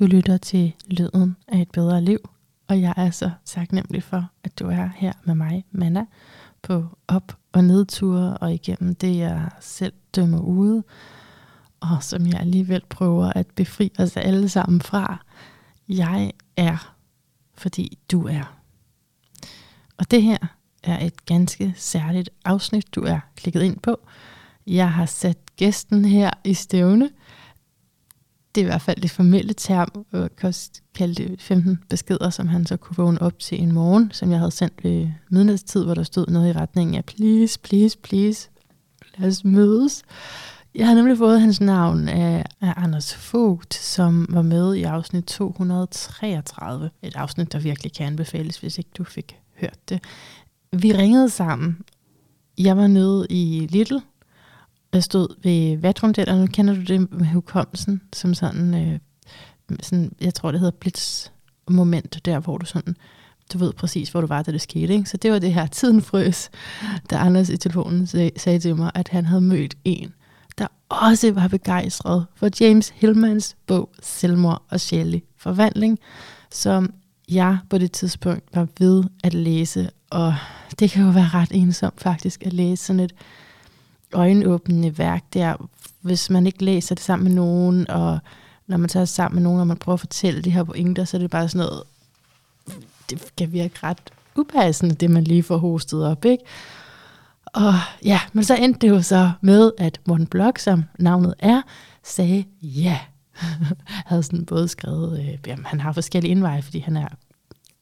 [0.00, 2.18] Du lytter til Lyden af et bedre liv,
[2.68, 6.04] og jeg er så taknemmelig for, at du er her med mig, Manna,
[6.62, 10.82] på op- og nedture og igennem det, jeg selv dømmer ude,
[11.80, 15.24] og som jeg alligevel prøver at befri os alle sammen fra.
[15.88, 16.94] Jeg er,
[17.54, 18.56] fordi du er.
[19.96, 20.38] Og det her
[20.82, 24.00] er et ganske særligt afsnit, du er klikket ind på.
[24.66, 27.10] Jeg har sat gæsten her i stævne,
[28.54, 31.78] det er i hvert fald det formelle term, og jeg kan også kalde det 15
[31.88, 35.08] beskeder, som han så kunne vågne op til en morgen, som jeg havde sendt ved
[35.30, 38.48] midnatstid, hvor der stod noget i retningen af, please, please, please,
[39.18, 40.02] lad os mødes.
[40.74, 45.24] Jeg har nemlig fået hans navn af, af Anders Fogt, som var med i afsnit
[45.24, 46.90] 233.
[47.02, 50.04] Et afsnit, der virkelig kan anbefales, hvis ikke du fik hørt det.
[50.72, 51.78] Vi ringede sammen.
[52.58, 54.00] Jeg var nede i Little,
[54.98, 58.98] stod ved vatrumdel, og nu kender du det med hukommelsen, som sådan, øh,
[59.82, 62.96] sådan jeg tror det hedder blitzmoment, der hvor du sådan,
[63.52, 64.94] du ved præcis, hvor du var, da det skete.
[64.94, 65.10] Ikke?
[65.10, 66.50] Så det var det her, tiden frøs,
[67.10, 70.14] da Anders i telefonen sag, sagde til mig, at han havde mødt en,
[70.58, 75.98] der også var begejstret for James Hillmans bog Selvmord og sjældent forvandling,
[76.52, 76.94] som
[77.28, 80.34] jeg på det tidspunkt var ved at læse, og
[80.78, 83.12] det kan jo være ret ensomt faktisk at læse sådan et
[84.12, 85.68] øjenåbnende værk der,
[86.00, 88.18] hvis man ikke læser det sammen med nogen, og
[88.66, 91.16] når man tager sammen med nogen, og man prøver at fortælle de her pointer, så
[91.16, 91.82] er det bare sådan noget,
[93.10, 93.98] det kan virke ret
[94.36, 96.44] upassende, det man lige får hostet op, ikke?
[97.46, 101.62] Og ja, men så endte det jo så med, at Morten Blok, som navnet er,
[102.04, 102.98] sagde ja.
[104.06, 107.08] havde sådan både skrevet, øh, jamen, han har forskellige indveje, fordi han er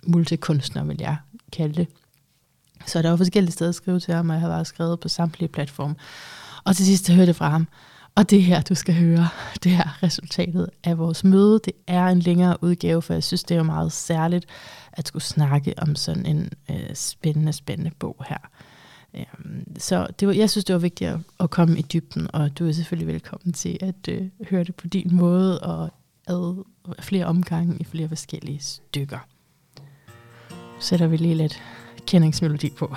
[0.06, 1.16] multikunstner, vil jeg
[1.52, 1.88] kalde det.
[2.86, 5.08] Så der var forskellige steder at skrive til ham, og jeg har bare skrevet på
[5.08, 5.94] samtlige platforme.
[6.64, 7.68] Og til sidst hørte jeg fra ham,
[8.14, 9.28] og det her, du skal høre,
[9.64, 11.60] det er resultatet af vores møde.
[11.64, 14.46] Det er en længere udgave, for jeg synes, det er jo meget særligt
[14.92, 18.38] at skulle snakke om sådan en øh, spændende, spændende bog her.
[19.14, 22.58] Øhm, så det var, jeg synes, det var vigtigt at, at komme i dybden, og
[22.58, 25.90] du er selvfølgelig velkommen til at øh, høre det på din måde, og
[26.28, 26.64] ad
[27.00, 29.18] flere omgange i flere forskellige stykker.
[30.80, 31.62] Sætter vi lige lidt
[32.08, 32.94] kendingsmelodi på.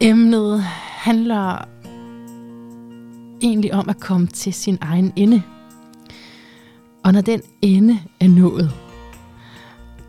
[0.00, 1.68] Emnet handler
[3.42, 5.42] egentlig om at komme til sin egen ende.
[7.04, 8.72] Og når den ende er nået,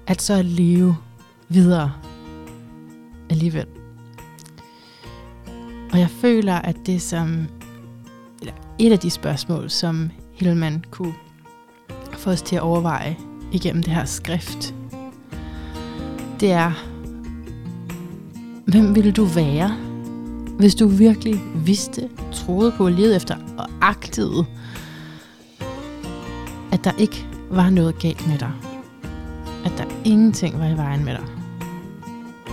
[0.07, 0.97] at så at leve
[1.49, 1.93] videre
[3.29, 3.65] alligevel.
[5.91, 7.47] Og jeg føler, at det som
[8.41, 11.13] eller et af de spørgsmål, som Hillman kunne
[12.13, 13.17] få os til at overveje
[13.51, 14.76] igennem det her skrift,
[16.39, 16.71] det er,
[18.65, 19.75] hvem ville du være,
[20.59, 24.45] hvis du virkelig vidste, troede på, levede efter og agtede,
[26.71, 28.51] at der ikke var noget galt med dig.
[29.65, 31.25] At der ingenting var i vejen med dig.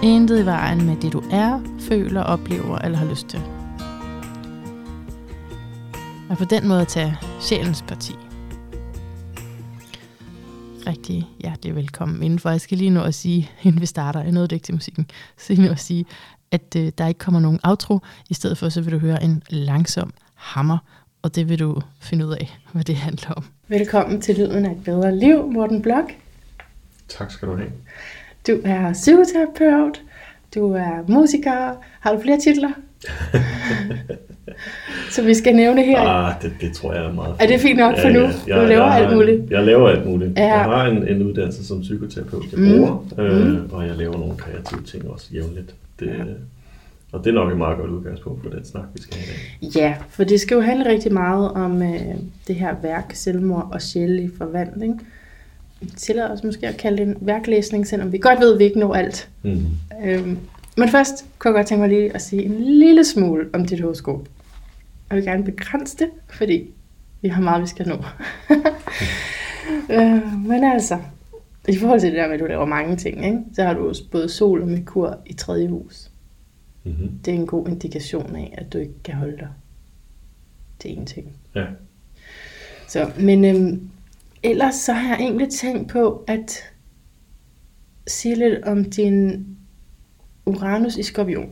[0.02, 3.42] Intet i vejen med det, du er, føler, oplever eller har lyst til.
[6.30, 8.16] Og på den måde tage sjælens parti
[10.86, 12.50] rigtig hjertelig velkommen indenfor.
[12.50, 15.06] Jeg skal lige nå at sige, inden vi starter, jeg nåede det ikke til musikken,
[15.38, 16.04] så lige nå at sige,
[16.50, 17.98] at øh, der ikke kommer nogen outro.
[18.30, 20.78] I stedet for, så vil du høre en langsom hammer,
[21.22, 23.44] og det vil du finde ud af, hvad det handler om.
[23.68, 26.12] Velkommen til Lyden af et bedre liv, Morten Blok.
[27.08, 27.72] Tak skal du have.
[28.46, 30.02] Du er psykoterapeut,
[30.54, 31.74] du er musiker.
[32.00, 32.70] Har du flere titler?
[35.10, 36.00] Så vi skal nævne her.
[36.00, 37.42] Ah, det, det tror jeg er meget fint.
[37.42, 38.28] Er det fint nok for ja, nu?
[38.48, 39.40] Ja, du laver alt muligt?
[39.40, 40.38] En, jeg laver alt muligt.
[40.38, 40.46] Ja.
[40.46, 42.68] Jeg har en, en uddannelse som psykoterapeut, jeg mm.
[42.68, 43.70] bruger, øh, mm.
[43.72, 45.74] og jeg laver nogle kreative ting også jævnligt.
[46.00, 46.24] Det, ja.
[47.12, 49.70] Og det er nok et meget godt udgangspunkt for den snak, vi skal have i
[49.70, 49.82] dag.
[49.82, 52.14] Ja, for det skal jo handle rigtig meget om øh,
[52.48, 55.06] det her værk, selvmord og sjældelig forvandling.
[55.80, 58.64] Vi tillader os måske at kalde det en værklæsning, selvom vi godt ved, at vi
[58.64, 59.28] ikke når alt.
[59.42, 59.66] Mm.
[60.04, 60.38] Øhm,
[60.76, 63.80] men først kunne jeg godt tænke mig lige at sige en lille smule om dit
[63.80, 64.28] horoskop.
[65.10, 66.70] Jeg vil gerne begrænse det, fordi
[67.22, 67.94] vi har meget, vi skal nå.
[69.94, 70.98] øh, men altså,
[71.68, 73.38] i forhold til det der med, at du laver mange ting, ikke?
[73.52, 76.10] så har du også både sol og Merkur i tredje hus.
[76.84, 77.18] Mm-hmm.
[77.24, 79.48] Det er en god indikation af, at du ikke kan holde dig
[80.78, 81.36] til én ting.
[81.54, 81.64] Ja.
[82.88, 83.90] Så, men øhm,
[84.42, 86.62] ellers så har jeg egentlig tænkt på at
[88.06, 89.46] sige lidt om din
[90.46, 91.50] Uranus i skorpion.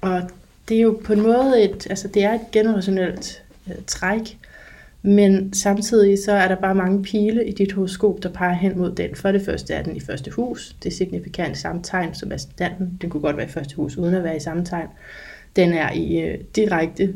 [0.00, 0.22] Og
[0.68, 4.38] det er jo på en måde et, altså det er et generationelt øh, træk,
[5.02, 8.92] men samtidig så er der bare mange pile i dit horoskop, der peger hen mod
[8.92, 9.14] den.
[9.14, 10.76] For det første er den i første hus.
[10.82, 12.98] Det er signifikant samme tegn som ascendanten.
[13.00, 14.88] Den kunne godt være i første hus, uden at være i samme tegn.
[15.56, 17.14] Den er i øh, direkte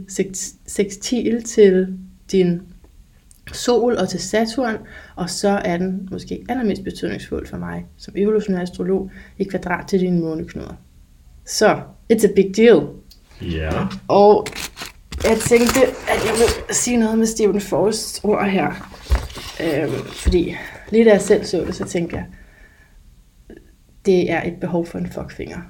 [0.67, 1.99] sextil til
[2.33, 2.63] din
[3.53, 4.77] Sol og til Saturn,
[5.17, 10.01] og så er den måske allermest betydningsfuld for mig som evolutionær astrolog i kvadrat til
[10.01, 10.75] dine måneknuder.
[11.47, 11.81] Så,
[12.13, 12.87] it's a big deal.
[13.43, 13.87] Ja.
[14.09, 14.47] Og
[15.25, 18.91] jeg tænkte, at jeg vil sige noget med Stephen Forrests ord her.
[19.61, 20.57] Øhm, fordi
[20.91, 22.27] lige da jeg selv så det, så tænkte jeg,
[24.07, 25.61] det er et behov for en fuckfinger.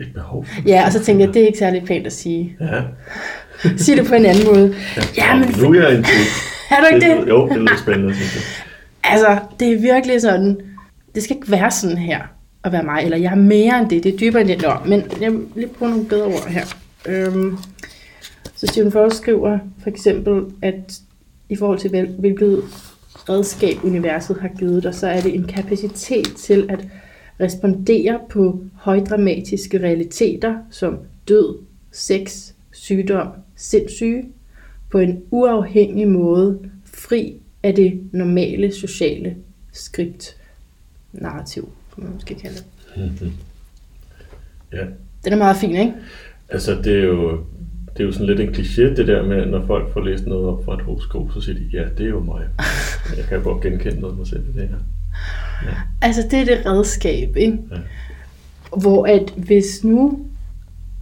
[0.00, 2.56] Et behov for Ja, og så tænkte jeg, det er ikke særlig pænt at sige.
[2.60, 2.82] Ja.
[3.76, 4.74] Sig det på en anden måde.
[5.16, 6.04] Ja, men nu er jeg en
[6.70, 7.28] er du ikke det?
[7.28, 8.42] Jo, det lyder spændende, synes jeg.
[9.12, 10.60] Altså, det er virkelig sådan,
[11.14, 12.20] det skal ikke være sådan her
[12.64, 14.62] at være mig, eller jeg er mere end det, det er dybere end det.
[14.62, 16.64] Nå, men jeg vil lige bruge nogle bedre ord her.
[17.08, 17.56] Øhm,
[18.56, 20.74] så Stephen Forrest skriver for eksempel, at
[21.48, 22.62] i forhold til hvil- hvilket
[23.28, 26.78] redskab universet har givet dig, så er det en kapacitet til at
[27.40, 30.98] respondere på højdramatiske realiteter som
[31.28, 31.58] død,
[31.92, 34.24] sex, sygdom, sindssyge,
[34.90, 39.36] på en uafhængig måde, fri af det normale sociale
[39.72, 40.36] skript,
[41.12, 42.64] narrativ, som man måske kalde det.
[42.96, 43.32] Mhm.
[44.72, 44.84] Ja,
[45.24, 45.94] Den er meget fin, ikke?
[46.48, 47.44] altså det er jo,
[47.92, 50.46] det er jo sådan lidt en kliché, det der med, når folk får læst noget
[50.46, 52.48] op fra et horoskop, så siger de, ja, det er jo mig.
[53.16, 54.76] Jeg kan godt genkende noget af mig selv i det her.
[56.02, 57.58] Altså, det er det redskab, ikke?
[57.70, 57.76] Ja.
[58.80, 60.26] Hvor at hvis nu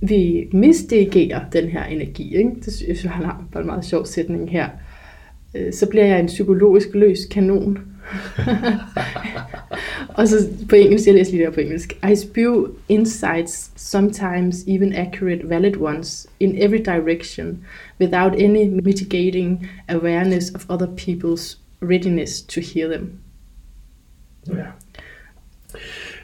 [0.00, 2.50] vi misdirigerer den her energi, ikke?
[2.64, 4.69] det synes jeg har en meget sjov sætning her,
[5.55, 7.79] øh, så bliver jeg en psykologisk løs kanon.
[10.19, 10.37] og så
[10.69, 11.99] på engelsk, jeg læser lige der på engelsk.
[12.12, 17.64] I spew insights, sometimes even accurate, valid ones, in every direction,
[18.00, 23.21] without any mitigating awareness of other people's readiness to hear them.
[24.48, 24.64] Ja.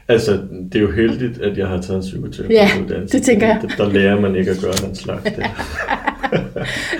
[0.07, 0.31] Altså,
[0.71, 2.91] det er jo heldigt, at jeg har taget en psykoterapeut.
[2.91, 3.59] Ja, det tænker jeg.
[3.61, 5.23] Der, der lærer man ikke at gøre den slags.
[5.35, 5.45] Det.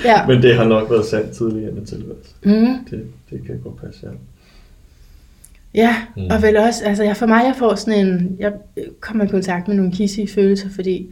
[0.06, 0.26] Ja.
[0.28, 2.32] Men det har nok været sandt tidligere min tilværelse.
[2.44, 2.86] Mm.
[2.90, 4.10] Det, det kan godt passe, ja.
[5.74, 6.24] Ja, Mm.
[6.32, 8.54] og vel også, altså jeg, for mig, jeg får sådan en, jeg
[9.00, 11.10] kommer i kontakt med nogle hissige følelser, fordi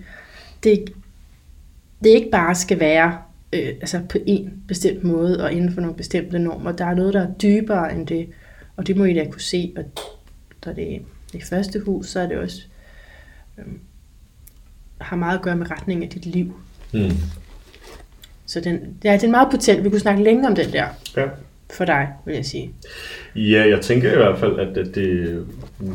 [0.63, 0.83] det,
[2.04, 3.18] det ikke bare skal være
[3.54, 6.71] øh, altså på en bestemt måde og inden for nogle bestemte normer.
[6.71, 8.27] Der er noget, der er dybere end det,
[8.78, 9.84] og det må I da kunne se, og
[10.66, 11.00] da det er
[11.34, 12.62] det første hus, så er det også
[13.58, 13.66] øh,
[15.02, 16.54] har meget at gøre med retningen af dit liv.
[16.94, 17.00] Mm.
[18.46, 19.84] Så den, ja, den er meget potent.
[19.84, 20.88] Vi kunne snakke længe om den der
[21.18, 21.28] Ja.
[21.74, 22.72] for dig, vil jeg sige.
[23.36, 25.48] Ja, jeg tænker i hvert fald, at det, det,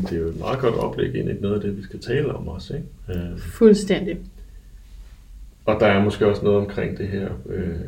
[0.03, 2.35] det er jo et meget godt oplæg ind i noget af det, vi skal tale
[2.35, 2.75] om også.
[2.75, 3.21] Ikke?
[3.21, 4.19] Øh, Fuldstændig.
[5.65, 7.81] og der er måske også noget omkring det her, øh,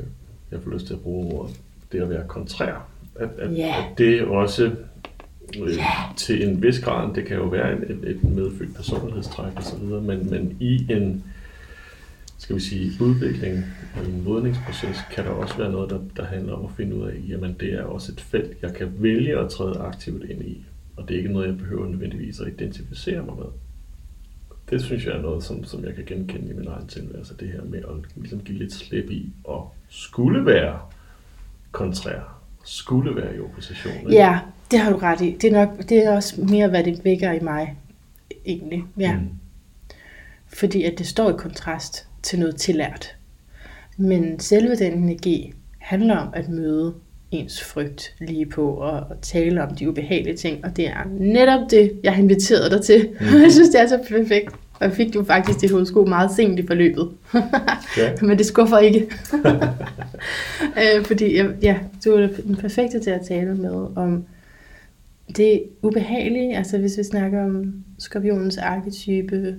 [0.51, 1.57] jeg får lyst til at bruge ordet,
[1.93, 2.89] det at være kontrær.
[3.17, 3.75] At, at, Ja.
[3.79, 4.65] at det også
[5.63, 5.79] øh,
[6.17, 10.31] til en vis grad, det kan jo være et, et, et medfødt personlighedstræk osv., men,
[10.31, 11.25] men i en
[12.39, 13.65] skal vi sige, udvikling
[14.07, 17.15] en modningsproces, kan der også være noget, der, der handler om at finde ud af,
[17.29, 20.65] jamen det er også et felt, jeg kan vælge at træde aktivt ind i,
[20.97, 23.47] og det er ikke noget, jeg behøver nødvendigvis at identificere mig med.
[24.71, 27.49] Det synes jeg er noget, som, som jeg kan genkende i min egen tilværelse, det
[27.49, 30.79] her med at ligesom give lidt slip i og skulle være
[31.73, 32.34] kontrær,
[32.65, 33.95] skulle være i opposition.
[33.95, 34.13] ikke?
[34.13, 34.39] Ja,
[34.71, 35.37] det har du ret i.
[35.41, 37.77] Det er, nok, det er også mere, hvad det vækker i mig,
[38.47, 38.85] egentlig.
[38.99, 39.17] Ja.
[39.17, 39.29] Mm.
[40.47, 43.17] Fordi at det står i kontrast til noget tillært.
[43.97, 46.95] Men selve den energi handler om at møde
[47.31, 50.65] ens frygt lige på og, og tale om de ubehagelige ting.
[50.65, 53.09] Og det er netop det, jeg har inviteret dig til.
[53.21, 53.27] Mm.
[53.43, 54.55] jeg synes, det er så perfekt.
[54.81, 57.11] Og jeg fik jo faktisk dit horoskop meget sent i forløbet.
[57.97, 58.13] Ja.
[58.23, 59.07] Men det skuffer ikke.
[60.99, 64.25] øh, fordi ja, ja, du er den perfekte til at tale med om
[65.37, 66.57] det ubehagelige.
[66.57, 69.57] Altså hvis vi snakker om skorpionens arketype,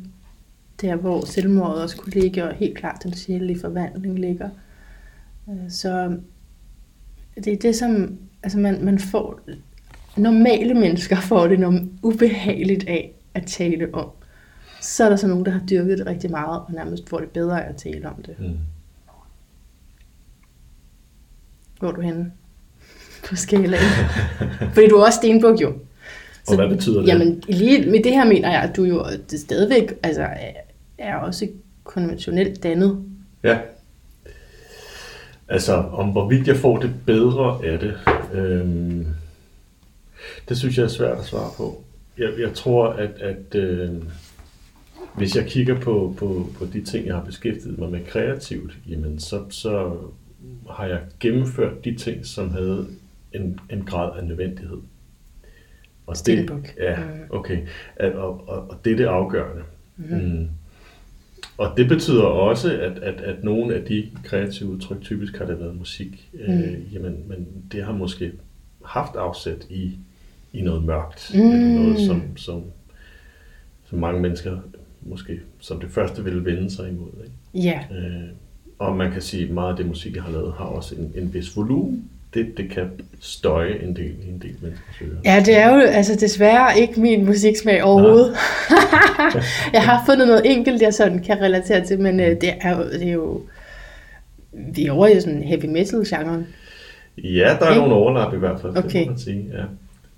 [0.82, 4.50] der hvor selvmordet også kunne ligge, og helt klart den sjælelige forvandling ligger.
[5.50, 6.18] Øh, Så
[7.36, 9.40] det er det, som altså man, man får,
[10.18, 14.10] normale mennesker får det noget ubehageligt af at tale om.
[14.86, 17.30] Så er der så nogen, der har dyrket det rigtig meget, og nærmest får det
[17.30, 18.36] bedre af at tale om det.
[18.40, 18.58] Mm.
[21.80, 22.32] Hvor er du henne
[23.30, 23.84] på skalaen?
[24.74, 25.74] Fordi du er også stenbuk jo.
[26.48, 27.08] Og hvad betyder det?
[27.08, 30.52] Jamen, lige med det her mener jeg, at du jo det stadigvæk altså, er,
[30.98, 31.48] er også
[31.84, 33.04] konventionelt dannet.
[33.44, 33.60] Ja.
[35.48, 37.94] Altså, om hvorvidt jeg får det bedre af det,
[38.34, 39.08] øhm,
[40.50, 41.84] det synes jeg er svært at svare på.
[42.18, 43.92] Jeg, jeg tror, at, at øh,
[45.18, 49.20] hvis jeg kigger på, på, på de ting, jeg har beskæftiget mig med kreativt, jamen
[49.20, 49.98] så, så
[50.70, 52.88] har jeg gennemført de ting, som havde
[53.34, 54.78] en, en grad af nødvendighed.
[56.08, 57.04] Og det, ja, Mm.
[57.30, 57.62] okay.
[58.00, 59.64] Og, og, og det er det afgørende.
[59.98, 60.06] Mm.
[60.18, 60.48] Mm.
[61.58, 65.60] og det betyder også, at, at, at nogle af de kreative udtryk, typisk har det
[65.60, 66.40] været musik, mm.
[66.40, 68.32] øh, jamen, men det har måske
[68.86, 69.98] haft afsæt i,
[70.54, 71.40] i noget mørkt, mm.
[71.52, 72.64] eller noget, som, som,
[73.90, 74.58] som mange mennesker
[75.06, 77.10] måske som det første ville vende sig imod.
[77.24, 77.68] Ikke?
[77.68, 77.80] Ja.
[77.98, 78.24] Øh,
[78.80, 81.12] og man kan sige, at meget af det musik, jeg har lavet, har også en,
[81.16, 82.04] en vis volumen.
[82.34, 85.18] Det, det kan støje en del en del menneskers ører.
[85.26, 88.36] Ja, det er jo altså desværre ikke min musiksmag overhovedet.
[89.74, 92.84] jeg har fundet noget enkelt, jeg sådan kan relatere til, men øh, det, er jo,
[92.84, 93.42] det er jo...
[94.76, 96.48] Vi er over i sådan heavy metal-genren.
[97.18, 97.82] Ja, der er Ikke?
[97.82, 99.00] nogle overlap i hvert fald, Okay.
[99.00, 99.50] det må man sige.
[99.54, 99.64] Ja.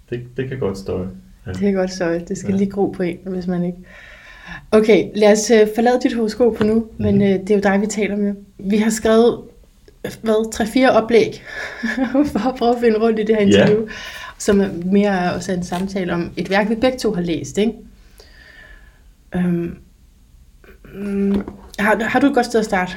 [0.10, 1.08] Det, det kan godt støje.
[1.48, 1.52] Ja.
[1.52, 2.22] Det er godt så.
[2.28, 2.58] Det skal Ja.
[2.58, 3.78] lige gro på en, hvis man ikke...
[4.72, 7.24] Okay, lad os øh, forlade dit horoskop på nu, men Mhm.
[7.24, 8.34] øh, det er jo dig, vi taler med.
[8.58, 9.42] Vi har skrevet,
[10.22, 11.44] hvad, tre-fire oplæg,
[12.32, 13.88] for at prøve at finde rundt i det her interview,
[14.38, 17.58] som er mere er også en samtale om et værk, vi begge to har læst,
[17.58, 17.74] ikke?
[19.36, 19.78] Øhm,
[20.94, 21.42] mm,
[21.80, 22.92] har, har du et godt sted at starte?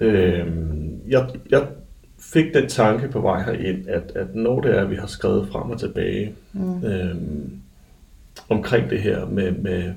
[0.00, 1.66] Øhm, jeg, jeg
[2.18, 5.48] fik den tanke på vej herind, at, at når det er, at vi har skrevet
[5.52, 6.84] frem og tilbage mm.
[6.84, 7.50] øhm,
[8.50, 9.92] omkring det her med, med,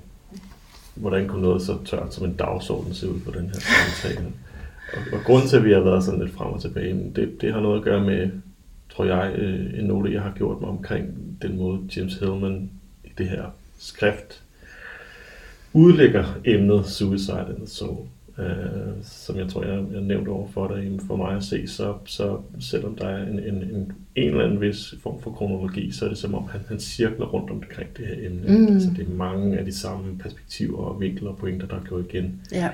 [0.95, 4.27] hvordan kunne noget så tørt som en dagsorden se ud på den her samtale.
[4.93, 7.41] Og, og grunden til, at vi har været sådan lidt frem og tilbage, men det,
[7.41, 8.29] det har noget at gøre med,
[8.89, 12.69] tror jeg, øh, en note, jeg har gjort mig omkring den måde, James Hillman
[13.03, 13.43] i det her
[13.79, 14.43] skrift
[15.73, 18.07] udlægger emnet Suicide and the Soul.
[18.37, 18.45] Uh,
[19.03, 21.93] som jeg tror, jeg, jeg nævnte over for dig, jamen for mig at se, så,
[22.05, 26.05] så selvom der er en, en, en, en eller anden vis form for kronologi, så
[26.05, 28.57] er det som om, han, han cirkler rundt omkring det her emne.
[28.57, 28.73] Mm.
[28.73, 32.41] Altså, det er mange af de samme perspektiver og vinkler og pointer, der går igen.
[32.51, 32.69] Ja.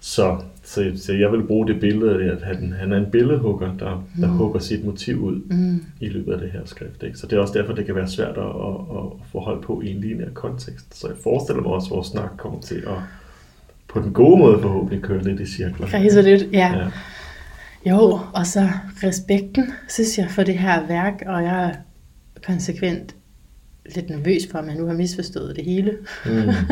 [0.00, 4.06] Så, så, så jeg vil bruge det billede at han, han er en billedhugger, der,
[4.20, 4.36] der Mm.
[4.36, 5.84] hugger sit motiv ud Mm.
[6.00, 7.02] i løbet af det her skrift.
[7.02, 7.18] Ikke?
[7.18, 9.02] Så det er også derfor, det kan være svært at, at, at
[9.32, 11.00] få hold på i en lineær kontekst.
[11.00, 12.98] Så jeg forestiller mig også, at vores snak kommer til at
[13.92, 15.86] på den gode måde forhåbentlig køre lidt i cirkler.
[15.86, 16.72] Kredser lidt, ja.
[16.76, 16.88] Ja.
[17.90, 18.68] Jo, og så
[19.02, 21.72] respekten, synes jeg, for det her værk, og jeg er
[22.46, 23.14] konsekvent
[23.94, 25.98] lidt nervøs for, om jeg nu har misforstået det hele.
[26.26, 26.30] Mm.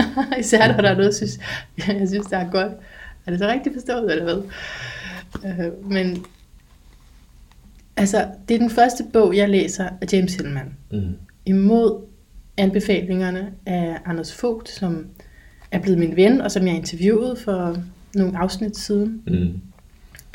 [0.41, 1.39] Især når der er noget, jeg synes,
[1.89, 2.73] jeg synes, der er godt.
[3.27, 4.43] Er det så rigtigt forstået, eller hvad?
[5.45, 6.25] Øh, men
[7.97, 10.77] altså, det er den første bog, jeg læser af James Hillman.
[10.93, 11.17] Mm.
[11.47, 12.05] Imod
[12.57, 15.07] anbefalingerne af Anders Vogt, som
[15.73, 17.77] er blevet min ven, og som jeg interviewede for
[18.15, 19.23] nogle afsnit siden.
[19.27, 19.61] Mm.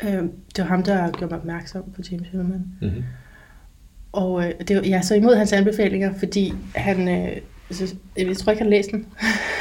[0.08, 2.64] Øh, det var ham, der gjorde mig opmærksom på James Hillman.
[2.82, 2.88] Mm.
[4.12, 7.08] Og øh, det var, jeg er så imod hans anbefalinger, fordi han...
[7.08, 7.28] Øh,
[7.70, 9.06] synes, jeg tror ikke, han har læst den.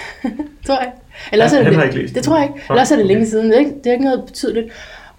[0.66, 0.92] tror jeg.
[1.32, 2.60] Eller også Han- er det, ikke læst det tror jeg ikke.
[2.70, 3.30] Eller også er det længe okay.
[3.30, 3.46] siden.
[3.46, 4.68] Det er, ikke, det er ikke noget betydeligt.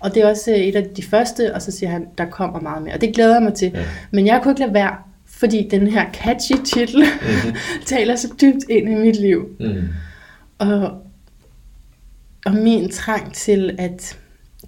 [0.00, 2.60] Og det er også øh, et af de første, og så siger han, der kommer
[2.60, 2.94] meget mere.
[2.94, 3.70] Og det glæder jeg mig til.
[3.74, 3.84] Ja.
[4.10, 4.94] Men jeg kunne ikke lade være,
[5.26, 7.56] fordi den her catchy titel Mhm.
[7.86, 9.48] taler så dybt ind i mit liv.
[9.60, 9.88] Mm.
[10.58, 11.02] Og,
[12.46, 14.18] og min trang til at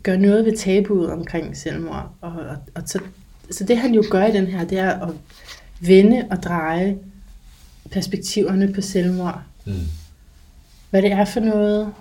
[0.03, 2.11] gøre noget ved tabuet omkring selvmord.
[2.21, 3.01] Og, og, og så,
[3.51, 5.15] så det han jo gør i den her, det er at
[5.81, 6.99] vende og dreje
[7.91, 9.43] perspektiverne på selvmord.
[9.67, 9.73] Mm.
[10.91, 11.93] Hvad det er for noget,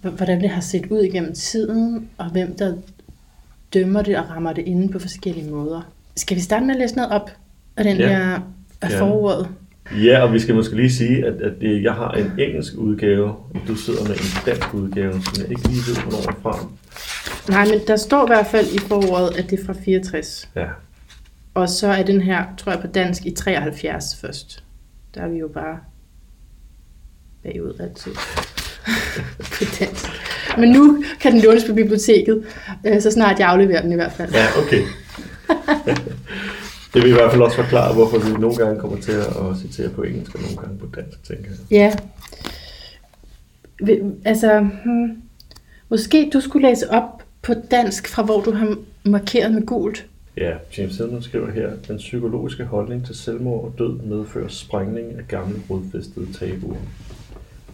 [0.00, 2.76] hvordan det har set ud igennem tiden, og hvem der
[3.74, 5.82] dømmer det og rammer det inde på forskellige måder.
[6.16, 7.30] Skal vi starte med at læse noget op
[7.76, 8.08] af den Ja.
[8.08, 8.40] her
[8.80, 9.00] af Ja.
[9.00, 9.48] forordet?
[9.96, 13.24] Ja, og vi skal måske lige sige, at, at det- jeg har en engelsk udgave,
[13.28, 16.66] og du sidder med en dansk udgave, som jeg ikke lige ved, hvornår er fra.
[17.48, 20.48] Nej, men der står i hvert fald i forordet, at det er fra 64.
[20.56, 20.66] Ja,
[21.54, 24.64] Og så er den her, tror jeg på dansk, i 73 først.
[25.14, 25.78] Der er vi jo bare
[27.42, 28.12] bagud altid.
[29.58, 30.04] på dansk.
[30.58, 32.44] Men nu kan den lånes på biblioteket,
[32.86, 34.32] øh, så snart jeg afleverer den i hvert fald.
[34.32, 34.82] ja okay.
[36.94, 39.88] det vil i hvert fald også forklare, hvorfor vi nogle gange kommer til at citere
[39.88, 41.58] på engelsk, og nogle gange på dansk, tænker jeg.
[41.70, 41.92] Ja.
[44.24, 45.22] Altså, hmm,
[45.88, 50.06] måske du skulle læse op på dansk, fra hvor du har markeret med gult.
[50.36, 55.28] Ja, James Hillman skriver her, den psykologiske holdning til selvmord og død medfører sprængning af
[55.28, 56.76] gamle rodfæstede tabuer.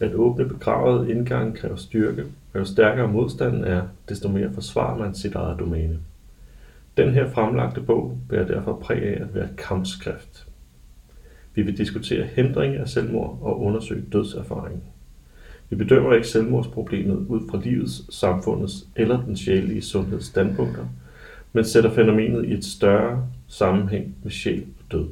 [0.01, 5.15] At åbne begravet indgang kræver styrke, og jo stærkere modstanden er, desto mere forsvarer man
[5.15, 5.99] sit eget domæne.
[6.97, 10.47] Den her fremlagte bog bærer derfor præg af at være kampskrift.
[11.55, 14.83] Vi vil diskutere hindring af selvmord og undersøge dødserfaringen.
[15.71, 20.85] Vi bedømmer ikke selvmordsproblemet ud fra livets, samfundets eller den sjælelige sundheds standpunkter,
[21.53, 25.09] men sætter fænomenet i et større sammenhæng med sjæl og død.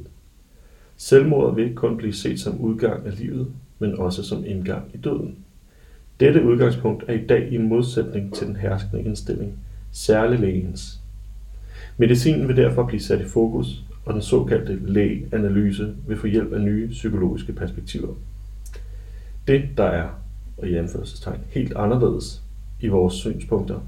[0.97, 3.47] Selvmordet vil ikke kun blive set som udgang af livet,
[3.79, 5.37] men også som indgang i døden.
[6.19, 9.59] Dette udgangspunkt er i dag i modsætning til den herskende indstilling,
[9.91, 11.02] særlig lægens.
[11.97, 16.61] Medicinen vil derfor blive sat i fokus, og den såkaldte lægeanalyse vil få hjælp af
[16.61, 18.13] nye psykologiske perspektiver.
[19.47, 20.09] Det, der er
[20.57, 22.41] og i anførselstegn, helt anderledes
[22.79, 23.79] i vores synspunkter,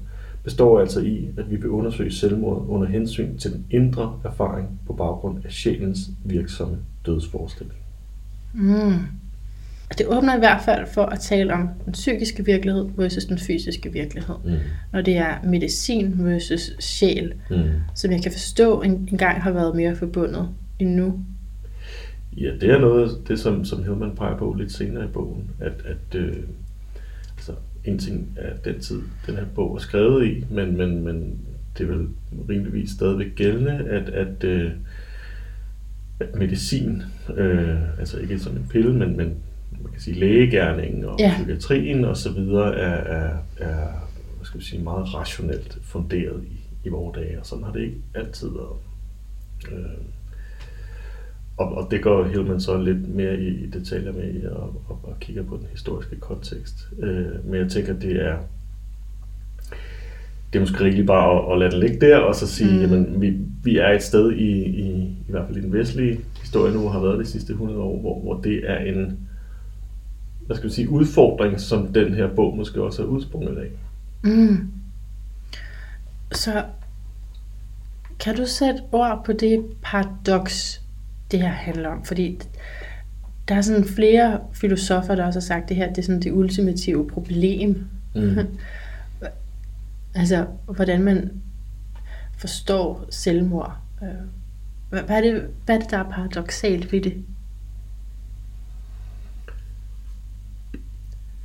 [0.44, 4.92] består altså i, at vi vil undersøge selvmord under hensyn til den indre erfaring på
[4.92, 7.78] baggrund af sjælens virksomme dødsforestilling.
[8.54, 8.92] Mm.
[9.98, 13.92] Det åbner i hvert fald for at tale om den psykiske virkelighed versus den fysiske
[13.92, 14.34] virkelighed.
[14.44, 14.52] Mm.
[14.92, 17.56] Når det er medicin versus sjæl, mm.
[17.94, 21.24] som jeg kan forstå en, en gang har været mere forbundet end nu.
[22.36, 25.72] Ja, det er noget, det som, som Hillman peger på lidt senere i bogen, at,
[25.84, 26.36] at øh,
[27.36, 27.52] altså,
[27.84, 31.38] en ting er den tid, den her bog er skrevet i, men, men, men
[31.78, 32.08] det er vel
[32.48, 34.70] rimeligvis stadigvæk gældende, at, at, øh,
[36.20, 37.02] at medicin,
[37.36, 39.34] øh, altså ikke som en pille, men, men
[39.86, 41.34] man kan sige lægegærningen og ja.
[41.36, 43.86] psykiatrien og så videre er, er, er
[44.36, 47.80] hvad skal vi sige, meget rationelt funderet i, i vores dage, og sådan har det
[47.80, 48.78] ikke altid været.
[49.72, 49.98] Øh,
[51.56, 55.00] og, og det går Hillman så lidt mere i, i detaljer med i og, og,
[55.02, 56.88] og kigger på den historiske kontekst.
[56.98, 58.38] Øh, men jeg tænker, det er
[60.52, 62.80] det er måske rigeligt bare at, at lade det ligge der, og så sige, mm.
[62.80, 64.90] jamen, vi, vi er et sted i, i,
[65.28, 68.20] i hvert fald i den vestlige historie nu, har været de sidste 100 år, hvor,
[68.20, 69.18] hvor det er en
[70.46, 73.68] hvad skal vi sige, udfordring, som den her bog måske også er udsprunget af.
[74.22, 74.70] Mm.
[76.32, 76.64] Så
[78.18, 80.82] kan du sætte ord på det paradoks,
[81.30, 82.04] det her handler om?
[82.04, 82.38] Fordi
[83.48, 86.22] der er sådan flere filosofer, der også har sagt, at det her det er sådan
[86.22, 87.86] det ultimative problem.
[88.14, 88.36] Mm.
[90.14, 91.30] altså, hvordan man
[92.38, 93.76] forstår selvmord.
[94.02, 94.08] Øh,
[94.90, 97.24] hvad er det, hvad er det der er paradoxalt ved det?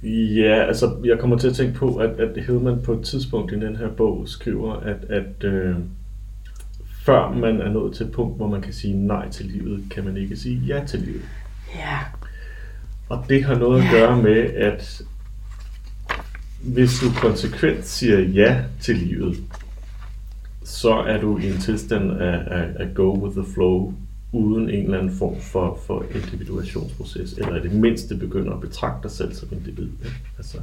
[0.04, 3.60] Ja, altså jeg kommer til at tænke på, at, at Hillman på et tidspunkt i
[3.60, 5.76] den her bog skriver, at, at øh,
[7.06, 10.06] før man er nået til et punkt, hvor man kan sige nej til livet, kan
[10.06, 11.22] man ikke sige ja til livet.
[11.76, 12.00] Ja.
[13.10, 13.86] Og det har noget ja.
[13.86, 15.02] at gøre med, at
[16.62, 19.38] hvis du konsekvent siger ja til livet,
[20.64, 23.94] så er du i en tilstand af, af, af go with the flow,
[24.34, 29.04] uden en eller anden form for, for individuationsproces, eller i det mindste begynder at betragte
[29.04, 29.84] dig selv som individ.
[29.84, 30.22] Ikke?
[30.38, 30.58] Altså,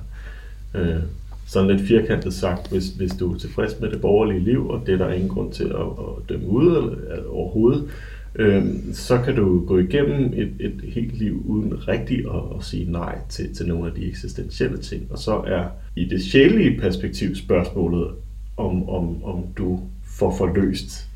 [0.74, 1.02] øh,
[1.46, 4.94] sådan lidt firkantet sagt, hvis, hvis du er tilfreds med det borgerlige liv, og det
[4.94, 7.88] er der ingen grund til at, at dømme ud eller, overhovedet,
[8.34, 12.92] øh, så kan du gå igennem et, et helt liv uden rigtigt at, at sige
[12.92, 15.06] nej til, til nogle af de eksistentielle ting.
[15.10, 15.64] Og så er
[15.96, 18.08] i det sjælige perspektiv spørgsmålet,
[18.56, 21.07] om, om, om du får forløst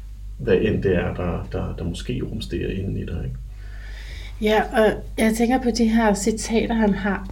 [0.43, 3.21] hvad end det er, der, der, der måske rumsterer inden i dig.
[3.25, 3.37] Ikke?
[4.43, 7.29] Ja, og jeg tænker på de her citater, han har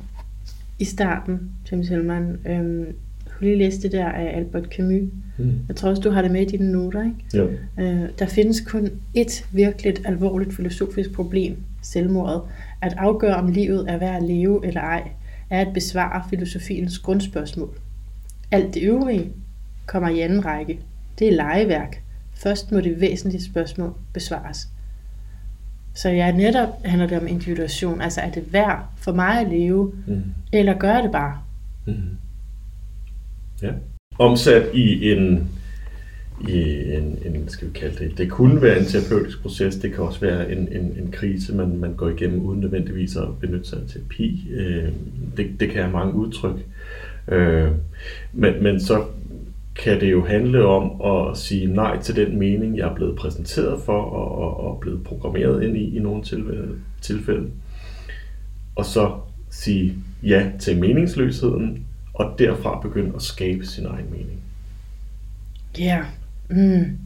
[0.78, 2.38] i starten, James Hillman.
[2.46, 2.86] Øhm,
[3.24, 5.08] du lige læste det der af Albert Camus.
[5.38, 5.52] Mm.
[5.68, 7.50] Jeg tror også, du har det med i dine noter, ikke?
[7.78, 7.82] Ja.
[7.84, 12.42] Øh, der findes kun et virkelig alvorligt filosofisk problem, selvmordet.
[12.82, 15.10] At afgøre, om livet er værd at leve eller ej,
[15.50, 17.78] er at besvare filosofiens grundspørgsmål.
[18.50, 19.28] Alt det øvrige
[19.86, 20.80] kommer i anden række.
[21.18, 22.02] Det er legeværk,
[22.42, 24.68] Først må det væsentlige spørgsmål besvares.
[25.94, 28.00] Så ja, netop handler det om individuation.
[28.00, 30.22] Altså, er det værd for mig at leve, mm.
[30.52, 31.38] eller gør det bare?
[31.86, 31.94] Mm.
[33.62, 33.70] Ja.
[34.18, 35.48] Omsat i en,
[36.48, 40.04] i en, en, skal vi kalde det, det kunne være en terapeutisk proces, det kan
[40.04, 43.78] også være en, en, en krise, man, man går igennem uden nødvendigvis at benytte sig
[43.82, 44.48] af terapi.
[44.50, 44.92] Øh,
[45.36, 46.56] det, det kan have mange udtryk.
[47.28, 47.70] Øh,
[48.32, 49.04] men, men så
[49.82, 53.82] kan det jo handle om at sige nej til den mening, jeg er blevet præsenteret
[53.82, 57.50] for og, og, og blevet programmeret ind i i nogle tilfælde, tilfælde.
[58.76, 59.14] Og så
[59.50, 64.40] sige ja til meningsløsheden, og derfra begynde at skabe sin egen mening.
[65.78, 66.04] Ja.
[66.50, 66.78] Yeah.
[66.80, 66.98] Mm.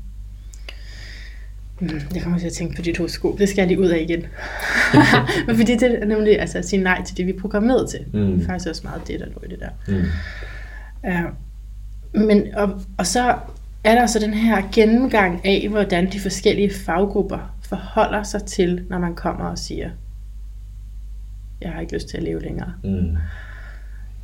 [1.81, 3.39] Mm, jeg kommer til at tænke på dit horoskop.
[3.39, 4.27] Det skal jeg lige ud af igen.
[5.47, 8.01] Men fordi det er nemlig altså, at sige nej til det, vi er programmeret til.
[8.13, 8.33] Mm.
[8.33, 9.71] Det er faktisk også meget det, der lå i det der.
[9.89, 10.05] Mm.
[11.09, 11.33] Uh,
[12.15, 13.39] men, og, og så
[13.85, 18.99] er der så den her gennemgang af, hvordan de forskellige faggrupper forholder sig til, når
[18.99, 19.91] man kommer og siger,
[21.61, 22.73] jeg har ikke lyst til at leve længere.
[22.85, 23.17] Mm.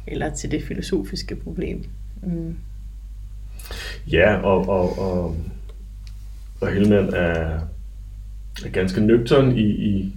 [0.06, 1.84] Eller til det filosofiske problem.
[2.22, 2.56] Mm.
[4.12, 5.36] Ja, og, og, og,
[6.60, 7.60] og Helman er,
[8.64, 10.14] er ganske nøgtern i, i,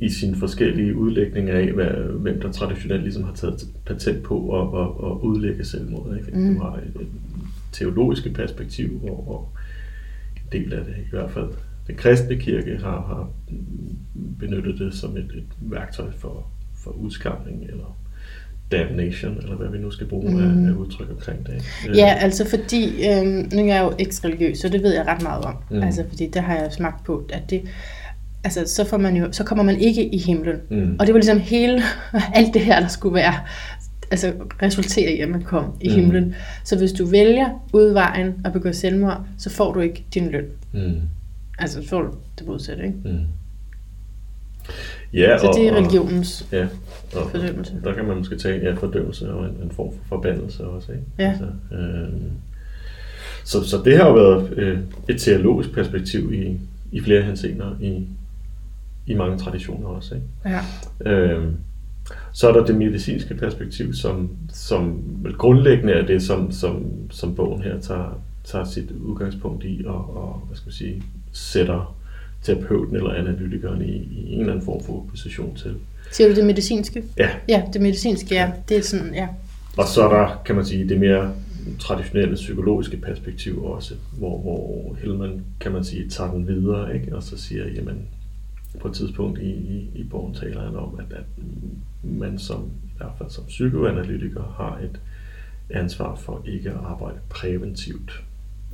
[0.00, 4.80] i sin forskellige udlægning af, hvad, hvem der traditionelt ligesom har taget patent på at,
[4.80, 6.16] at, at udlægge selvmord.
[6.16, 6.38] Ikke?
[6.38, 6.54] Mm.
[6.54, 7.08] Du har et, et
[7.72, 9.48] teologiske perspektiv, hvor, hvor
[10.36, 11.48] en del af det i hvert fald
[11.86, 13.30] den kristne kirke har, har
[14.38, 16.46] benyttet det som et, et værktøj for,
[16.84, 17.96] for udskamning eller
[18.72, 20.66] damnation, eller hvad vi nu skal bruge mm.
[20.66, 21.54] af, af udtryk omkring det.
[21.54, 21.98] Ikke?
[21.98, 25.44] Ja, altså fordi, øh, nu er jeg jo eks-religiøs, så det ved jeg ret meget
[25.44, 25.54] om.
[25.70, 25.82] Mm.
[25.82, 27.62] Altså fordi det har jeg smagt på, at det,
[28.44, 30.56] altså, så, får man jo, så kommer man ikke i himlen.
[30.70, 30.96] Mm.
[30.98, 31.82] Og det var ligesom hele,
[32.34, 33.34] alt det her, der skulle være
[34.10, 35.94] altså, resultere i, at man kom i Mm.
[35.94, 36.34] himlen.
[36.64, 40.44] Så hvis du vælger udvejen at begå selvmord, så får du ikke din løn.
[40.72, 41.00] Mm.
[41.58, 42.96] Altså, så får du det modsatte, ikke?
[43.04, 43.18] Mm.
[45.14, 46.66] Ja, Så det er og- og- religionens Ja,
[47.16, 47.72] og fordømmelse.
[47.84, 50.92] der kan man måske tage ja, fordømmelse og en, en form for forbandelse også.
[50.92, 51.04] Ikke?
[51.18, 51.28] Ja.
[51.30, 51.44] Altså,
[51.76, 52.08] øh,
[53.44, 56.60] så, så det har jo været øh, et teologisk perspektiv i,
[56.92, 58.06] i flere henseender i,
[59.06, 60.14] i mange traditioner også.
[60.14, 60.26] Ikke?
[60.44, 60.60] Ja.
[61.12, 61.44] Øh,
[62.32, 65.02] så er der det medicinske perspektiv, som, som
[65.38, 70.42] grundlæggende er det, som, som, som bogen her tager, tager sit udgangspunkt i og, og
[70.46, 71.96] hvad skal man sige, sætter
[72.42, 75.74] terapeuten eller analytikeren i, i en eller anden form for opposition til.
[76.12, 77.04] Siger du det medicinske?
[77.18, 78.52] Ja, Ja, det medicinske, ja.
[78.68, 79.28] Det er sådan, ja.
[79.76, 81.32] Og så er der, kan man sige, det mere
[81.78, 87.16] traditionelle psykologiske perspektiv også, hvor, hvor Hellman, kan man sige, tager den videre, ikke?
[87.16, 87.98] og så siger, jamen,
[88.78, 91.24] på et tidspunkt i, i, i bogen taler han om, at, at
[92.02, 95.00] man som, i hvert fald som psykoanalytiker, har et
[95.70, 98.22] ansvar for ikke at arbejde præventivt.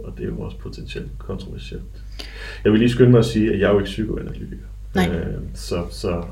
[0.05, 2.05] Og det er jo også potentielt kontroversielt.
[2.65, 4.67] Jeg vil lige skynde mig at sige, at jeg er jo ikke psykoanalytiker.
[4.95, 5.09] Nej.
[5.09, 6.25] Øh, så, så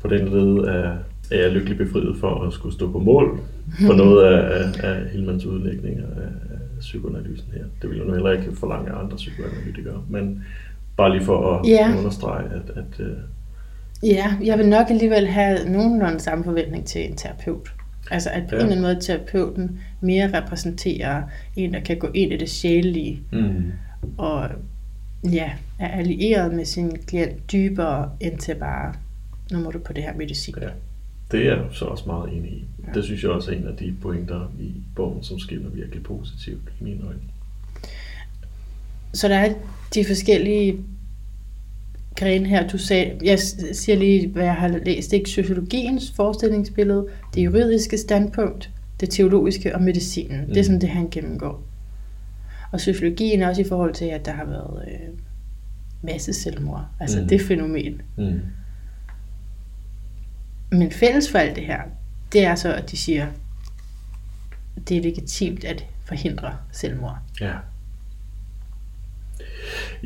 [0.00, 0.96] på den led er,
[1.30, 3.40] er jeg lykkelig befriet for at skulle stå på mål
[3.86, 7.64] for noget af, af, af Hillmans udlægninger af, af psykoanalysen her.
[7.82, 10.44] Det vil jeg nu heller ikke forlange af andre psykoanalytikere, men
[10.96, 11.94] bare lige for at Ja.
[11.98, 13.16] understrege, at, at øh,
[14.02, 17.72] Ja, jeg vil nok alligevel have nogenlunde samme forventning til en terapeut.
[18.10, 18.56] Altså at på Ja.
[18.56, 21.22] en eller anden måde terapeuten mere repræsenterer
[21.56, 23.72] en, der kan gå ind i det sjælelige, mm,
[24.18, 24.48] og
[25.32, 28.94] ja, er allieret med sin klient dybere, end til bare,
[29.52, 30.54] nu må du på det her medicin.
[30.62, 30.68] ja,
[31.32, 32.64] det er jeg så også meget enig i.
[32.86, 32.92] Ja.
[32.92, 36.62] Det synes jeg også er en af de pointer i bogen, som skinner virkelig positivt
[36.80, 37.20] i mine øjne.
[39.16, 39.54] Så der er
[39.94, 40.76] de forskellige
[42.16, 42.68] grene her.
[42.68, 43.38] Du sagde, jeg
[43.72, 45.12] siger lige, hvad jeg har læst.
[45.12, 50.40] Ikke sociologiens forestillingsbillede, det juridiske standpunkt, det teologiske og medicinen.
[50.40, 50.46] Mm.
[50.46, 50.64] Det er Mm.
[50.64, 51.62] sådan det, han gennemgår.
[52.72, 55.18] Og sociologien er også i forhold til, at der har været øh,
[56.02, 56.86] masse selvmord.
[57.00, 57.28] Altså mm.
[57.28, 58.02] det fænomen.
[58.18, 58.40] Mm.
[60.70, 61.80] Men fælles for alt det her,
[62.32, 63.26] det er så, at de siger,
[64.88, 67.18] det er legitimt at forhindre selvmord.
[67.40, 67.52] Ja.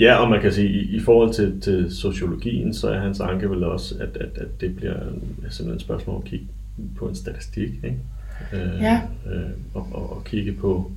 [0.01, 3.51] Ja, og man kan sige, i, i forhold til, til sociologien, så er hans anke
[3.51, 4.95] vel også, at, at, at det bliver
[5.49, 6.47] simpelthen et spørgsmål om at kigge
[6.97, 7.97] på en statistik, ikke?
[8.53, 9.01] Øh, Ja.
[9.33, 9.41] Øh,
[9.75, 10.93] og, og, og kigge på,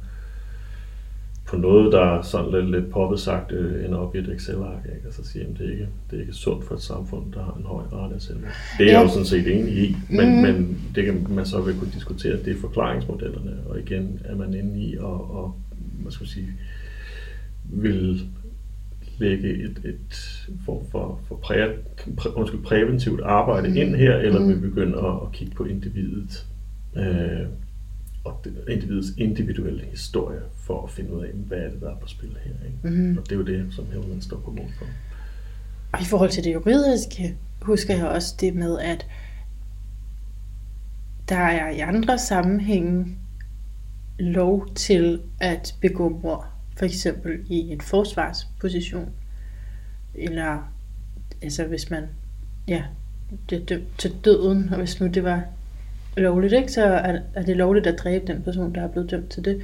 [1.45, 4.85] på noget, der er sådan lidt, lidt poppet sagt øh, ender op i et Excel-ark,
[4.95, 5.07] ikke?
[5.07, 7.43] og så sige, at det er ikke, det er ikke sundt for et samfund, der
[7.43, 8.51] har en høj rate af selvmord.
[8.77, 9.01] Det er jeg Ja.
[9.01, 10.41] jo sådan set enig i, men, Mhm.
[10.41, 14.53] men det kan man så vil kunne diskutere, det er forklaringsmodellerne, og igen er man
[14.53, 15.55] inde i at, og,
[16.01, 16.47] hvad skal man sige,
[17.65, 18.21] vil
[19.17, 21.67] lægge et, et form for, for præ,
[22.17, 23.75] præ, undskyld, præventivt arbejde mm.
[23.77, 24.49] ind her, eller Mm.
[24.49, 26.45] vi begynder at, at kigge på individet
[26.95, 27.47] øh,
[28.23, 31.95] og det, individets individuelle historie for at finde ud af, hvad er det, der er
[31.95, 32.51] på spil her.
[32.65, 33.01] Ikke?
[33.03, 33.17] Mm.
[33.17, 34.85] Og det er jo det, som Hellman står på mål for.
[35.91, 39.07] Og i forhold til det juridiske, husker jeg også det med, at
[41.29, 43.17] der er i andre sammenhænge
[44.19, 46.52] lov til at begå mord.
[46.77, 49.09] For eksempel i en forsvarsposition.
[50.15, 50.71] Eller
[51.41, 52.03] altså hvis man
[52.67, 52.83] ja,
[53.47, 55.43] bliver dømt til døden, og hvis nu det var
[56.17, 59.29] lovligt, ikke, så er, er det lovligt at dræbe den person, der er blevet dømt
[59.29, 59.61] til det.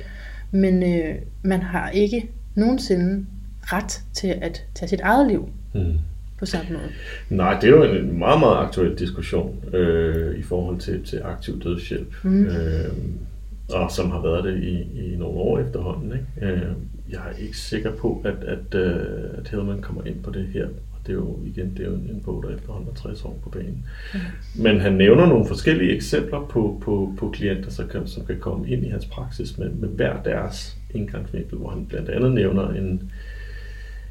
[0.51, 3.25] Men øh, man har ikke nogensinde
[3.61, 5.93] ret til at tage sit eget liv Mm.
[6.39, 6.89] på samme måde.
[7.29, 11.63] Nej, det er jo en meget, meget aktuel diskussion øh, i forhold til, til aktiv
[11.63, 12.45] dødshjælp, Mm.
[12.45, 12.93] øh,
[13.73, 14.79] og som har været det i,
[15.13, 16.11] i nogle år efterhånden.
[16.11, 16.53] Ikke?
[16.53, 16.71] Øh,
[17.11, 20.65] jeg er ikke sikker på, at, at, øh, at Hellman kommer ind på det her,
[20.65, 23.39] og det er jo igen det er jo en, bog, der efterhånden er 60 år
[23.43, 23.85] på banen.
[24.13, 24.19] Mm.
[24.63, 28.69] Men han nævner nogle forskellige eksempler på, på, på klienter, som kan, som kan komme
[28.69, 33.11] ind i hans praksis med, med hver deres indgangsvinkel, hvor han blandt andet nævner en,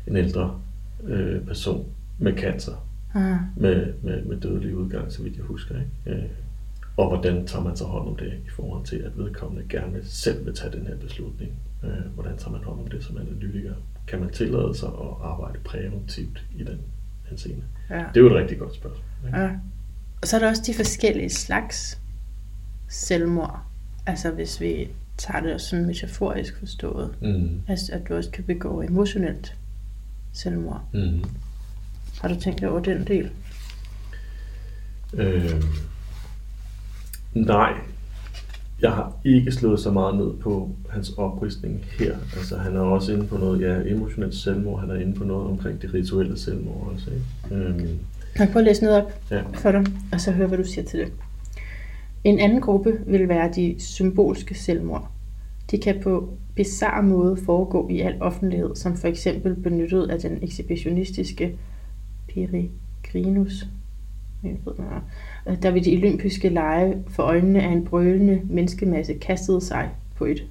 [0.06, 0.61] en ældre
[1.04, 1.87] øh, person
[2.18, 2.84] med cancer,
[3.14, 5.74] Ah, med, med, med dødelig udgang, så vidt jeg husker.
[5.74, 6.20] Ikke?
[6.20, 6.28] Øh,
[6.96, 10.46] og hvordan tager man så hånd om det i forhold til, at vedkommende gerne selv
[10.46, 11.52] vil tage den her beslutning?
[11.84, 13.74] Øh, hvordan tager man hånd om det som analytiker?
[14.06, 16.80] Kan man tillade sig at arbejde præventivt i den
[17.28, 17.64] henseende?
[17.90, 18.04] ja.
[18.14, 19.04] Det er jo et rigtig godt spørgsmål.
[19.26, 19.38] Ikke?
[19.38, 19.50] ja.
[20.22, 22.00] Og så er der også de forskellige slags
[22.88, 23.60] selvmord.
[24.06, 24.88] Altså hvis vi
[25.18, 27.14] tager det sådan metaforisk forstået.
[27.22, 27.62] Mm.
[27.68, 29.56] Altså at du også kan begå emotionelt
[30.32, 30.82] selvmord.
[30.92, 31.24] Mm.
[32.20, 33.30] Har du tænkt over den del?
[35.14, 35.64] Øh,
[37.34, 37.74] nej,
[38.82, 42.16] jeg har ikke slået så meget ned på hans opristning her.
[42.36, 44.80] Altså, han er også inde på noget, ja, emotionelt selvmord.
[44.80, 47.10] Han er inde på noget omkring det rituelle selvmord også.
[47.10, 47.64] Ikke?
[47.64, 47.98] Øhm,
[48.34, 49.42] Kan jeg prøve at læse noget op ja.
[49.54, 51.12] for dig, og så høre, hvad du siger til det.
[52.24, 55.10] En anden gruppe vil være de symbolske selvmord.
[55.70, 60.38] De kan på bizarre måde foregå i al offentlighed, som for eksempel benyttet af den
[60.42, 61.54] ekshibitionistiske
[62.28, 63.66] Peregrinus,
[65.62, 70.46] der ved de olympiske lege for øjnene af en brølende menneskemasse kastede sig på et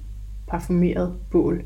[0.46, 1.64] parfumeret bål.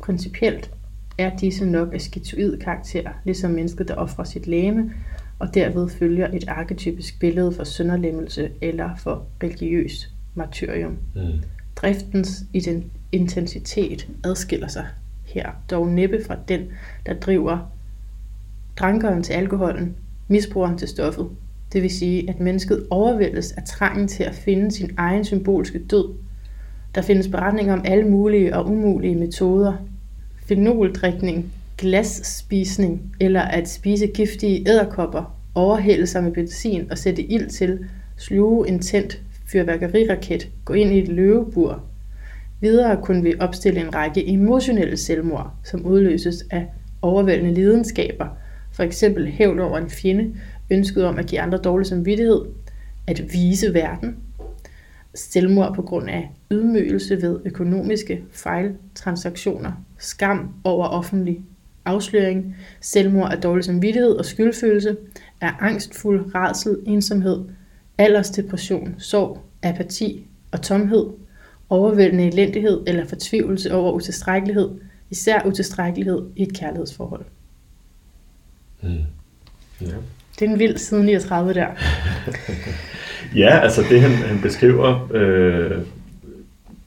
[0.00, 0.70] Principielt
[1.18, 4.92] er disse nok af skitoid karakter, ligesom mennesket, der offrer sit læme,
[5.38, 10.98] og derved følger et arketypisk billede for sønderlemmelse eller for religiøs martyrium.
[11.14, 11.20] Mm.
[11.76, 12.44] Driftens
[13.12, 14.86] intensitet adskiller sig
[15.24, 16.60] her, dog næppe fra den,
[17.06, 17.58] der driver
[18.76, 19.96] drankeren til alkoholen,
[20.28, 21.30] misbrugeren til stoffet.
[21.74, 26.14] Det vil sige, at mennesket overvældes af trangen til at finde sin egen symbolske død.
[26.94, 29.72] Der findes beretninger om alle mulige og umulige metoder.
[30.46, 37.78] Fenoldrikning, glasspisning eller at spise giftige æderkopper, overhælde sig med benzin og sætte ild til,
[38.16, 41.82] sluge en tændt fyrværkeriraket, gå ind i et løvebur.
[42.60, 46.66] Videre kunne vi opstille en række emotionelle selvmord, som udløses af
[47.02, 48.26] overvældende lidenskaber,
[48.72, 50.34] for eksempel hævn over en fjende,
[50.70, 52.40] ønsket om at give andre dårlig samvittighed,
[53.06, 54.16] at vise verden,
[55.14, 61.42] selvmord på grund af ydmygelse ved økonomiske fejltransaktioner, skam over offentlig
[61.84, 64.96] afsløring, selvmord af dårlig samvittighed og skyldfølelse,
[65.40, 67.44] er angstfuld rædsel, ensomhed,
[67.98, 71.06] aldersdepression, sorg, apati og tomhed,
[71.68, 74.70] overvældende elendighed eller fortvivlelse over utilstrækkelighed,
[75.10, 77.24] især utilstrækkelighed i et kærlighedsforhold.
[78.82, 78.98] Mm.
[79.80, 79.94] Ja.
[80.38, 81.66] Det er en vild side 39 der.
[83.42, 85.78] ja, altså det han, han beskriver øh,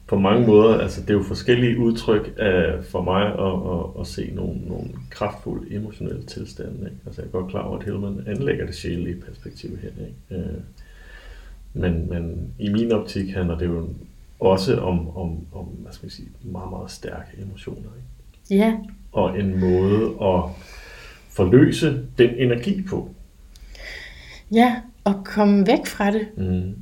[0.06, 4.06] på mange måder, altså det er jo forskellige udtryk af, for mig at, at, at
[4.06, 6.74] se nogle, nogle kraftfulde emotionelle tilstande.
[6.74, 6.96] Ikke?
[7.06, 9.88] Altså jeg er godt klar over, at Hillman anlægger det sjælelige perspektiv her.
[9.88, 10.44] Ikke?
[10.44, 10.58] Øh,
[11.72, 13.88] men, men i min optik handler det jo
[14.40, 17.90] også om, om, om hvad skal man sige, meget, meget stærke emotioner.
[18.50, 18.62] Ikke?
[18.64, 18.78] Ja.
[19.12, 20.42] Og en måde at
[21.28, 23.14] forløse den energi på.
[24.52, 26.28] Ja, og komme væk fra det.
[26.36, 26.74] Mm.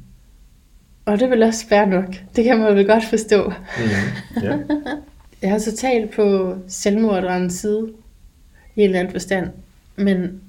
[1.04, 2.14] Og det vil også være nok.
[2.36, 3.52] Det kan man vel godt forstå.
[3.78, 4.42] Mm.
[4.42, 4.58] Ja.
[5.42, 7.92] jeg har så talt på selvmorderens side
[8.76, 9.50] i en eller anden forstand,
[9.96, 10.40] men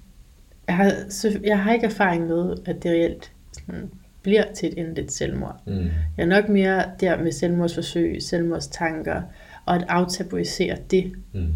[0.68, 3.90] jeg har, så, jeg har ikke erfaring med, at det reelt sådan,
[4.22, 5.62] bliver til et endeligt selvmord.
[5.66, 5.74] Mm.
[6.18, 9.22] Jeg er nok mere der med selvmordsforsøg, selvmordstanker,
[9.66, 11.12] og at aftabuisere det.
[11.34, 11.54] Mm.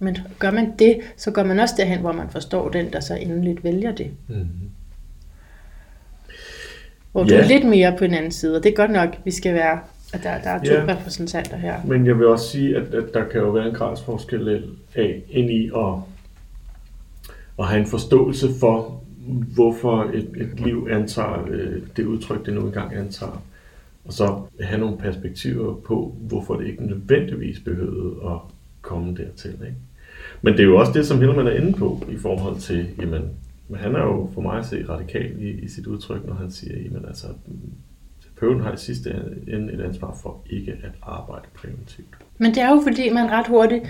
[0.00, 3.14] Men gør man det, så går man også derhen, hvor man forstår den, der så
[3.14, 4.10] endeligt vælger det.
[4.28, 4.46] Mm.
[7.14, 7.36] Hvor ja.
[7.36, 9.54] du er lidt mere på en anden side, og det er godt nok, vi skal
[9.54, 9.78] være,
[10.12, 10.84] at der, der er to ja.
[10.88, 11.74] repræsentanter her.
[11.84, 14.62] Men jeg vil også sige, at, at der kan jo være en gradsforskel
[14.94, 15.94] af ind i at,
[17.58, 19.02] at have en forståelse for,
[19.54, 23.42] hvorfor et, et liv antager øh, det udtryk, det nu engang antager.
[24.04, 28.38] Og så have nogle perspektiver på, hvorfor det ikke nødvendigvis behøvede at
[28.82, 29.50] komme dertil.
[29.50, 29.76] Ikke?
[30.42, 33.22] Men det er jo også det, som Hillman er inde på i forhold til, jamen,
[33.68, 36.50] men han er jo for mig at se radikal i, i sit udtryk, når han
[36.50, 37.26] siger, at altså,
[38.22, 39.10] terapeuten har i sidste
[39.48, 42.08] ende et ansvar for ikke at arbejde præventivt.
[42.38, 43.84] Men det er jo fordi, man ret hurtigt,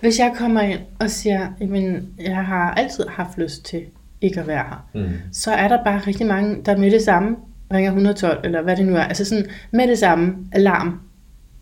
[0.00, 3.82] hvis jeg kommer ind og siger, at jeg har altid haft lyst til
[4.20, 5.10] ikke at være her, mm.
[5.32, 7.36] så er der bare rigtig mange, der med det samme
[7.72, 11.00] ringer 112, eller hvad det nu er, altså sådan med det samme alarm.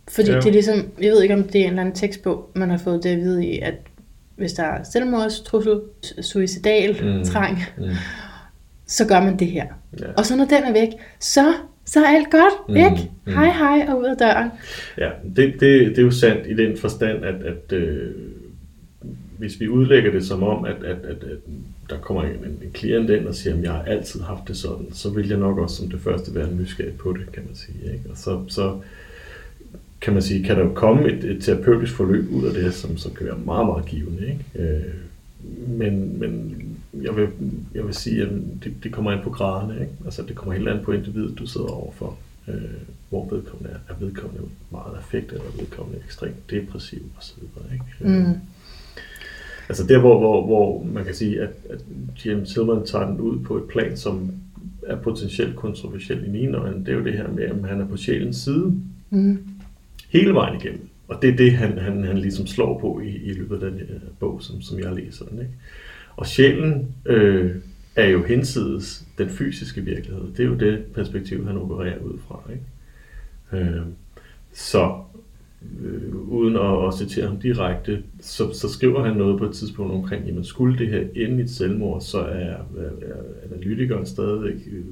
[0.08, 0.36] Fordi ja.
[0.36, 2.70] det er ligesom, jeg ved ikke om det er en eller anden tekst på, man
[2.70, 3.74] har fået det at vide i, at
[4.38, 5.80] hvis der er selvmordstrussel,
[6.20, 7.24] suicidal mm.
[7.24, 7.84] trang, mm.
[8.86, 9.66] så gør man det her.
[10.00, 10.06] Ja.
[10.16, 10.88] Og så når den er væk,
[11.20, 12.76] så, så er alt godt, mm.
[12.76, 13.10] ikke?
[13.26, 13.32] Mm.
[13.32, 14.50] Hej hej og ud af døren.
[14.98, 18.10] Ja, det, det, det er jo sandt i den forstand, at, at øh,
[19.38, 21.38] hvis vi udlægger det som om, at, at, at, at
[21.90, 24.86] der kommer en, en klient ind og siger, at jeg har altid haft det sådan,
[24.92, 27.92] så vil jeg nok også som det første være nysgerrig på det, kan man sige.
[27.92, 28.10] Ikke?
[28.10, 28.76] Og så, så
[30.08, 32.96] kan man sige, kan der jo komme et, et terapeutisk forløb ud af det, som,
[32.96, 34.26] som kan være meget, meget givende.
[34.26, 34.44] Ikke?
[34.54, 34.94] Øh,
[35.78, 36.62] men, men
[37.02, 37.28] jeg vil,
[37.74, 38.28] jeg vil sige, at
[38.64, 39.74] det, det kommer ind på graderne.
[39.80, 39.92] Ikke?
[40.04, 42.18] Altså, det kommer helt an på individet, du sidder overfor.
[42.48, 42.54] Øh,
[43.08, 43.92] hvor vedkommende er.
[43.92, 47.42] Er vedkommende meget affekt, eller er vedkommende ekstremt depressiv osv.
[47.72, 47.84] Ikke?
[48.00, 48.34] Øh, mm.
[49.68, 51.80] Altså der, hvor, hvor, hvor man kan sige, at, at
[52.24, 54.30] James Hillman tager den ud på et plan, som
[54.86, 57.86] er potentielt kontroversielt i mine øjne, det er jo det her med, at han er
[57.86, 58.74] på sjælens side.
[59.10, 59.38] Mm
[60.08, 60.88] hele vejen igennem.
[61.08, 63.78] Og det er det, han, han, han ligesom slår på i, i løbet af den
[63.78, 65.38] her bog, som, som jeg læser den.
[65.38, 65.52] Ikke?
[66.16, 67.56] Og sjælen øh,
[67.96, 70.32] er jo hensides den fysiske virkelighed.
[70.36, 72.42] Det er jo det perspektiv, han opererer ud fra.
[72.50, 73.66] Ikke?
[73.66, 73.82] Øh,
[74.52, 75.00] så
[75.82, 79.92] øh, uden at, at citere ham direkte, så, så skriver han noget på et tidspunkt
[79.92, 84.68] omkring, jamen skulle det her ende i et selvmord, så er, er, er analytikeren stadigvæk
[84.72, 84.84] øh,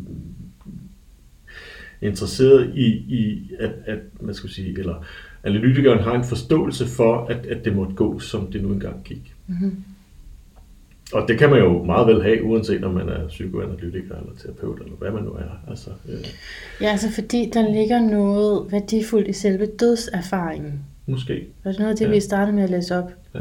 [2.03, 5.05] interesseret i, i at, at, man skal sige, eller
[5.45, 9.35] analytikeren har en forståelse for, at, at det måtte gå, som det nu engang gik.
[9.47, 9.85] Mm-hmm.
[11.13, 14.81] Og det kan man jo meget vel have, uanset om man er psykoanalytiker eller terapeut,
[14.81, 15.71] eller hvad man nu er.
[15.71, 16.27] Altså, øh.
[16.81, 20.85] Ja, altså fordi der ligger noget værdifuldt i selve dødserfaringen.
[21.07, 21.47] Måske.
[21.65, 22.11] Var det noget af det, ja.
[22.11, 23.11] vi startede med at læse op?
[23.35, 23.41] Ja.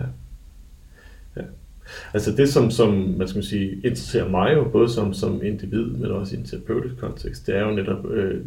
[2.13, 6.12] Altså det, som, som man skal sige, interesserer mig jo, både som, som individ, men
[6.12, 8.41] også i en terapeutisk kontekst, det er jo netop øh,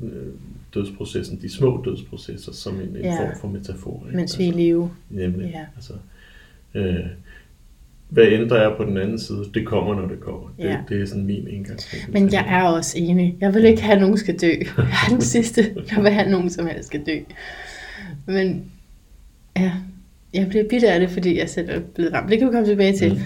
[0.75, 3.21] dødsprocessen, de små dødsprocesser, som en, en ja.
[3.21, 4.03] form for metafor.
[4.07, 4.17] Ikke?
[4.17, 4.91] Mens vi er i live.
[5.11, 5.51] Nemlig.
[5.55, 5.65] Ja.
[5.77, 5.93] Altså,
[6.75, 7.07] øh,
[8.09, 10.49] hvad end der er på den anden side, det kommer, når det kommer.
[10.57, 10.79] Det, ja.
[10.89, 11.81] det er sådan min indgang.
[12.09, 13.37] Men jeg er også enig.
[13.41, 14.53] Jeg vil ikke have, at nogen skal dø.
[14.79, 15.75] Jeg er den sidste.
[15.91, 17.19] Jeg vil have, at nogen som helst skal dø.
[18.27, 18.73] Men
[19.57, 19.73] ja,
[20.35, 22.31] jeg bliver bitter af det, fordi jeg selv er blevet ramt.
[22.31, 23.13] Det kan vi komme tilbage til.
[23.13, 23.21] Mm.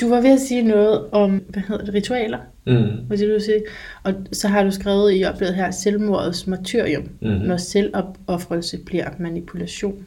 [0.00, 2.38] Du var ved at sige noget om, hvad hedder det, ritualer.
[2.66, 3.06] Mm.
[3.06, 3.62] Hvad det, du sige?
[4.02, 7.28] Og så har du skrevet i oplevet her, selvmordets martyrium, mm.
[7.28, 10.06] når selvopoffrelse bliver manipulation.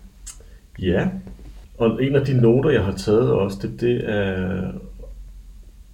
[0.82, 1.08] Ja,
[1.78, 4.72] og en af de noter, jeg har taget også, det, det er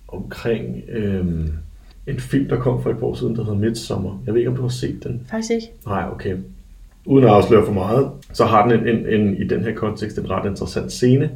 [0.07, 1.49] omkring øhm,
[2.07, 4.23] en film, der kom for et år siden, der hedder Midsommer.
[4.25, 5.21] Jeg ved ikke, om du har set den?
[5.29, 5.71] Faktisk ikke.
[5.85, 6.35] Nej, okay.
[7.07, 10.17] Uden at afsløre for meget, så har den en, en, en, i den her kontekst
[10.17, 11.29] en ret interessant scene.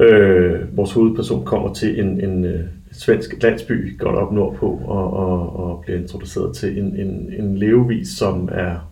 [0.00, 5.56] Øh, vores hovedperson kommer til en, en, en svensk landsby, godt op nordpå, og, og,
[5.56, 8.90] og bliver introduceret til en, en, en levevis, som er,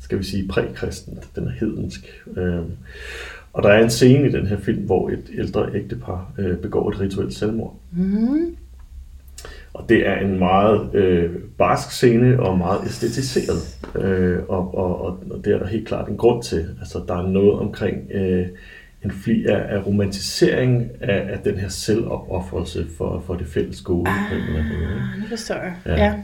[0.00, 1.18] skal vi sige, prækristen.
[1.36, 2.22] Den er hedensk.
[2.36, 2.62] Øh,
[3.52, 6.90] og der er en scene i den her film, hvor et ældre ægtepar øh, begår
[6.90, 7.76] et rituelt selvmord.
[7.92, 8.56] Mm.
[9.74, 13.78] Og det er en meget øh, barsk scene og meget æstetiseret.
[14.04, 16.66] Øh, og, og, og det er der helt klart en grund til.
[16.80, 18.46] Altså, der er noget omkring øh,
[19.04, 24.10] en fli af, af romantisering af, af den her selvopoffrelse for, for det fælles gode.
[24.10, 25.74] Ah, nu forstår jeg.
[25.86, 26.04] Ja.
[26.04, 26.14] ja.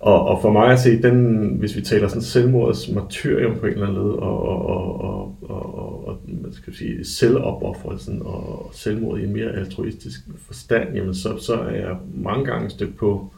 [0.00, 3.72] Og, og for mig at se, den, hvis vi taler sådan selvmordets martyrium på en
[3.72, 9.18] eller anden led, og, og, og, og, og, og man skal sige, selvopoffrelsen og selvmord
[9.18, 13.32] i en mere altruistisk forstand, jamen så, så er jeg mange gange stødt på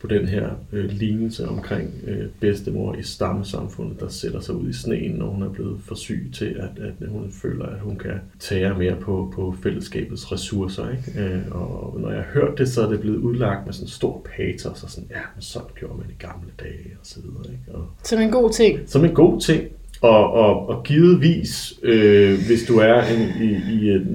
[0.00, 4.72] på den her øh, lignelse omkring øh, bedstemor i stammesamfundet, der sætter sig ud i
[4.72, 8.20] sneen, når hun er blevet for syg til, at, at hun føler, at hun kan
[8.38, 10.90] tage mere på, på fællesskabets ressourcer.
[10.90, 11.24] Ikke?
[11.24, 14.26] Øh, og når jeg har hørt det, så er det blevet udlagt med sådan stor
[14.36, 17.52] patos, og sådan, ja, men sådan gjorde man i gamle dage, og så videre.
[17.52, 17.78] Ikke?
[17.78, 18.80] Og, som en god ting.
[18.86, 19.64] Som en god ting.
[20.00, 24.06] Og, og, og givetvis, øh, hvis du er en, i, i et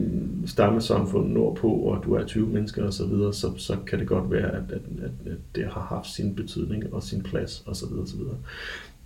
[0.46, 4.32] stammesamfund nordpå, og du er 20 mennesker osv., så, videre, så, så kan det godt
[4.32, 7.92] være, at, at, at, at det har haft sin betydning og sin plads osv.
[7.92, 8.38] videre.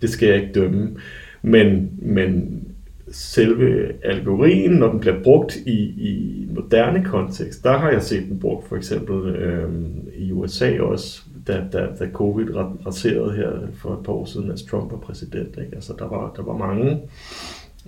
[0.02, 0.96] Det skal jeg ikke dømme.
[1.42, 2.62] Men, men
[3.10, 8.38] selve algorien, når den bliver brugt i, i moderne kontekst, der har jeg set den
[8.38, 9.70] brugt for eksempel øh,
[10.16, 12.46] i USA også, da, da, da covid
[12.86, 15.56] raserede her for et par år siden, mens Trump var præsident.
[15.56, 15.74] Ikke?
[15.74, 17.00] Altså, der, var, der var mange,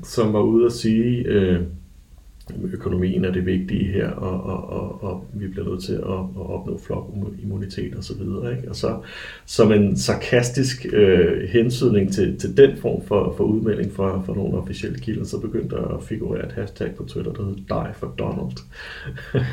[0.03, 1.61] som var ude at sige, øh,
[2.72, 6.50] økonomien er det vigtige her, og, og, og, og vi bliver nødt til at, at
[6.50, 8.57] opnå flokimmunitet og så videre.
[8.57, 8.68] Ikke?
[8.68, 8.98] Og så
[9.46, 14.59] som en sarkastisk øh, hensydning til, til den form for, for udmelding fra, fra nogle
[14.59, 18.14] officielle kilder, så begyndte der at figurere et hashtag på Twitter, der hed Die for
[18.18, 18.57] Donald.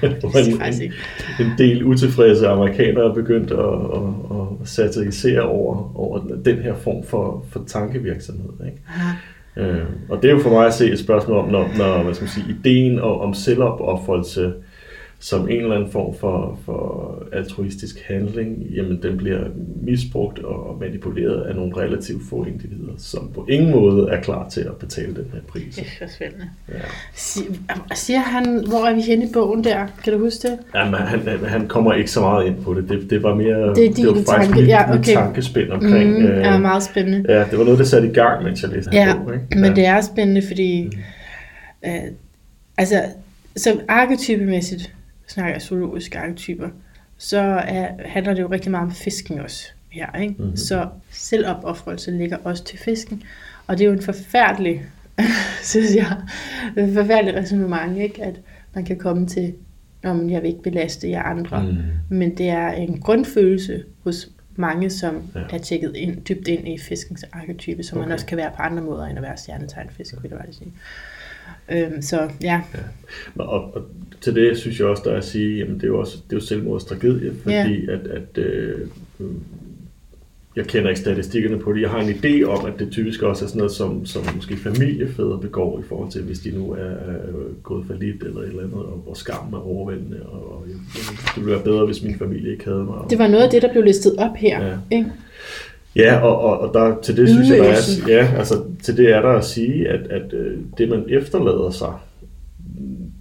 [0.51, 0.93] en, en,
[1.45, 7.45] en del utilfredse amerikanere begyndte at, at, at satirisere over, over den her form for,
[7.49, 8.65] for tankevirksomhed.
[8.65, 8.81] Ikke?
[9.57, 12.13] Øh, og det er jo for mig at se et spørgsmål om, når, når hvad
[12.13, 14.53] skal man sige, ideen og, om selvopoffrelse
[15.19, 19.39] som en eller anden form for, for altruistisk handling, jamen den bliver
[19.81, 24.61] misbrugt og manipuleret af nogle relativt få individer, som på ingen måde er klar til
[24.61, 25.75] at betale den her pris.
[25.75, 26.49] Det er spændende.
[26.69, 27.95] Ja.
[27.95, 29.87] Siger han, hvor er vi henne i bogen der?
[30.03, 30.59] Kan du huske det?
[30.75, 32.89] Jamen, han, han kommer ikke så meget ind på det.
[32.89, 34.59] Det, det var mere det, er det var faktisk tanke.
[34.59, 34.97] Mit, ja, okay.
[34.97, 36.19] mit tankespænd omkring.
[36.19, 37.33] Mm, øh, er meget spændende.
[37.33, 39.33] Ja, det var noget, der satte i gang, mens jeg læste ja, bog.
[39.33, 39.45] Ikke?
[39.55, 41.89] Ja, men det er spændende, fordi mm.
[41.89, 42.11] øh,
[42.77, 43.01] altså,
[43.55, 44.93] så arketypemæssigt,
[45.27, 46.69] snakker zoologiske arketyper,
[47.17, 50.19] så er, handler det jo rigtig meget om fisken også her.
[50.21, 50.35] Ikke?
[50.37, 50.55] Mm-hmm.
[50.55, 53.23] Så selvopoffrelse ligger også til fisken.
[53.67, 54.85] Og det er jo en forfærdelig,
[55.71, 56.17] synes jeg,
[56.77, 58.23] en forfærdelig resonemang, ikke?
[58.23, 58.39] at
[58.73, 59.53] man kan komme til,
[60.03, 61.63] om jeg vil ikke belaste jer andre.
[61.63, 61.77] Mm.
[62.09, 65.39] Men det er en grundfølelse hos mange, som ja.
[65.49, 68.07] er tjekket ind, dybt ind i fiskens arketype, som okay.
[68.07, 70.73] man også kan være på andre måder end at være stjernetegnfisk, vil jeg sige.
[71.71, 72.61] Øhm, så ja.
[72.73, 72.79] ja.
[73.43, 73.81] Og, og
[74.21, 76.31] til det synes jeg også, der er at sige, jamen det er jo også det
[76.31, 77.93] er jo selvmords tragedie, fordi ja.
[77.93, 78.79] at, at øh,
[80.57, 81.81] jeg kender ikke statistikkerne på det.
[81.81, 84.57] Jeg har en idé om, at det typisk også er sådan noget, som, som måske
[84.57, 87.17] familiefædre begår i forhold til, hvis de nu er, er
[87.63, 91.35] gået for lidt eller et eller andet, og hvor skammen er overvældende, og, og det
[91.35, 93.09] ville være bedre, hvis min familie ikke havde mig.
[93.09, 94.77] Det var noget af det, der blev listet op her, ja.
[94.91, 95.11] ikke?
[95.97, 99.09] Ja, og, og, og der, til det synes jeg, der er, ja, altså, til det
[99.09, 101.93] er der at sige, at, at øh, det man efterlader sig,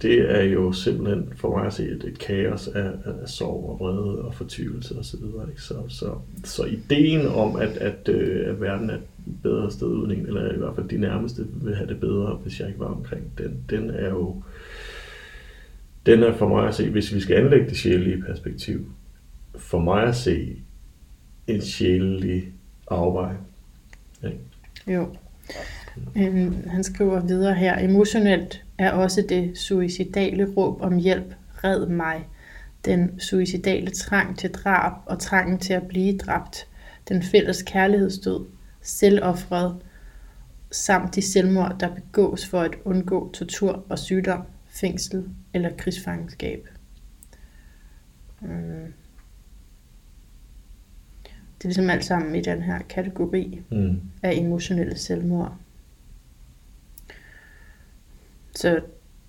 [0.01, 3.79] det er jo simpelthen for mig at se et, et kaos af, af sorg og
[3.79, 5.19] vrede og fortvivlelse osv.
[5.57, 6.13] Så, så, så,
[6.43, 9.01] så ideen om, at, at, øh, at verden er et
[9.43, 12.59] bedre sted uden en, eller i hvert fald de nærmeste vil have det bedre, hvis
[12.59, 14.43] jeg ikke var omkring, den, den er jo
[16.05, 18.85] den er for mig at se, hvis vi skal anlægge det sjælelige perspektiv,
[19.55, 20.55] for mig at se
[21.47, 22.53] en sjælelig
[22.91, 23.37] afveje.
[24.23, 24.29] Ja.
[24.87, 25.15] Jo.
[26.15, 32.27] Øhm, han skriver videre her, emotionelt er også det suicidale råb om hjælp, red mig,
[32.85, 36.67] den suicidale trang til drab og trangen til at blive dræbt,
[37.09, 38.45] den fælles kærlighedsdød,
[38.81, 39.75] selvoffret,
[40.71, 46.67] samt de selvmord, der begås for at undgå tortur og sygdom, fængsel eller krigsfangenskab.
[48.41, 48.93] Mm.
[51.57, 54.01] Det er ligesom alt sammen i den her kategori mm.
[54.23, 55.53] af emotionelle selvmord.
[58.55, 58.79] Så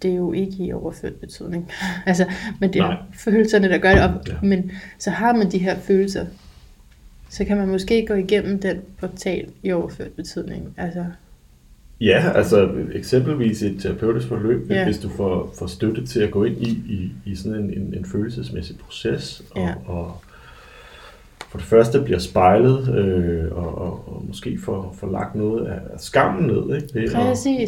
[0.03, 1.70] det er jo ikke i overført betydning.
[2.07, 2.26] altså,
[2.61, 2.97] men det er Nej.
[3.12, 4.29] følelserne, der gør det op.
[4.29, 4.35] Ja.
[4.43, 6.26] Men så har man de her følelser,
[7.29, 10.74] så kan man måske gå igennem den portal i overført betydning.
[10.76, 11.05] Altså,
[12.01, 14.85] Ja, altså eksempelvis et terapeutisk forløb, ja.
[14.85, 17.95] hvis du får, får støtte til at gå ind i, i, i sådan en, en,
[17.95, 19.74] en følelsesmæssig proces, og, ja.
[19.87, 20.22] og
[21.49, 25.81] for det første bliver spejlet, øh, og, og, og måske får, får lagt noget af
[26.01, 26.95] skammen ned, ikke?
[26.95, 27.09] Ved,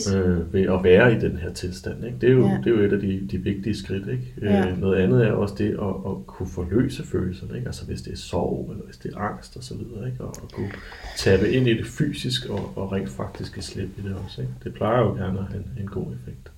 [0.08, 2.04] At, øh, ved at være i den her tilstand.
[2.04, 2.18] Ikke?
[2.20, 2.58] Det, er jo, ja.
[2.64, 4.08] det er jo et af de, de vigtige skridt.
[4.08, 4.34] Ikke?
[4.42, 4.68] Øh, ja.
[4.68, 7.66] Øh, noget andet er også det at, at kunne forløse følelserne, ikke?
[7.66, 10.24] altså hvis det er sorg, eller hvis det er angst osv., ikke?
[10.24, 10.72] og at kunne
[11.16, 14.40] tabe ind i det fysisk og, og rent faktisk slippe i det også.
[14.40, 14.52] Ikke?
[14.64, 16.52] Det plejer jo gerne at have en, en god effekt.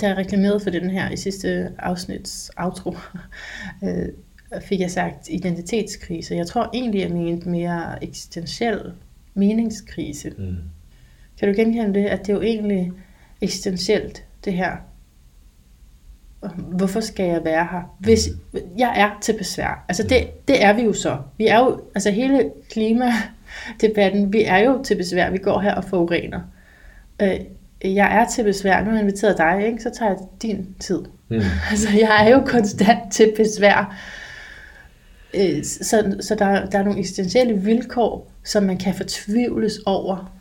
[0.00, 2.96] Der er reklameret for den her i sidste afsnits outro.
[4.60, 6.34] Fik jeg sagt identitetskrise.
[6.34, 8.92] Jeg tror egentlig, jeg mente mere eksistentiel
[9.34, 10.32] meningskrise.
[10.38, 10.56] Mm.
[11.38, 12.92] Kan du genkende det, at det er jo egentlig
[13.40, 14.76] eksistentielt, det her?
[16.56, 17.96] Hvorfor skal jeg være her?
[17.98, 18.28] Hvis
[18.78, 19.84] jeg er til besvær.
[19.88, 21.18] Altså det, det er vi jo så.
[21.38, 25.30] Vi er jo, altså hele klimadebatten, vi er jo til besvær.
[25.30, 26.40] Vi går her og forurener.
[27.22, 27.40] Øh,
[27.84, 28.80] jeg er til besvær.
[28.80, 29.82] Nu har jeg inviteret dig, ikke?
[29.82, 31.02] så tager jeg din tid.
[31.28, 31.40] Mm.
[31.70, 33.96] Altså jeg er jo konstant til besvær.
[35.34, 40.32] Øh, så, så der, der er nogle eksistentielle vilkår, som man kan fortvivles over.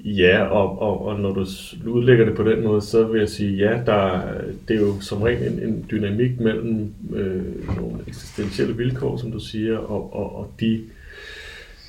[0.00, 1.46] Ja, og, og, og når du
[1.90, 4.20] udlægger det på den måde, så vil jeg sige, ja, der,
[4.68, 9.38] det er jo som regel en, en dynamik mellem øh, nogle eksistentielle vilkår, som du
[9.38, 10.80] siger, og, og, og de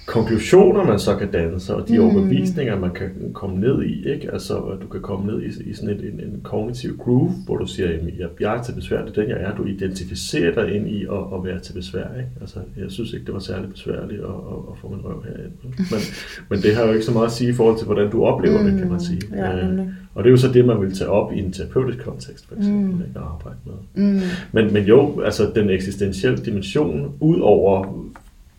[0.06, 2.06] konklusioner, man så kan danne sig, og de mm.
[2.06, 4.10] overbevisninger, man kan komme ned i.
[4.14, 4.32] Ikke?
[4.34, 7.58] Altså, at du kan komme ned i, i sådan en, en, en kognitiv groove, hvor
[7.58, 9.56] du siger, at jeg, jeg er til besvær, det er den, jeg er.
[9.56, 12.08] Du identificerer dig ind i at, at være til besvær.
[12.18, 12.30] Ikke?
[12.42, 15.52] Altså, jeg synes ikke, det var særlig besværligt at, at, at få min røv herind.
[15.64, 16.00] Men,
[16.50, 18.62] men det har jo ikke så meget at sige i forhold til, hvordan du oplever
[18.62, 18.70] mm.
[18.70, 19.22] det, kan man sige.
[19.36, 19.80] Ja, øh,
[20.14, 22.56] og det er jo så det, man vil tage op i en terapeutisk kontekst, for
[22.56, 23.02] eksempel, mm.
[23.02, 23.20] ikke?
[23.20, 24.06] at arbejde med.
[24.06, 24.22] Mm.
[24.52, 28.06] Men, men jo, altså den eksistentielle dimension, ud over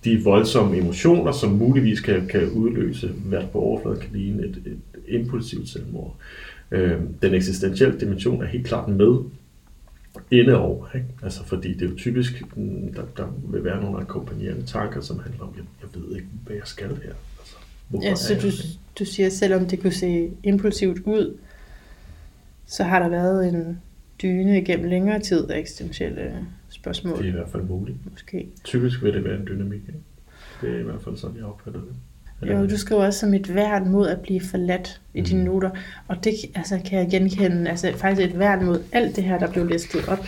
[0.07, 4.79] de voldsomme emotioner, som muligvis kan, kan udløse, hvad på overfladen kan ligne et, et
[5.09, 6.17] impulsivt selvmord.
[6.71, 9.19] Øh, den eksistentielle dimension er helt klart med
[10.31, 10.87] inde over.
[10.95, 11.07] Ikke?
[11.23, 15.19] Altså fordi det er jo typisk, mm, der, der vil være nogle akkompagnerende tanker, som
[15.19, 17.13] handler om, jeg, jeg ved ikke, hvad jeg skal her.
[17.95, 18.51] Altså, ja, så du,
[18.99, 21.37] du siger, selvom det kunne se impulsivt ud,
[22.67, 23.79] så har der været en
[24.23, 26.47] dyne igennem længere tid af eksistentielle
[26.87, 27.19] spørgsmål.
[27.19, 28.11] Det er i hvert fald muligt.
[28.11, 28.49] Måske.
[28.65, 29.81] Typisk vil det være en dynamik.
[29.89, 30.01] Ikke?
[30.61, 31.95] Det er i hvert fald sådan, jeg opfatter det.
[32.43, 35.47] Jo, du skriver også som et værn mod at blive forladt i dine mm.
[35.47, 35.71] noter.
[36.09, 37.71] Og det altså, kan jeg genkende.
[37.71, 40.27] Altså faktisk et værn mod alt det her, der blev listet op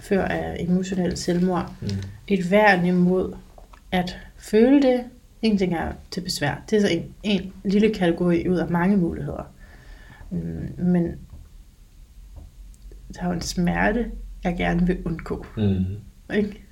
[0.00, 1.72] før af emotionelt selvmord.
[1.80, 1.88] Mm.
[2.28, 3.34] Et værn imod
[3.92, 5.04] at føle det.
[5.42, 6.62] Ingenting er til besvær.
[6.70, 9.52] Det er så en, en lille kategori ud af mange muligheder.
[10.30, 11.04] Mm, men
[13.14, 14.10] der er jo en smerte
[14.44, 15.46] jeg gerne vil undgå.
[15.56, 15.84] Mm.
[16.34, 16.64] Ikke?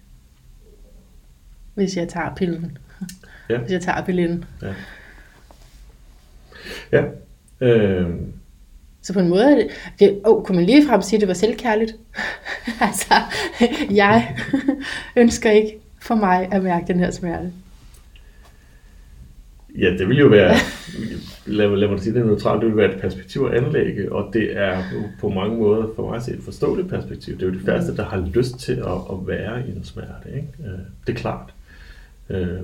[1.74, 2.78] Hvis jeg tager pillen.
[3.50, 3.58] Ja.
[3.58, 4.44] Hvis jeg tager pillen.
[4.62, 4.74] Ja.
[6.92, 7.04] Ja.
[7.60, 8.10] Øh.
[9.02, 11.28] Så på en måde er det, det oh, kunne man lige frem sige, at det
[11.28, 11.96] var selvkærligt?
[12.80, 13.14] altså,
[13.90, 14.36] jeg
[15.16, 17.52] ønsker ikke for mig at mærke den her smerte.
[19.78, 20.54] Ja, det vil jo være,
[21.46, 24.56] lad, lad mig sige det neutralt, det vil være et perspektiv at anlægge, og det
[24.56, 24.82] er
[25.20, 27.34] på mange måder for mig at se et forståeligt perspektiv.
[27.34, 30.28] Det er jo de færreste, der har lyst til at, at være i en smerte.
[30.34, 30.48] Ikke?
[30.60, 31.54] Øh, det er klart.
[32.30, 32.60] Øh,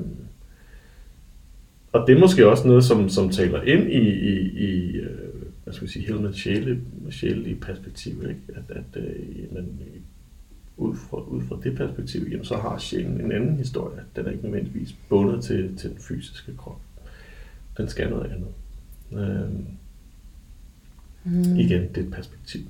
[1.93, 5.19] og det er måske også noget, som, som taler ind i, i, i øh,
[5.65, 6.81] hvad skal vi sige, hele sjæle,
[7.11, 8.13] sjælelige perspektiv.
[8.13, 8.41] Ikke?
[8.49, 9.81] At, at øh, jamen,
[10.77, 14.01] ud fra, ud fra det perspektiv, jamen, så har sjælen en anden historie.
[14.17, 16.81] Den er ikke nødvendigvis bundet til, til den fysiske krop.
[17.77, 18.49] Den skal noget andet.
[19.17, 19.67] Øhm,
[21.25, 21.57] mm.
[21.57, 22.61] Igen, det er et perspektiv.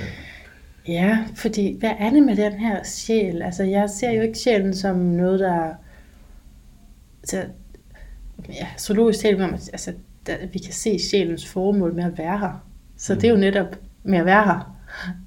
[0.00, 0.04] Ja.
[0.88, 3.42] Ja, fordi hvad er det med den her sjæl?
[3.42, 5.74] Altså, jeg ser jo ikke sjælen som noget, der...
[7.22, 7.44] Altså,
[8.48, 9.92] ja, zoologisk talt om, altså,
[10.26, 12.66] der, vi kan se sjælens formål med at være her.
[12.96, 13.20] Så mm.
[13.20, 14.76] det er jo netop med at være her.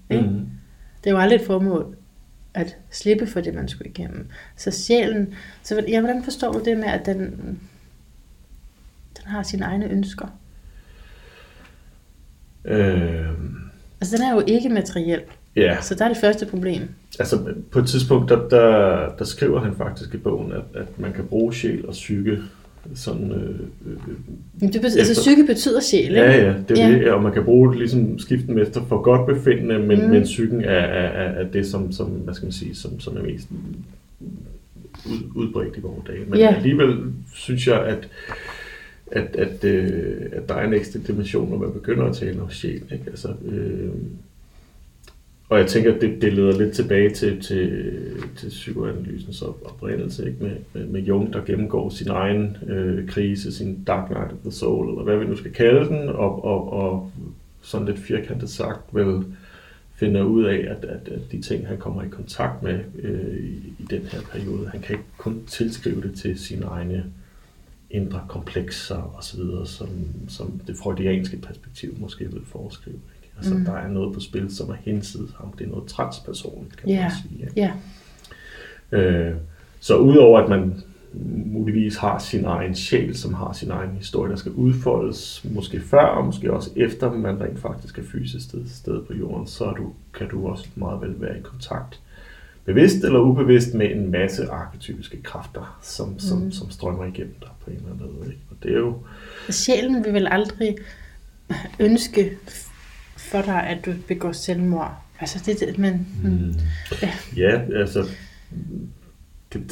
[0.10, 0.30] Ikke?
[0.30, 0.50] Mm.
[1.04, 1.96] Det er jo aldrig et formål
[2.54, 4.28] at slippe for det, man skulle igennem.
[4.56, 5.34] Så sjælen,
[5.64, 7.20] så ja, hvordan forstår du det med, at den,
[9.18, 10.28] den har sine egne ønsker?
[12.66, 13.26] Øh...
[14.02, 15.22] Altså, den er jo ikke materiel.
[15.56, 15.82] Ja.
[15.82, 16.82] Så der er det første problem.
[17.20, 21.14] Altså, på et tidspunkt, der, der, der skriver han faktisk i bogen, at, at man
[21.14, 22.38] kan bruge sjæl og psyke
[22.96, 23.32] sådan...
[23.32, 23.60] Øh,
[23.92, 26.22] øh, det betyder, altså psyke betyder sjæl, ikke?
[26.22, 26.94] Ja, ja, det er ja.
[26.94, 30.10] det, og man kan bruge det ligesom skiften efter for godt befindende, men, mm.
[30.10, 33.22] men psyken er, er, er, det, som, som, hvad skal man sige, som, som er
[33.22, 33.48] mest
[35.06, 36.26] ud, udbredt i vores dage.
[36.28, 36.56] Men ja.
[36.56, 36.98] alligevel
[37.34, 38.08] synes jeg, at
[39.12, 42.50] at, at, øh, at der er en ekstra dimension, når man begynder at tale om
[42.50, 42.84] sjæl.
[42.92, 43.04] Ikke?
[43.08, 43.90] Altså, øh,
[45.50, 47.94] og jeg tænker, at det, det leder lidt tilbage til, til,
[48.38, 50.44] til psykoanalysens oprindelse, ikke?
[50.44, 54.52] Med, med, med Jung, der gennemgår sin egen øh, krise, sin dark night of the
[54.52, 57.12] soul, eller hvad vi nu skal kalde den, og, og, og
[57.62, 59.24] sådan lidt firkantet sagt vel
[59.96, 63.74] finder ud af, at, at, at de ting, han kommer i kontakt med øh, i,
[63.80, 67.06] i den her periode, han kan ikke kun tilskrive det til sine egne
[67.92, 69.90] indre komplekser osv., som,
[70.28, 73.00] som det freudianske perspektiv måske vil foreskrive.
[73.38, 73.66] Altså, mm.
[73.66, 75.54] der er noget på spil, som er hensides ham.
[75.54, 77.02] Det er noget transpersonligt, kan yeah.
[77.02, 77.50] man sige.
[77.56, 77.72] Ja.
[78.94, 79.30] Yeah.
[79.32, 79.36] Øh,
[79.80, 80.84] så udover at man
[81.46, 86.06] muligvis har sin egen sjæl, som har sin egen historie, der skal udfoldes, måske før
[86.06, 89.94] og måske også efter man rent faktisk er fysisk sted, sted på jorden, så du,
[90.14, 92.02] kan du også meget vel være i kontakt,
[92.70, 96.20] bevidst eller ubevidst, med en masse arketypiske kræfter, som, mm.
[96.20, 98.28] som, som strømmer igennem dig på en eller anden måde.
[98.28, 98.42] Ikke?
[98.52, 98.98] Og det er jo...
[99.50, 100.78] Sjælen vil vel aldrig
[101.80, 102.32] ønske
[103.18, 104.92] for dig, at du begår selvmord?
[105.20, 106.08] Altså det, det men...
[106.24, 106.54] Mm.
[107.02, 107.12] Ja.
[107.38, 108.06] ja, altså...
[109.54, 109.72] Det,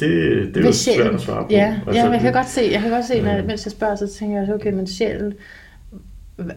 [0.54, 1.48] det er jo svært at svare på.
[1.50, 3.96] Ja, altså, ja jeg kan godt se, jeg kan godt se når, mens jeg spørger,
[3.96, 5.34] så tænker jeg, okay, men sjælen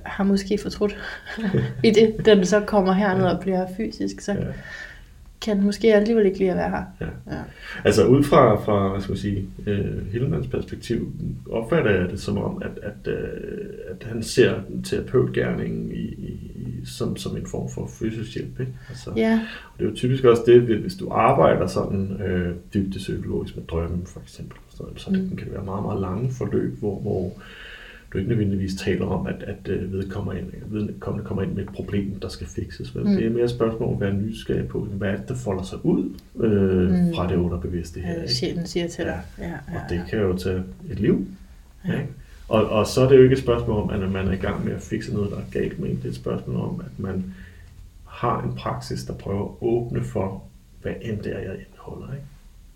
[0.06, 0.98] har måske fortrudt
[1.84, 4.32] i det, den så kommer herned og bliver fysisk, så...
[4.32, 4.40] Ja
[5.42, 6.84] kan måske alligevel ikke lide at være her.
[7.02, 7.36] Ja.
[7.36, 7.42] Ja.
[7.86, 11.14] Altså ud fra, fra hvad skal man sige, uh, Hillemanns perspektiv,
[11.50, 13.30] opfatter jeg det som om, at, at, uh,
[13.90, 16.40] at han ser terapeutgærningen i, i,
[16.86, 18.60] som, som en form for fysisk hjælp.
[18.60, 18.74] Ikke?
[18.90, 19.48] Altså, ja.
[19.74, 23.64] og det er jo typisk også det, hvis du arbejder sådan uh, dybt psykologisk med
[23.64, 25.16] drømmen for eksempel, så, så mm.
[25.16, 27.34] det, kan det være meget, meget lange forløb, hvor, hvor
[28.14, 32.20] du ikke nødvendigvis taler om, at, at øh, vedkommende, vedkommende kommer ind med et problem,
[32.20, 32.96] der skal fikses.
[32.96, 33.06] Mm.
[33.06, 35.64] Det er mere et spørgsmål om at være nysgerrig på, hvad er det, der folder
[35.64, 37.16] sig ud øh, mm.
[37.16, 38.14] fra det underbevidste her.
[38.14, 39.22] Ja, sjælen siger til dig.
[39.40, 41.28] Ja, ja, ja, og det kan jo tage et liv.
[41.88, 41.94] Ja.
[41.94, 42.08] Ikke?
[42.48, 44.66] Og, og så er det jo ikke et spørgsmål om, at man er i gang
[44.66, 45.96] med at fikse noget, der er galt med en.
[45.96, 47.34] Det er et spørgsmål om, at man
[48.06, 50.44] har en praksis, der prøver at åbne for,
[50.82, 52.14] hvad end det er, jeg indeholder.
[52.14, 52.26] Ikke?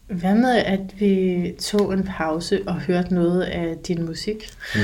[0.08, 4.50] Hvad med, at vi tog en pause og hørte noget af din musik?
[4.76, 4.82] Mm.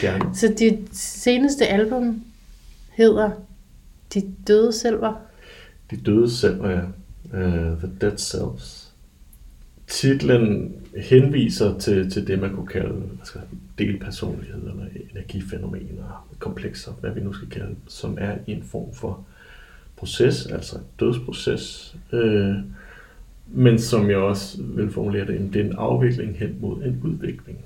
[0.00, 0.34] Gerne.
[0.38, 2.24] Så dit seneste album
[2.90, 3.30] hedder
[4.14, 5.14] De Døde Selver?
[5.90, 6.82] De Døde Selver, ja.
[7.32, 8.92] Uh, The Dead Selves.
[9.86, 13.40] Titlen henviser til, til det, man kunne kalde hvad skal
[13.78, 19.24] delpersonlighed eller energifænomener, komplekser, hvad vi nu skal kalde, som er en form for
[19.96, 22.54] proces, altså en dødsproces, øh,
[23.52, 27.58] men som jeg også vil formulere det, det er en afvikling hen mod en udvikling.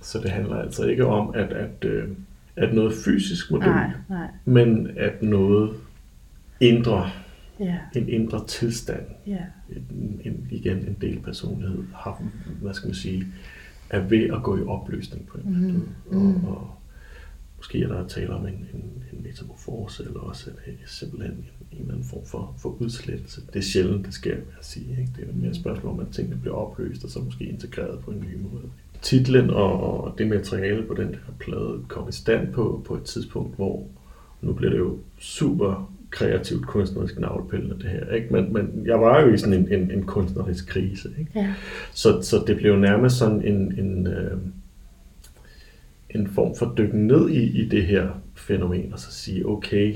[0.00, 2.08] Så det handler altså ikke om, at, at, øh,
[2.56, 4.28] at noget fysisk må dø, nej, nej.
[4.44, 5.70] men at noget
[6.60, 7.10] indre,
[7.60, 7.78] ja.
[7.96, 9.38] en indre tilstand, ja.
[9.70, 12.22] en, en, igen en del personlighed, har,
[12.62, 13.26] hvad skal man sige,
[13.90, 15.60] er ved at gå i opløsning på en mm.
[15.60, 15.82] måde.
[16.10, 16.44] Og, mm.
[16.44, 16.75] og
[17.56, 21.46] måske er der tale om en, en, en metamorfose, eller også er det simpelthen en
[21.76, 23.40] en eller anden form for, for udslettelse.
[23.52, 24.90] Det er sjældent, det sker, vil jeg sige.
[24.90, 25.12] Ikke?
[25.16, 28.10] Det er mere et spørgsmål om, at tingene bliver opløst, og så måske integreret på
[28.10, 28.64] en ny måde.
[29.02, 33.02] Titlen og, og det materiale på den her plade kom i stand på, på et
[33.02, 33.86] tidspunkt, hvor
[34.42, 38.10] nu bliver det jo super kreativt kunstnerisk navlepillende det her.
[38.10, 38.32] Ikke?
[38.32, 41.10] Men, men jeg var jo i sådan en, en, en kunstnerisk krise.
[41.18, 41.30] Ikke?
[41.34, 41.54] Ja.
[41.92, 44.38] Så, så det blev nærmest sådan en, en, øh,
[46.18, 49.94] en form for dykken ned i, i det her fænomen, og så sige, okay,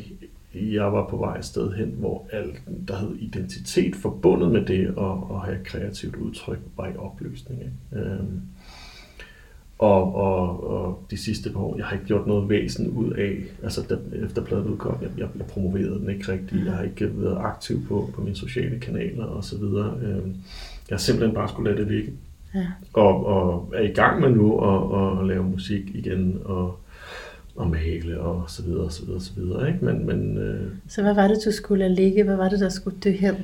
[0.55, 4.87] jeg var på vej et sted hen, hvor alt, der hed identitet forbundet med det
[4.87, 7.61] at, at have kreativt udtryk, var i opløsning.
[7.61, 8.05] Ikke?
[8.05, 8.41] Øhm,
[9.79, 13.43] Og, og, og de sidste par år, jeg har ikke gjort noget væsen ud af,
[13.63, 17.23] altså da, efter pladen udkom, jeg, jeg, jeg promoverede den ikke rigtigt, jeg har ikke
[17.23, 19.97] været aktiv på, på mine sociale kanaler og så videre.
[20.03, 20.35] Øhm,
[20.89, 22.13] jeg har simpelthen bare skulle lade det ligge.
[22.55, 22.67] Ja.
[22.93, 26.79] Og, og er i gang med nu at, at, at lave musik igen, og,
[27.57, 29.69] og male og så videre, og så videre, og så videre.
[29.69, 29.85] Ikke?
[29.85, 32.23] Men, men øh, Så hvad var det, du skulle ligge?
[32.25, 33.35] Hvad var det, der skulle dø hen?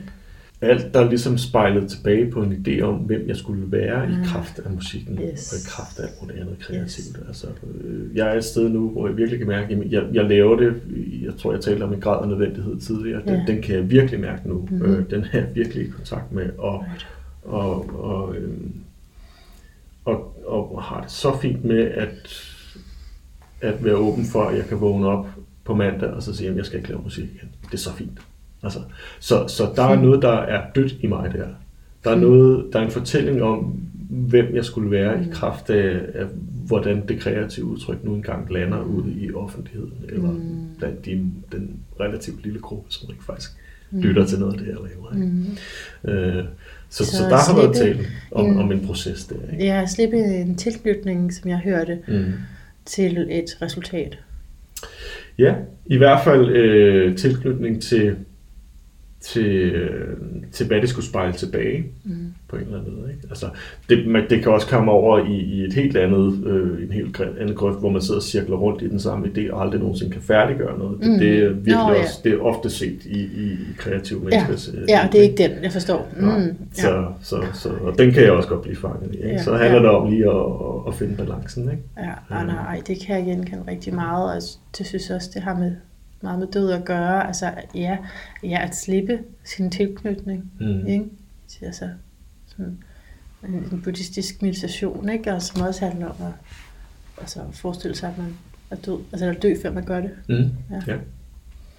[0.61, 4.27] alt, der ligesom spejlede tilbage på en idé om, hvem jeg skulle være i Ah.
[4.27, 5.53] kraft af musikken, Yes.
[5.53, 7.19] og i kraft af alt muligt andet kreativt.
[7.29, 7.47] Altså,
[7.85, 10.57] øh, jeg er et sted nu, hvor jeg virkelig kan mærke, at jeg, jeg laver
[10.57, 10.75] det,
[11.25, 13.45] jeg tror, jeg talte om en grad af nødvendighed tidligere, den, Ja.
[13.47, 14.69] den kan jeg virkelig mærke nu.
[14.71, 14.83] Mhm.
[14.83, 17.07] Øh, den er jeg virkelig i kontakt med, og, Right.
[17.45, 18.73] og, og, øhm,
[20.07, 22.43] og, og har det så fint med at,
[23.61, 25.27] at være åben for, at jeg kan vågne op
[25.65, 27.49] på mandag og så sige, at jeg skal ikke lave musik igen.
[27.67, 28.19] Det er så fint.
[28.63, 28.79] Altså,
[29.21, 31.49] så, så der er noget, der er dødt i mig der.
[32.05, 33.59] Der er, noget, der er en fortælling om,
[34.11, 36.27] hvem jeg skulle være i kraft af, af
[36.67, 40.69] hvordan det kreative udtryk nu engang lander ude i offentligheden, eller Mm.
[40.79, 43.51] blandt de, den relativt lille gruppe, som ikke faktisk
[43.91, 44.01] Mm.
[44.01, 45.15] lytter til noget af det, jeg laver.
[45.15, 45.27] Ikke?
[46.05, 46.11] Mm.
[46.11, 46.45] Øh,
[46.97, 49.35] så, så, Så der har været slippe tale om, en- om en proces der.
[49.53, 49.65] Ikke?
[49.67, 52.33] Jeg har slippet en tilknytning, som jeg hørte, Mm.
[52.85, 54.19] til et resultat.
[55.39, 55.55] Ja,
[55.87, 58.17] i hvert fald øh, tilknytning til,
[59.21, 60.17] til, øh,
[60.53, 62.33] til, hvad det skulle spejle tilbage Mm.
[62.49, 63.11] På en eller anden måde.
[63.13, 63.23] Ikke?
[63.31, 63.47] Altså,
[63.89, 67.21] det, man, det kan også komme over i, i et helt andet, øh, en helt
[67.41, 70.13] anden grøft, hvor man sidder og cirkler rundt i den samme idé, og aldrig nogensinde
[70.13, 70.99] kan færdiggøre noget.
[71.01, 71.19] Det, Mm.
[71.19, 72.01] det er virkelig Nå, ja.
[72.03, 75.43] også, det er ofte set i, i, kreative Ja, menneskers øh, ja, det er ikke?
[75.43, 76.09] den, jeg forstår.
[76.21, 76.45] Nej, Mm.
[76.45, 76.55] Ja.
[76.83, 79.17] så, så, så, og den kan jeg også godt blive fanget i.
[79.17, 79.29] Ikke?
[79.29, 79.83] Ja, så handler ja.
[79.83, 80.47] det om lige at,
[80.89, 81.71] at, finde balancen.
[81.71, 81.83] Ikke?
[81.99, 84.43] Ja, nej, nej, det kan jeg genkende rigtig meget, og
[84.79, 85.73] det synes også, det har med,
[86.23, 87.27] meget med død at gøre.
[87.27, 87.97] Altså, ja,
[88.43, 90.87] ja at slippe sin tilknytning, Mm.
[90.87, 91.05] ikke?
[91.63, 91.85] Altså,
[92.57, 92.79] sådan
[93.49, 95.33] en, en buddhistisk meditation, ikke?
[95.33, 96.33] Og som også handler om at
[97.19, 98.35] altså, forestille sig, at man
[98.71, 100.11] er død, altså at dø, før man gør det.
[100.29, 100.51] Mm.
[100.71, 100.83] Ja.
[100.87, 100.97] Ja.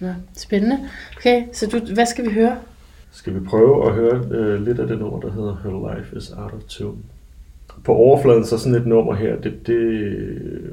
[0.00, 0.78] Ja, spændende.
[1.16, 2.58] Okay, så du, hvad skal vi høre?
[3.10, 6.30] Skal vi prøve at høre øh, lidt af det nummer, der hedder Her Life is
[6.30, 6.98] Out of Tune?
[7.84, 10.72] På overfladen så sådan et nummer her, det, det,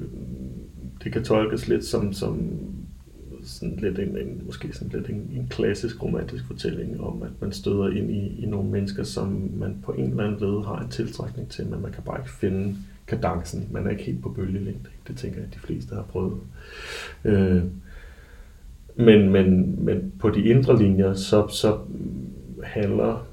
[1.04, 2.52] det kan tolkes lidt som, som
[3.46, 7.52] sådan lidt en, en, måske sådan lidt en, en klassisk romantisk fortælling om, at man
[7.52, 10.90] støder ind i, i nogle mennesker, som man på en eller anden led har en
[10.90, 12.76] tiltrækning til, men man kan bare ikke finde
[13.08, 13.68] kadencen.
[13.72, 14.90] Man er ikke helt på bølgelængde.
[15.08, 16.38] Det tænker jeg, at de fleste har prøvet.
[17.26, 17.64] Øh,
[18.96, 21.80] men, men, men på de indre linjer, så, så
[22.64, 23.28] handler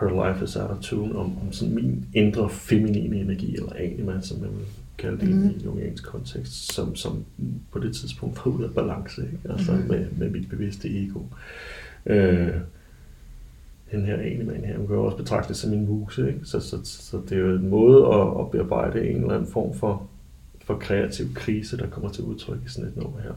[0.00, 4.20] Her Life is Out of Tune om, om sådan min indre feminine energi, eller anima,
[4.20, 4.66] som man vil
[4.98, 5.42] kalde det mm.
[5.42, 7.24] i en jungiansk kontekst, som, som
[7.72, 9.38] på det tidspunkt var ude af balance, ikke?
[9.50, 9.78] altså mm.
[9.78, 11.20] med, med mit bevidste ego.
[12.06, 12.54] Øh,
[13.92, 16.40] den her animan her, man kan jo også betragte det som en muse, ikke?
[16.44, 19.74] Så, så, så det er jo en måde at, at bearbejde en eller anden form
[19.74, 20.06] for,
[20.64, 23.32] for kreativ krise, der kommer til udtryk i sådan et nummer her.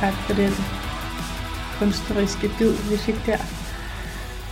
[0.00, 0.52] Tak for den.
[1.78, 3.36] kunstneriske bid, vi fik der.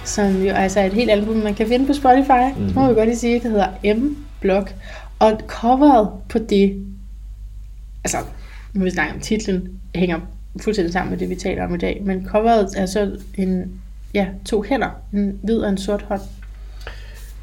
[0.05, 2.59] Som jo altså er et helt album, man kan finde på Spotify.
[2.59, 2.67] Mm.
[2.67, 3.35] Det må vi godt lige sige.
[3.35, 4.75] Det hedder M-Block.
[5.19, 6.87] Og coveret på det,
[8.05, 8.17] altså,
[8.73, 10.21] nu vi snakke om titlen, hænger
[10.61, 12.03] fuldstændig sammen med det, vi taler om i dag.
[12.05, 13.81] Men coveret er så en,
[14.15, 14.91] ja, to hænder.
[15.13, 16.21] En hvid og en sort hånd.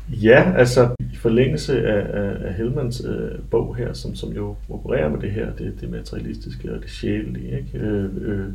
[0.09, 5.09] Ja, altså i forlængelse af, af, af Hellmans øh, bog her, som, som jo opererer
[5.09, 7.85] med det her, det, det materialistiske og det sjælelige, ikke?
[7.85, 8.45] Øh, øh,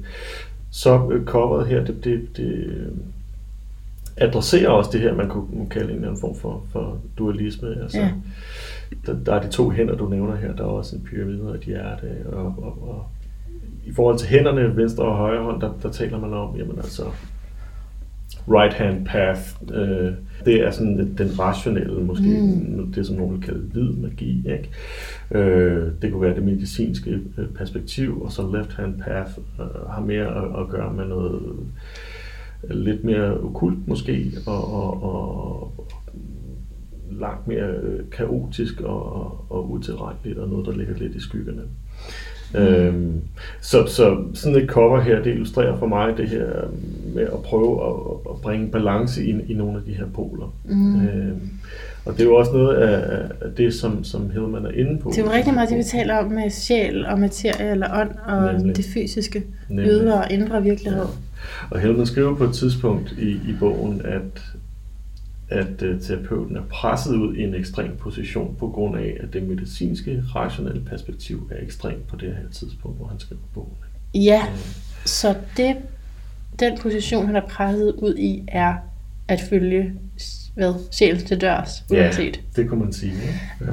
[0.70, 2.86] så øh, coveret her, det, det, det øh,
[4.16, 7.68] adresserer også det her, man kunne kalde en eller anden form for, for dualisme.
[7.82, 8.10] Altså, Ja.
[9.06, 11.54] der, der er de to hænder, du nævner her, der er også en pyramide og
[11.54, 13.06] et hjerte, og, og, og
[13.86, 17.02] i forhold til hænderne, venstre og højre hånd, der, der taler man om, jamen altså,
[18.48, 19.40] right hand path,
[19.74, 20.12] øh,
[20.44, 22.92] det er sådan lidt den rationelle, måske mm.
[22.92, 24.44] det, som nogen vil kalde hvid magi.
[24.48, 24.70] Ikke?
[25.30, 29.30] Øh, det kunne være det medicinske øh, perspektiv, og så left hand path
[29.60, 31.42] øh, har mere at, at gøre med noget
[32.64, 35.86] øh, lidt mere okult måske, og, og, og
[37.10, 41.62] langt mere øh, kaotisk og, og, og utilregneligt, og noget, der ligger lidt i skyggerne.
[42.56, 42.62] Mm.
[42.62, 43.20] Øhm,
[43.60, 46.46] så, så sådan et cover her, det illustrerer for mig det her
[47.14, 47.94] med at prøve at,
[48.30, 50.54] at bringe balance ind i nogle af de her poler.
[50.64, 51.06] Mm.
[51.08, 51.50] Øhm,
[52.04, 55.10] og det er jo også noget af, af det, som, som Hillman er inde på.
[55.10, 58.10] Det er jo rigtig meget det, vi taler om med sjæl og materie eller ånd
[58.26, 58.76] og Nemlig.
[58.76, 59.88] det fysiske, Nemlig.
[59.90, 61.04] ydre og indre virkelighed.
[61.70, 64.42] Og Hellman skriver på et tidspunkt i, i bogen, at,
[65.48, 69.42] at uh, terapeuten er presset ud i en ekstrem position på grund af, at det
[69.42, 73.72] medicinske, rationelle perspektiv er ekstremt på det her tidspunkt, hvor han skriver bogen.
[74.14, 74.42] Ja,
[75.04, 75.76] så det,
[76.58, 78.74] den position, han er presset ud i, er
[79.28, 79.92] at følge
[80.54, 82.36] hvad, sjælen til dørs, uanset.
[82.36, 83.12] Ja, det kunne man sige.
[83.12, 83.40] Ikke?
[83.60, 83.66] Ja.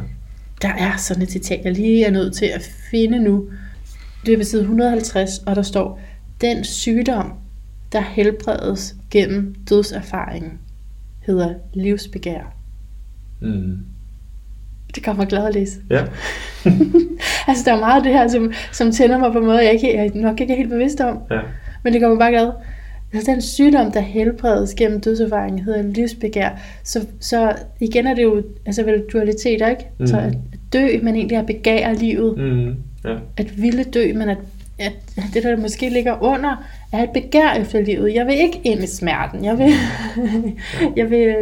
[0.61, 3.49] Der er sådan et citat, jeg lige er nødt til at finde nu.
[4.26, 5.99] Det er på side 150, og der står,
[6.41, 7.34] den sygdom,
[7.91, 10.59] der helbredes gennem dødserfaringen,
[11.26, 12.53] hedder livsbegær.
[13.41, 13.78] Mm.
[14.95, 15.80] Det kommer glad at læse.
[15.89, 16.03] Ja.
[17.47, 19.74] Altså, der er meget af det her, som, som tænder mig på en måde, jeg,
[19.74, 21.19] ikke, jeg nok ikke er helt bevidst om.
[21.32, 21.39] ja.
[21.84, 22.51] Men det gør mig bare glad.
[23.13, 26.49] Altså, den sygdom, der helbredes gennem dødserfaringen, hedder livsbegær.
[26.84, 29.86] Så, så igen er det jo altså vel dualiteter, ikke?
[29.99, 30.07] Mm.
[30.07, 30.34] Så at
[30.74, 32.38] dø, men egentlig at begære livet.
[32.38, 32.76] Mm.
[33.05, 33.15] ja.
[33.38, 34.38] At ville dø, men at,
[34.84, 34.93] at
[35.34, 38.13] det, der måske ligger under, er et begær efter livet.
[38.13, 39.45] Jeg vil ikke ind i smerten.
[39.45, 39.69] Jeg vil...
[40.99, 41.36] jeg vil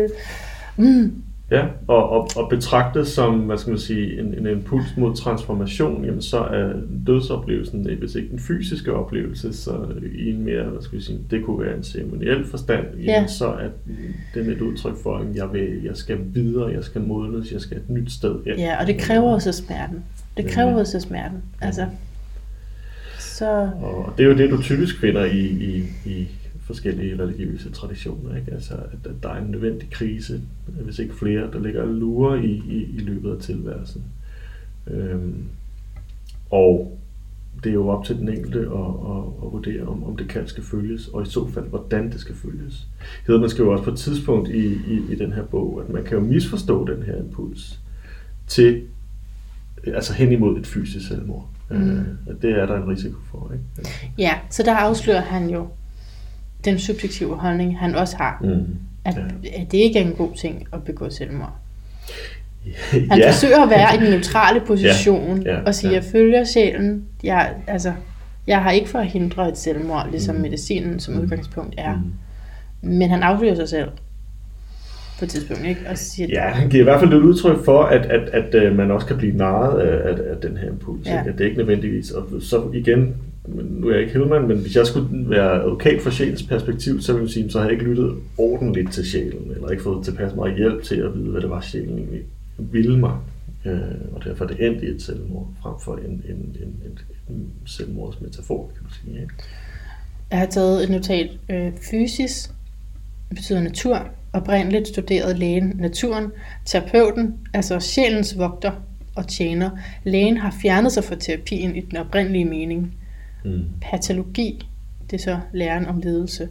[0.78, 1.14] mm,
[1.52, 6.06] Ja, og, og, og betragtet som, hvad skal man sige, en, en impuls mod transformation,
[6.06, 6.74] jamen så er
[7.08, 9.72] dødsoplevelsen, hvis ikke den fysiske oplevelse, så
[10.16, 13.28] i en mere, hvad skal vi sige, det kunne være en ceremoniel forstand, jamen Ja.
[13.28, 13.68] så er
[14.34, 17.78] den et udtryk for, at jeg, vil, jeg skal videre, jeg skal modnes, jeg skal
[17.78, 18.60] et nyt sted hen.
[18.60, 20.04] ja, og det kræver også smerten.
[20.38, 21.38] Det kræver også smerten.
[21.62, 21.86] Altså,
[23.42, 23.70] så...
[23.82, 26.28] Og det er jo det, du typisk finder i, i, i
[26.62, 28.36] forskellige religiøse traditioner.
[28.36, 28.52] Ikke?
[28.52, 32.52] Altså, at, der er en nødvendig krise, hvis ikke flere, der ligger og lurer i,
[32.52, 34.04] i, i løbet af tilværelsen.
[34.88, 35.44] Øhm,
[36.52, 36.98] og
[37.64, 38.66] det er jo op til den enkelte at,
[39.12, 42.20] at, at vurdere, om, om det kan skal følges, og i så fald, hvordan det
[42.20, 42.88] skal følges.
[43.28, 46.18] Hedman skriver også på et tidspunkt i, i, i den her bog, at man kan
[46.18, 47.80] jo misforstå den her impuls
[48.48, 48.82] til,
[49.86, 51.50] altså hen imod et fysisk selvmord.
[51.72, 52.00] Mm.
[52.00, 53.52] Øh, det er der en risiko for.
[53.54, 53.90] Ikke?
[54.18, 55.68] Ja, så der afslører han jo
[56.66, 58.40] den subjektive holdning, han også har.
[58.44, 58.66] Mm.
[59.06, 59.62] At, Ja.
[59.62, 61.54] at det ikke er en god ting at begå selvmord.
[63.10, 63.30] Han ja.
[63.30, 65.96] forsøger at være i den neutrale position Ja, ja, og sige, ja.
[65.96, 67.06] jeg følger sjælen.
[67.24, 67.94] Jeg, altså,
[68.48, 70.42] jeg har ikke forhindret et selvmord, ligesom mm.
[70.42, 71.96] medicinen som udgangspunkt er.
[71.96, 72.90] Mm.
[72.90, 73.90] Men han afslører sig selv
[75.22, 75.82] på et tidspunkt, ikke?
[75.90, 78.76] Og siger, Ja, han giver i hvert fald et udtryk for, at, at, at, at
[78.76, 81.08] man også kan blive narret af, af, af den her impuls.
[81.08, 81.14] Ja.
[81.14, 81.20] Ja.
[81.20, 82.12] At det er ikke nødvendigvis.
[82.12, 83.16] Og så igen,
[83.48, 87.14] nu er jeg ikke Hillman, men hvis jeg skulle være advokat fra sjælens perspektiv, så
[87.14, 90.36] vil jeg sige, så har jeg ikke lyttet ordentligt til sjælen, eller ikke fået tilpas
[90.36, 92.22] meget hjælp til at vide, hvad det var, sjælen egentlig
[92.58, 93.18] ville mig.
[93.66, 93.82] Øh,
[94.14, 97.00] og derfor er det endt i et selvmord, frem for en, en, en, en,
[97.30, 99.22] en selvmordsmetafor, kan man sige.
[99.22, 99.34] Ikke?
[100.32, 101.30] Jeg har taget et notat.
[101.50, 102.52] Øh, fysis
[103.30, 104.08] betyder natur.
[104.34, 106.32] Oprindeligt studerede lægen naturen.
[106.66, 108.72] Terapeuten, altså sjælens vogter
[109.16, 109.70] og tjener.
[110.04, 112.96] Lægen har fjernet sig fra terapien i den oprindelige mening.
[113.46, 113.64] Mm.
[113.82, 114.68] Patologi,
[115.12, 116.50] det er så læren om ledelse.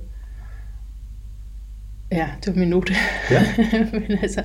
[2.12, 2.94] Ja, det var min note.
[3.30, 3.46] Ja.
[3.92, 4.42] Men altså,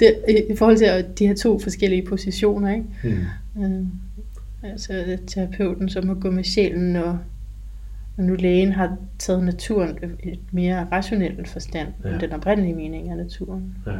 [0.00, 0.16] det,
[0.50, 2.84] i forhold til de her to forskellige positioner, ikke?
[3.56, 3.64] Mm.
[3.64, 3.86] Øh,
[4.62, 7.18] altså terapeuten, som må gå med sjælen, og,
[8.16, 12.10] og nu lægen har taget naturen et mere rationelt forstand, ja.
[12.10, 13.74] End den oprindelige mening af naturen.
[13.86, 13.92] Ja.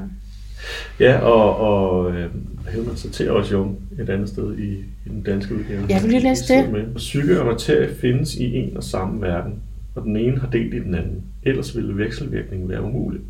[1.01, 2.31] Ja, og, og øh,
[2.73, 4.73] Hellman citerer også Jung et andet sted i,
[5.07, 5.87] i den danske udgave.
[5.89, 6.73] Ja, vil du læse det?
[6.73, 6.95] Med.
[6.95, 9.55] Psyke og materie findes i en og samme verden.
[9.95, 11.23] og den ene har delt i den anden.
[11.43, 13.21] Ellers ville vekselvirkningen være umulig.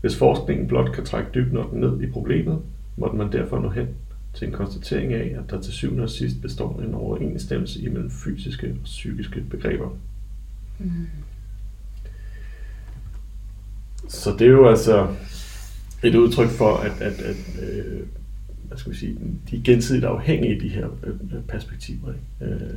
[0.00, 2.58] Hvis forskningen blot kan trække dybt nok ned i problemet,
[2.96, 3.86] måtte man derfor nå hen
[4.34, 8.66] til en konstatering af, at der til syvende og sidst består en overensstemmelse imellem fysiske
[8.70, 9.90] og psykiske begreber.
[14.08, 15.14] Så det er jo altså
[16.02, 18.00] et udtryk for, at, at, at øh,
[18.68, 19.18] hvad skal vi sige,
[19.50, 21.14] de er gensidigt afhængige, de her øh,
[21.48, 22.12] perspektiver.
[22.40, 22.54] Ikke?
[22.54, 22.74] Øh,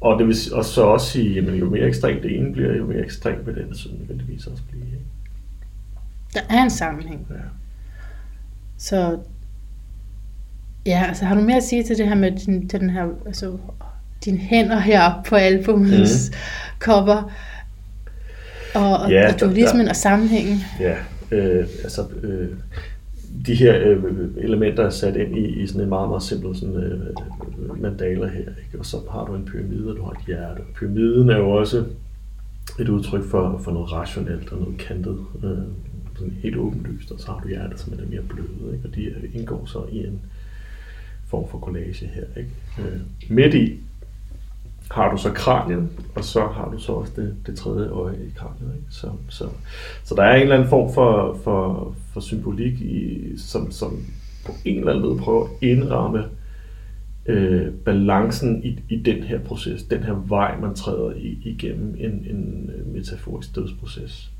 [0.00, 2.76] og det vil s- og så også sige, at jo mere ekstremt det ene bliver,
[2.76, 4.84] jo mere ekstremt vil det andet så nødvendigvis også blive.
[4.86, 4.98] Ikke?
[6.34, 7.26] Der er en sammenhæng.
[7.30, 7.34] Ja.
[8.76, 9.18] Så
[10.86, 13.06] ja, altså har du mere at sige til det her med din, til den her,
[13.26, 13.56] altså,
[14.24, 16.36] dine hænder heroppe på albumets mm.
[16.78, 17.32] cover?
[18.74, 20.58] Og, og, Ja, og der- dualismen og sammenhængen.
[20.80, 20.96] Ja,
[21.30, 22.48] øh, altså øh,
[23.46, 24.04] de her øh,
[24.36, 27.00] elementer er sat ind i, i sådan en meget, meget simpel sådan, øh,
[27.82, 28.78] mandala her, ikke?
[28.78, 30.60] og så har du en pyramide, og du har et hjerte.
[30.74, 31.84] Pyramiden er jo også
[32.80, 35.50] et udtryk for, for noget rationelt og noget kantet, øh,
[36.18, 38.88] sådan helt åbenlyst, og så har du hjertet, som er det mere bløde, ikke?
[38.88, 40.20] og de indgår så i en
[41.34, 42.24] form for collage her.
[42.36, 42.50] Ikke?
[42.78, 43.78] Øh, midt i
[44.90, 48.30] har du så kraniet, og så har du så også det, det tredje øje i
[48.36, 48.74] kraniet.
[48.74, 48.86] Ikke?
[48.90, 49.48] Så, så,
[50.04, 54.04] så der er en eller anden form for, for, for symbolik, i, som, som
[54.46, 56.24] på en eller anden måde prøver at indramme
[57.26, 62.10] øh, balancen i, i den her proces, den her vej, man træder i, igennem en,
[62.10, 64.30] en øh, metaforisk dødsproces.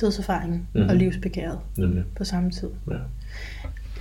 [0.00, 0.82] Dødserfaringen Mhm.
[0.84, 0.88] mm.
[0.90, 2.04] og livsbegæret Nemlig.
[2.16, 2.68] på samme tid.
[2.90, 2.96] Ja.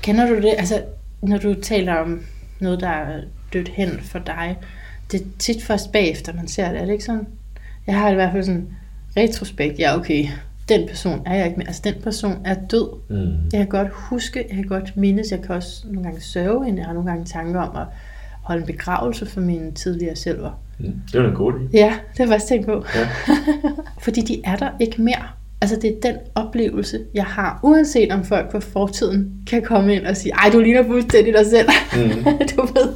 [0.01, 0.53] Kender du det?
[0.57, 0.84] Altså,
[1.22, 2.22] når du taler om
[2.59, 3.22] noget, der er
[3.53, 4.57] dødt hen for dig,
[5.11, 6.82] det er tit først bagefter, man ser det.
[6.82, 7.28] Er det ikke sådan?
[7.88, 8.67] Jeg har i hvert fald sådan
[9.17, 9.80] retrospekt.
[9.80, 10.26] Ja, okay,
[10.70, 11.67] den person er jeg ikke mere.
[11.67, 12.89] Altså, den person er død.
[13.09, 13.49] Mm.
[13.53, 16.80] Jeg kan godt huske, jeg kan godt mindes, jeg kan også nogle gange sørge hende.
[16.80, 17.88] Jeg har nogle gange tanker om at
[18.41, 20.61] holde en begravelse for mine tidligere selver.
[20.80, 21.01] Mm.
[21.11, 21.70] Det var en god idé.
[21.74, 22.86] Ja, det har jeg faktisk tænkt på.
[22.95, 23.09] Ja.
[24.05, 25.28] Fordi de er der ikke mere.
[25.62, 30.05] Altså det er den oplevelse, jeg har, uanset om folk fra fortiden kan komme ind
[30.05, 31.70] og sige, ej, du ligner fuldstændig dig selv.
[31.93, 32.24] Mhm.
[32.55, 32.93] du ved.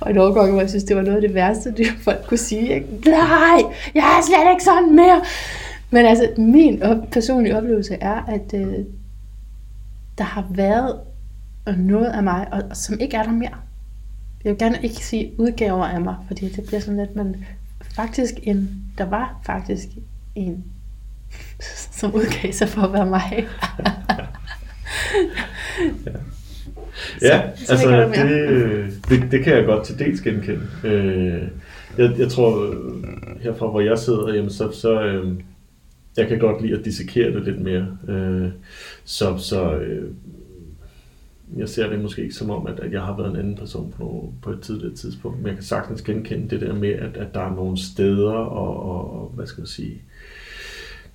[0.00, 2.38] Og et overgang, hvor jeg synes, det var noget af det værste, det folk kunne
[2.38, 2.74] sige.
[2.74, 2.86] Ikke?
[3.06, 3.62] Nej,
[3.94, 5.22] jeg er slet ikke sådan mere.
[5.90, 8.74] Men altså, min op- personlige oplevelse er, at øh,
[10.18, 10.96] der har været
[11.78, 13.56] noget af mig, og, og som ikke er der mere.
[14.44, 17.44] Jeg vil gerne ikke sige udgaver af mig, fordi det bliver sådan lidt, men
[17.94, 19.88] faktisk en, der var faktisk
[20.34, 20.64] en,
[21.98, 23.46] som udgav sig for at være mig.
[27.22, 30.60] Ja, Så- så altså det, øh, det, det kan jeg godt til dels genkende.
[30.84, 31.42] Øh,
[31.98, 33.04] jeg, jeg tror, øh,
[33.40, 35.32] herfra hvor jeg sidder, jamen, så, så øh,
[36.16, 37.86] jeg kan godt lide at dissekere det lidt mere.
[38.08, 38.48] Øh,
[39.04, 40.10] så så øh,
[41.56, 43.94] jeg ser det måske ikke som om, at, at jeg har været en anden person
[43.96, 47.16] på, nogle, på et tidligere tidspunkt, men jeg kan sagtens genkende det der med, at,
[47.16, 50.02] at der er nogle steder og, og, og hvad skal man sige,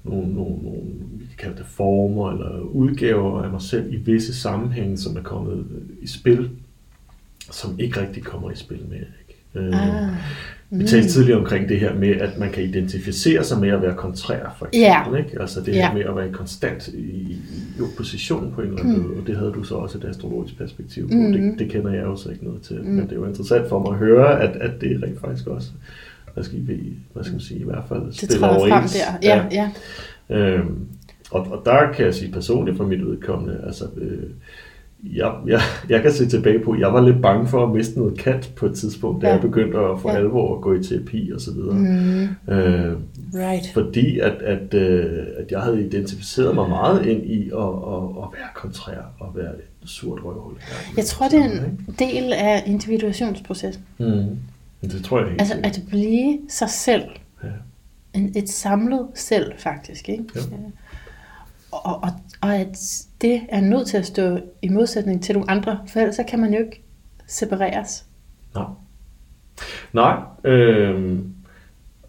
[0.04, 0.82] nogle, nogle, nogle
[1.12, 5.22] vi kan kalde det former eller udgaver af mig selv i visse sammenhænge, som er
[5.22, 5.66] kommet
[6.02, 6.50] i spil,
[7.52, 9.00] som ikke rigtig kommer i spil mere.
[9.00, 9.68] Ikke?
[9.68, 10.08] Øh,
[10.72, 13.82] Ah, vi talte tidligere omkring det her med, at man kan identificere sig med at
[13.82, 15.20] være kontrær, for eksempel.
[15.20, 15.42] Ikke?
[15.42, 17.38] Altså det her med at være konstant i,
[17.78, 20.58] i opposition på en eller anden måde, og det havde du så også et astrologisk
[20.58, 21.14] perspektiv på.
[21.16, 21.32] Mm.
[21.32, 23.80] Det, det kender jeg jo så ikke noget til, men det er jo interessant for
[23.80, 25.70] mig at høre, at, at det rent faktisk også,
[26.40, 26.80] hvad skal, vi,
[27.14, 28.94] hvad skal man sige, i hvert fald det spiller træder frem overens.
[29.22, 29.30] der.
[29.30, 29.70] Ja, ja.
[30.36, 30.88] Øhm,
[31.32, 34.24] og, og der kan jeg sige personligt for mit udkommende, altså, øh,
[35.16, 35.60] jeg, jeg,
[35.90, 38.66] jeg kan se tilbage på, jeg var lidt bange for at miste noget kat på
[38.66, 39.34] et tidspunkt, da Ja.
[39.34, 40.18] jeg begyndte at for Ja.
[40.18, 41.74] alvor at gå i terapi og så videre.
[41.76, 42.94] Mm, Øh,
[43.34, 43.74] right.
[43.74, 48.28] fordi at, at, øh, at jeg havde identificeret mig meget ind i at, at, at
[48.34, 50.54] være kontrær og være et surt røvhul.
[50.98, 53.84] Jeg tror, det er en del af individuationsprocessen.
[53.98, 54.24] Mm.
[54.82, 57.04] Det tror jeg helt Altså at blive sig selv.
[57.44, 57.48] Ja.
[58.14, 60.10] En, et samlet selv, faktisk.
[60.10, 60.24] Ikke?
[60.36, 60.42] Jo.
[60.42, 60.60] Øh,
[61.72, 62.10] Og, og,
[62.42, 62.78] og at
[63.22, 66.40] det er nødt til at stå i modsætning til nogle andre, for ellers så kan
[66.40, 66.82] man jo ikke
[67.28, 68.06] separeres.
[68.56, 68.66] Nej.
[69.94, 70.18] Nej.
[70.44, 71.34] Øhm,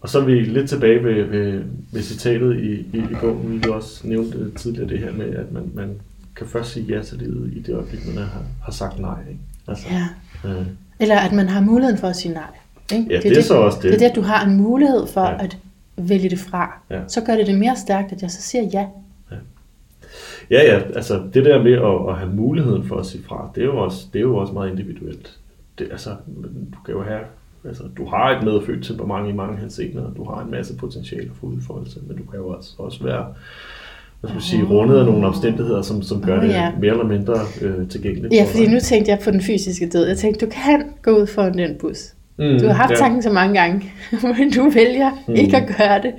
[0.01, 1.63] og så er vi lidt tilbage ved, ved,
[1.93, 5.71] ved citatet i, i, i bogen, vi også nævnte tidligere det her med, at man,
[5.73, 6.01] man
[6.35, 9.19] kan først sige ja til livet i det øjeblik, man har, har sagt nej.
[9.29, 9.39] Ikke?
[9.67, 10.07] Altså, Ja.
[10.49, 10.67] øh,
[11.01, 12.43] Eller at man har muligheden for at sige nej.
[12.93, 13.05] Ikke?
[13.09, 13.83] Ja, det er så også det.
[13.83, 15.31] Det er det, at du har en mulighed for Ja.
[15.31, 15.43] ja.
[15.43, 15.57] at
[15.97, 16.81] vælge det fra.
[16.89, 16.99] Ja.
[17.07, 18.87] Så gør det det mere stærkt, at jeg så siger ja.
[20.51, 23.61] Ja, ja, altså det der med at, at have muligheden for at sige fra, det
[23.61, 25.37] er jo også, det er jo også meget individuelt.
[25.79, 26.09] Det, altså,
[26.73, 27.19] du kan jo have,
[27.65, 31.31] altså, du har et medfødt temperament i mange henseender, og du har en masse potentiale
[31.39, 33.25] for udfoldelse, men du kan jo også, også være,
[34.21, 36.71] hvad skal man sige, rundet af nogle omstændigheder, som, som gør det ja.
[36.79, 38.33] mere eller mindre øh, tilgængeligt.
[38.33, 40.07] Ja, for fordi nu tænkte jeg på den fysiske død.
[40.07, 42.13] Jeg tænkte, du kan gå ud foran den bus.
[42.37, 42.95] Mm, Du har haft ja.
[42.95, 43.91] tanken så mange gange,
[44.37, 45.33] men du vælger Mm.
[45.35, 46.13] ikke at gøre det.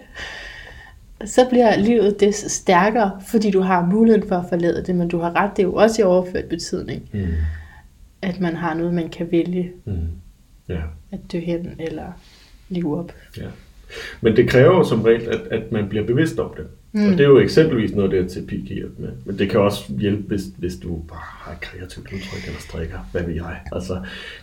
[1.25, 5.19] Så bliver livet det stærkere, fordi du har muligheden for at forlade det, men du
[5.19, 7.21] har ret, det er jo også i overført betydning, Mm.
[8.23, 9.93] at man har noget, man kan vælge Mm.
[10.69, 10.81] Ja.
[11.13, 12.05] at dø hen eller
[12.69, 13.13] leve op.
[13.39, 13.43] Ja.
[14.21, 16.67] Men det kræver jo som regel, at, at man bliver bevidst om det.
[16.95, 17.05] Mm.
[17.07, 19.09] Og det er jo eksempelvis noget, der terapi kan hjælpe med.
[19.25, 23.09] Men det kan også hjælpe, hvis, hvis du bare har et kreativt udtryk eller strikker.
[23.13, 23.57] Hvad ved jeg?
[23.73, 24.01] Altså,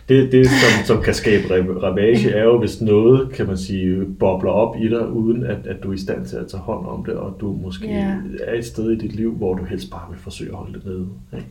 [0.08, 4.04] det, det som, som kan skabe ra- ravage, er jo, hvis noget, kan man sige,
[4.18, 6.86] bobler op i dig, uden at, at du er i stand til at tage hånd
[6.86, 8.14] om det, og du måske Ja.
[8.44, 10.84] er et sted i dit liv, hvor du helst bare vil forsøge at holde det
[10.86, 11.06] nede.
[11.36, 11.46] Ikke?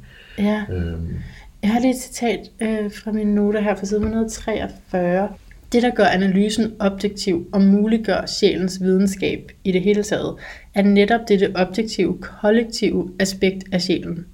[0.49, 0.63] Ja.
[0.71, 1.07] Øhm,
[1.63, 5.29] Jeg har lige et citat øh, fra mine noter her fra side 143.
[5.73, 10.35] Det, der gør analysen objektiv og muliggør sjælens videnskab i det hele taget,
[10.79, 14.25] er netop dette objektive, kollektive aspekt af sjælen.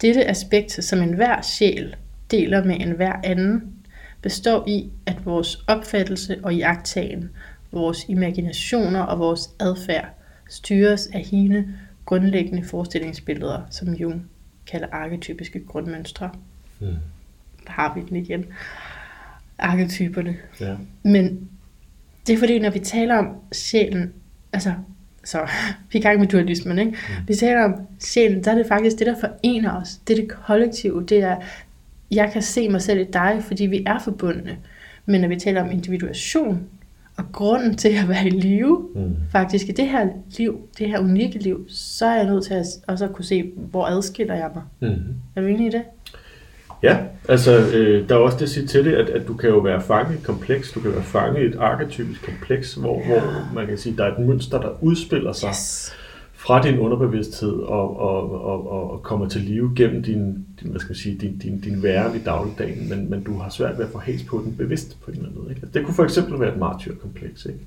[0.00, 1.96] Dette aspekt, som enhver sjæl
[2.30, 3.74] deler med enhver anden,
[4.22, 7.30] består i, at vores opfattelse og iagttagen,
[7.72, 10.08] vores imaginationer og vores adfærd
[10.48, 14.26] styres af hine grundlæggende forestillingsbilleder, som Jung
[14.66, 16.30] kalder arketypiske grundmønstre.
[16.80, 16.86] Mm.
[17.66, 18.46] Der har vi den igen.
[19.58, 20.36] Arketyperne.
[20.60, 20.76] ja.
[21.02, 21.50] Men
[22.26, 24.12] det er fordi, når vi taler om sjælen,
[24.52, 24.74] altså,
[25.24, 25.38] så
[25.92, 26.96] vi er i gang med dualismen, ikke?
[27.26, 29.96] Vi taler om sjælen, så er det faktisk det, der forener os.
[30.08, 31.04] Det er det kollektive.
[31.08, 31.36] Det er,
[32.10, 34.56] jeg kan se mig selv i dig, fordi vi er forbundne.
[35.06, 36.62] Men når vi taler om individuation,
[37.16, 39.16] og grunden til at være i live, Mm.
[39.32, 40.08] faktisk i det her
[40.38, 43.50] liv, det her unikke liv, så er jeg nødt til at også at kunne se,
[43.56, 44.62] hvor adskiller jeg mig.
[44.80, 44.98] Mm.
[45.36, 45.82] Er du enig i det?
[46.82, 49.50] Ja, altså øh, der er også det at sige til det, at, at du kan
[49.50, 52.98] jo være fanget i et kompleks, du kan være fanget i et arketypisk kompleks, hvor,
[52.98, 53.20] ja.
[53.20, 55.92] hvor man kan sige, der er et mønster, der udspiller sig Yes.
[56.32, 60.80] fra din underbevidsthed og, og, og, og, og kommer til live gennem din, din, hvad
[60.80, 63.84] skal man sige, din, din, din væren i dagligdagen, men, men du har svært ved
[63.84, 65.54] at få hæs på den bevidst på en eller anden måde.
[65.54, 65.66] Ikke?
[65.74, 67.44] Det kunne for eksempel være et martyrkompleks.
[67.46, 67.58] Ikke?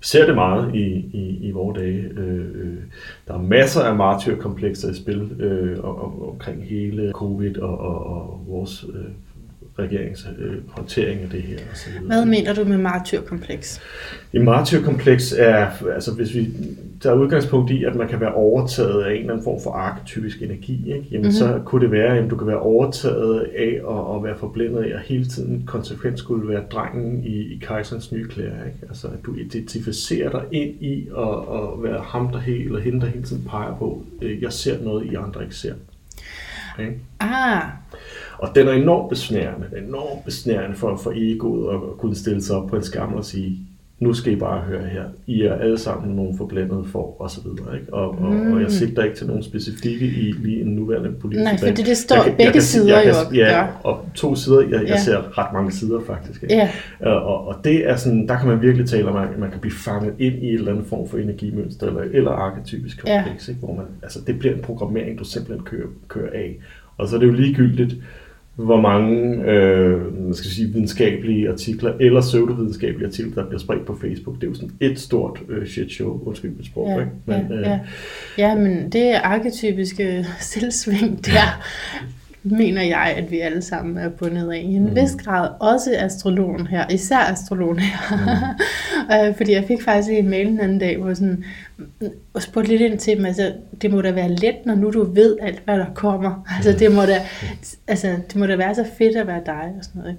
[0.00, 2.02] Vi ser det meget i, i, i vores dage.
[2.16, 2.76] Øh, øh,
[3.28, 8.44] der er masser af martyrkomplekser i spil øh, om, omkring hele covid og, og, og
[8.48, 9.04] vores øh,
[9.78, 11.56] regerings øh, håndtering af det her.
[11.70, 12.06] Og så videre.
[12.06, 13.80] Hvad mener du med martyrkompleks?
[14.32, 16.48] Et martyrkompleks er, altså hvis vi
[17.00, 20.42] tager udgangspunkt i, at man kan være overtaget af en eller anden form for arketypisk
[20.42, 20.92] energi, ikke?
[20.92, 21.18] Jamen, Mhm.
[21.18, 21.30] mm-hmm.
[21.32, 24.94] så kunne det være, at du kan være overtaget af at, at være forblændet af,
[24.94, 28.64] at hele tiden konsekvent skulle være drengen i, i kejserens nye klæder.
[28.66, 28.78] Ikke?
[28.88, 33.00] Altså at du identificerer dig ind i at, at være ham, der hele, eller hende,
[33.00, 35.74] der hele tiden peger på, øh, jeg ser noget, I andre ikke ser.
[36.78, 36.98] Ikke?
[37.20, 37.62] Ah,
[38.38, 39.66] Og den er enormt besnærende.
[39.70, 43.14] Den er enormt besnærende for, for egoet at, kunne stille sig op på en skærm
[43.14, 43.58] og sige,
[43.98, 45.02] nu skal I bare høre her.
[45.26, 47.80] I er alle sammen nogle forblændede for, og så videre.
[47.80, 47.94] Ikke?
[47.94, 48.52] Og, og, mm.
[48.52, 51.96] og jeg sigter ikke til nogen specifikke i lige en nuværende politisk Nej, fordi det
[51.96, 53.66] står Jeg kan- begge jeg kan- sider jeg jo kan- op, Ja, ja.
[53.84, 54.60] og to sider.
[54.60, 54.98] Jeg, jeg Ja.
[55.00, 56.42] ser ret mange sider faktisk.
[56.42, 56.54] Ikke?
[56.54, 56.70] ja.
[57.10, 59.74] Og, og, det er sådan, der kan man virkelig tale om, at man kan blive
[59.74, 63.22] fanget ind i et eller andet form for energimønster, eller, eller arketypisk Ja.
[63.22, 63.60] kompleks, ikke?
[63.60, 66.56] hvor man, altså det bliver en programmering, du simpelthen kører, kører af.
[66.98, 67.94] Og så er det jo ligegyldigt,
[68.56, 70.00] hvor mange øh,
[70.32, 74.36] skal sige, videnskabelige artikler eller pseudovidenskabelige artikler, der bliver spredt på Facebook.
[74.36, 76.88] Det er jo sådan et stort øh, shit show, undskyld mit sprog.
[76.88, 77.12] Ja, ikke?
[77.26, 77.78] Men, øh, ja, ja.
[78.38, 81.60] ja, men det arketypiske selvsving der,
[82.42, 84.58] mener jeg, at vi alle sammen er bundet af.
[84.60, 84.94] I en Mm.
[84.96, 88.16] vis grad også astrologen her, især astrologen her.
[88.16, 89.28] Mm.
[89.28, 91.44] øh, fordi jeg fik faktisk lige en mail den anden dag, hvor sådan,
[92.32, 95.04] og spurgte lidt ind til dem, altså, det må da være let, når nu du
[95.04, 96.48] ved alt, hvad der kommer.
[96.56, 97.26] Altså, det må da,
[97.86, 100.16] altså, det må da være så fedt at være dig og sådan noget.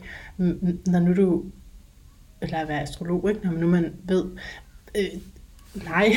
[0.50, 0.78] Ikke?
[0.92, 1.44] Når nu du,
[2.42, 3.48] eller at være astrolog, ikke?
[3.48, 4.26] når nu man ved,
[4.98, 5.04] øh,
[5.84, 6.14] nej.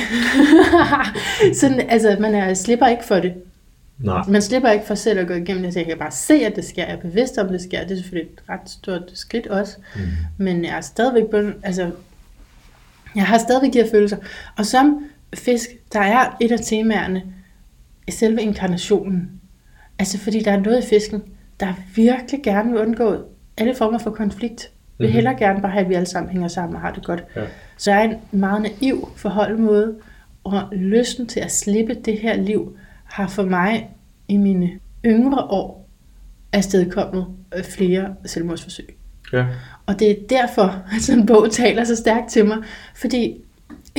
[1.60, 3.34] sådan, altså, man er, slipper ikke for det.
[3.98, 4.24] nej.
[4.28, 6.56] Man slipper ikke for selv at gå igennem det, så jeg kan bare se, at
[6.56, 6.84] det sker.
[6.84, 7.82] Jeg er bevidst om, det sker.
[7.82, 9.76] Det er selvfølgelig et ret stort skridt også.
[9.96, 10.00] Mm.
[10.36, 11.24] Men jeg er stadigvæk
[11.62, 11.90] altså,
[13.14, 14.16] jeg har stadigvæk de her følelser.
[14.58, 15.04] Og som
[15.34, 17.22] fisk, der er et af temaerne
[18.08, 19.30] i selve inkarnationen.
[19.98, 21.22] Altså fordi der er noget i fisken,
[21.60, 23.16] der virkelig gerne vil undgå
[23.56, 24.70] alle former for konflikt.
[24.98, 25.14] Vil Mhm.
[25.14, 27.24] hellere gerne bare have, at vi alle sammen hænger sammen og har det godt.
[27.36, 27.42] Ja.
[27.76, 29.94] Så jeg er en meget naiv forholdemåde,
[30.44, 33.90] og lysten til at slippe det her liv har for mig
[34.28, 34.70] i mine
[35.06, 35.88] yngre år
[36.52, 37.26] afstedkommet
[37.56, 38.96] øh, flere selvmordsforsøg.
[39.32, 39.46] Ja.
[39.86, 40.62] Og det er derfor,
[40.96, 42.58] at sådan en bog taler så stærkt til mig.
[42.94, 43.36] Fordi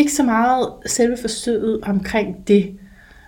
[0.02, 2.80] ikke så meget selve forsøget omkring det,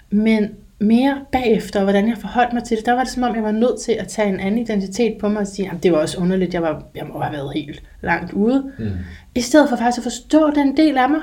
[0.09, 0.49] men
[0.79, 2.85] mere bagefter, hvordan jeg forholdt mig til det.
[2.85, 5.29] Der var det som om, jeg var nødt til at tage en anden identitet på
[5.29, 7.83] mig og sige, at det var også underligt, jeg, var, jeg må have været helt
[8.01, 8.71] langt ude.
[8.79, 8.85] Mm.
[9.35, 11.21] I stedet for faktisk at forstå den del af mig.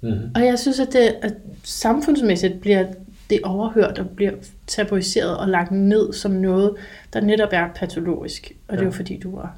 [0.00, 0.30] Mm.
[0.34, 1.34] Og jeg synes, at det at
[1.64, 2.84] samfundsmæssigt bliver
[3.30, 4.32] det overhørt og bliver
[4.66, 6.74] tabuiseret og lagt ned som noget,
[7.12, 8.52] der netop er patologisk.
[8.68, 8.96] Og det er jo Ja.
[8.96, 9.56] fordi, du var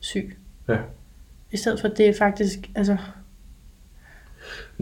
[0.00, 0.36] syg.
[0.68, 0.76] Ja.
[1.52, 2.96] I stedet for, at det er faktisk, altså,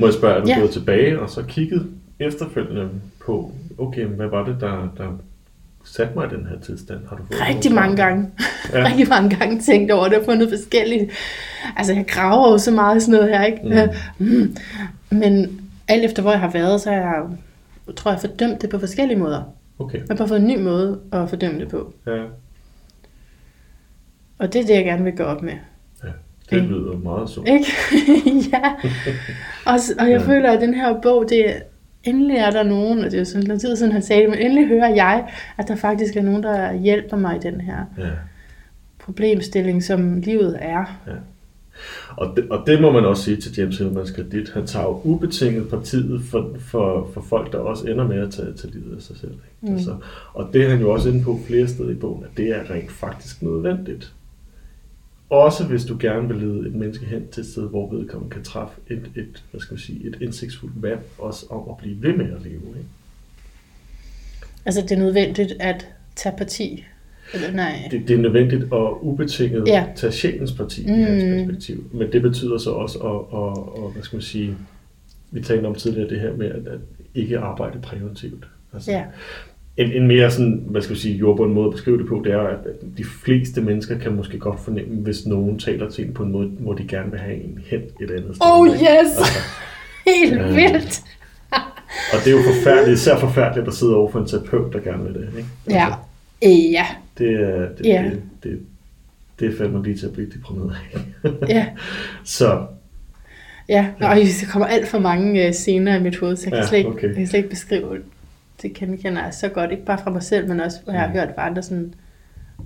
[0.01, 0.59] Må jeg spørge, er du Ja.
[0.59, 2.89] gået tilbage og så kigget efterfølgende
[3.27, 5.19] på, okay, hvad var det, der, der
[5.85, 7.01] satte mig i den her tilstand?
[7.09, 8.31] Har du fået rigtig mange gange,
[8.73, 8.85] Ja.
[8.89, 11.11] rigtig mange gange tænkt over det og fundet forskellige.
[11.77, 13.89] Altså, jeg graver jo så meget i sådan noget her, ikke?
[14.19, 14.27] Mm.
[14.27, 14.57] Mm.
[15.19, 17.23] Men alt efter, hvor jeg har været, så har jeg,
[17.87, 19.43] jeg tror jeg, fordømt det på forskellige måder.
[19.79, 21.93] Okay, Jeg har bare fået en ny måde at fordømme det på.
[22.07, 22.23] ja.
[24.39, 25.53] Og det er det, jeg gerne vil gå op med.
[26.53, 26.57] Ja.
[26.57, 27.49] Det lyder meget sundt.
[27.49, 27.67] Ikke?
[28.53, 28.71] ja.
[29.67, 30.13] Og, og jeg Ja.
[30.13, 30.19] ja.
[30.19, 31.55] føler, at den her bog, det er,
[32.05, 34.31] endelig er der nogen, og det er jo sådan noget tid siden, han sagde det,
[34.31, 35.29] men endelig hører jeg,
[35.59, 38.09] at der faktisk er nogen, der hjælper mig i den her Ja.
[38.99, 40.85] problemstilling, som livet er.
[42.17, 44.51] Og det, og det må man også sige til James Hillmans kredit.
[44.55, 48.53] Han tager jo ubetinget partiet for, for, for folk, der også ender med at tage,
[48.53, 49.31] tage livet af sig selv.
[49.33, 49.43] Ikke?
[49.61, 49.73] Mm.
[49.73, 49.97] Altså,
[50.35, 52.71] og det er han jo også inde på flere steder i bogen, at det er
[52.71, 54.13] rent faktisk nødvendigt.
[55.31, 58.45] Også hvis du gerne vil lede et menneske hen til et sted, hvor vedkommende kan
[58.45, 62.12] træffe et, et, hvad skal man sige, et indsigtsfuldt valg, også om at blive ved
[62.16, 62.55] med at leve.
[62.55, 62.89] Ikke?
[64.66, 66.85] Altså, det er nødvendigt at tage parti.
[67.35, 67.89] Eller nej.
[67.91, 69.85] Det, det er nødvendigt at ubetinget Ja.
[69.97, 70.95] tage sjælens parti mm.
[70.95, 71.91] i hans perspektiv.
[71.93, 74.57] Men det betyder så også at, at, at, hvad skal man sige,
[75.31, 76.81] vi talte om tidligere det her med at, at
[77.14, 78.45] ikke arbejde præventivt.
[78.72, 79.05] Altså, Ja.
[79.81, 82.33] En, en mere sådan, hvad skal vi sige, jordbund måde at beskrive det på, det
[82.33, 82.59] er, at
[82.99, 86.47] de fleste mennesker kan måske godt fornemme, hvis nogen taler til en på en måde,
[86.49, 88.47] hvor de gerne vil have en hen et andet sted.
[88.53, 88.78] Oh ikke?
[88.78, 88.89] yes!
[88.89, 89.24] Altså,
[90.16, 90.47] Helt Ja.
[90.55, 91.01] vildt!
[92.12, 95.05] og det er jo forfærdeligt, især forfærdeligt at sidde over for en terapeut, der gerne
[95.05, 95.28] vil det.
[95.37, 95.49] Ikke?
[95.70, 95.87] Ja.
[95.87, 95.99] Altså,
[96.72, 96.87] Ja.
[97.18, 98.03] det, er, det, Ja.
[98.11, 98.61] det, det,
[99.41, 101.31] det er fandme lige til at blive deprimeret af.
[101.49, 101.66] Ja.
[102.24, 102.66] Så
[103.68, 106.59] Ja, og der kommer alt for mange øh, scener i mit hoved, så jeg kan,
[106.62, 107.07] Ja, slet ikke, okay.
[107.09, 107.99] jeg kan slet ikke beskrive
[108.63, 108.75] det.
[108.75, 111.13] Kender jeg så godt, ikke bare fra mig selv, men også, hvor jeg har Mm.
[111.15, 111.95] hørt fra andre sådan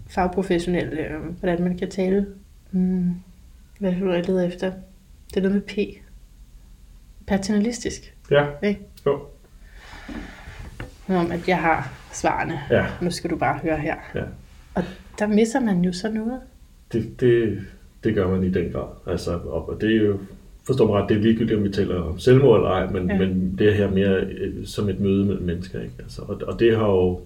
[0.09, 2.27] fagprofessionelle, øh, hvordan man kan tale.
[2.71, 3.15] Mm,
[3.79, 4.73] hvad er det, jeg leder efter?
[5.29, 5.99] Det er noget med P.
[7.27, 8.15] Paternalistisk.
[8.31, 8.81] ja, Ikke?
[9.07, 9.21] jo,
[11.09, 12.61] om, at jeg har svarene.
[12.71, 13.97] ja, Nu skal du bare høre her.
[14.15, 14.23] ja.
[14.75, 14.83] Og
[15.19, 16.41] der misser man jo så noget.
[16.93, 17.59] Det, det,
[18.05, 18.89] det gør man i den grad.
[19.07, 20.19] Altså, og det er jo,
[20.67, 23.19] forstår mig ret, det er ligegyldigt, om vi taler om selvmord eller ej, men, ja.
[23.19, 25.81] Men det er her mere øh, som et møde mellem mennesker.
[25.81, 25.95] Ikke?
[25.99, 27.21] Altså, og, og det har jo,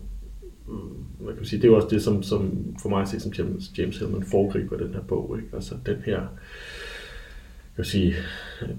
[0.67, 0.75] mm,
[1.19, 3.21] hvad kan man sige, det er jo også det, som, som for mig at se,
[3.21, 5.37] som James, James Hillman foregriber den her bog.
[5.39, 5.57] Ikke?
[5.57, 8.15] Altså den her, jeg vil sige,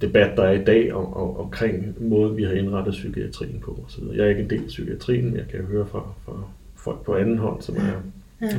[0.01, 3.85] debat, der er i dag om, om, omkring måden, vi har indrettet psykiatrien på.
[3.87, 6.43] Så jeg er ikke en del af psykiatrien, men jeg kan høre fra, fra
[6.75, 8.01] folk på anden hånd, som er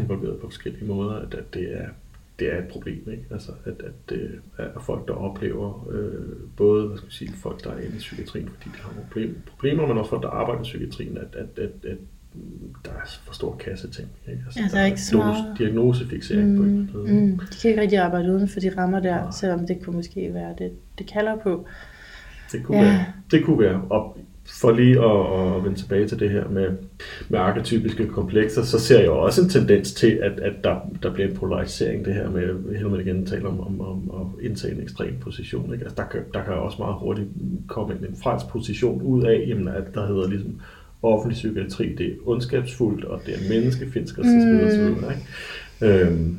[0.00, 1.86] involveret på forskellige måder, at, at det, er,
[2.40, 3.08] det er et problem.
[3.10, 3.24] Ikke?
[3.30, 7.64] Altså, at, at det er folk, der oplever øh, både hvad skal jeg sige, folk,
[7.64, 10.28] der er inde i psykiatrien, fordi de har nogle problem, problemer, men også folk, der
[10.28, 11.96] arbejder i psykiatrien, at, at, at, at
[12.34, 14.08] mm, der er for stor kasse ting.
[14.30, 14.42] Ikke?
[14.46, 17.12] Altså, Ja, der er ikke så meget- diagnosefixering på en Mm, måde.
[17.12, 17.38] mm.
[17.38, 19.30] De kan ikke rigtig arbejde uden for de rammer der, Nej.
[19.30, 21.66] selvom det kunne måske være det, det kalder på.
[22.52, 22.84] Det kunne, Ja.
[22.84, 23.82] være, det kunne være.
[23.90, 24.18] Og
[24.50, 26.68] for lige at, at vende tilbage til det her med,
[27.28, 31.28] med arketypiske komplekser, så ser jeg også en tendens til, at, at der, der bliver
[31.28, 35.14] en polarisering, det her med, Helmut igen taler om, om, om at indtage en ekstrem
[35.20, 35.72] position.
[35.72, 35.84] Ikke?
[35.84, 37.28] Altså, der, kan, der kan også meget hurtigt
[37.68, 40.60] komme en, en fransk position ud af, jamen, at der hedder ligesom,
[41.02, 44.28] offentlig psykiatri, det er ondskabsfuldt, og det er menneskefindsk osv.
[44.28, 44.60] Mm.
[44.66, 45.10] osv.
[45.10, 46.06] Ikke?
[46.06, 46.38] Øhm,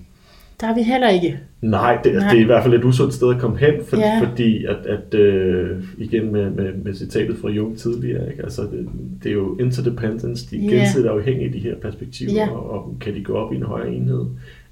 [0.61, 1.39] Der er vi heller ikke.
[1.61, 2.29] Nej, det, altså, Nej.
[2.29, 4.19] det er i hvert fald et usundt sted at komme hen, for, ja.
[4.23, 8.43] Fordi at, at øh, igen med, med, med citatet fra Jung tidligere, ikke?
[8.43, 8.89] Altså, det,
[9.23, 10.77] det er jo interdependence, de er Ja.
[10.77, 12.49] gensidigt afhængige af de her perspektiver, Ja.
[12.51, 14.25] og, og kan de gå op i en højere enhed?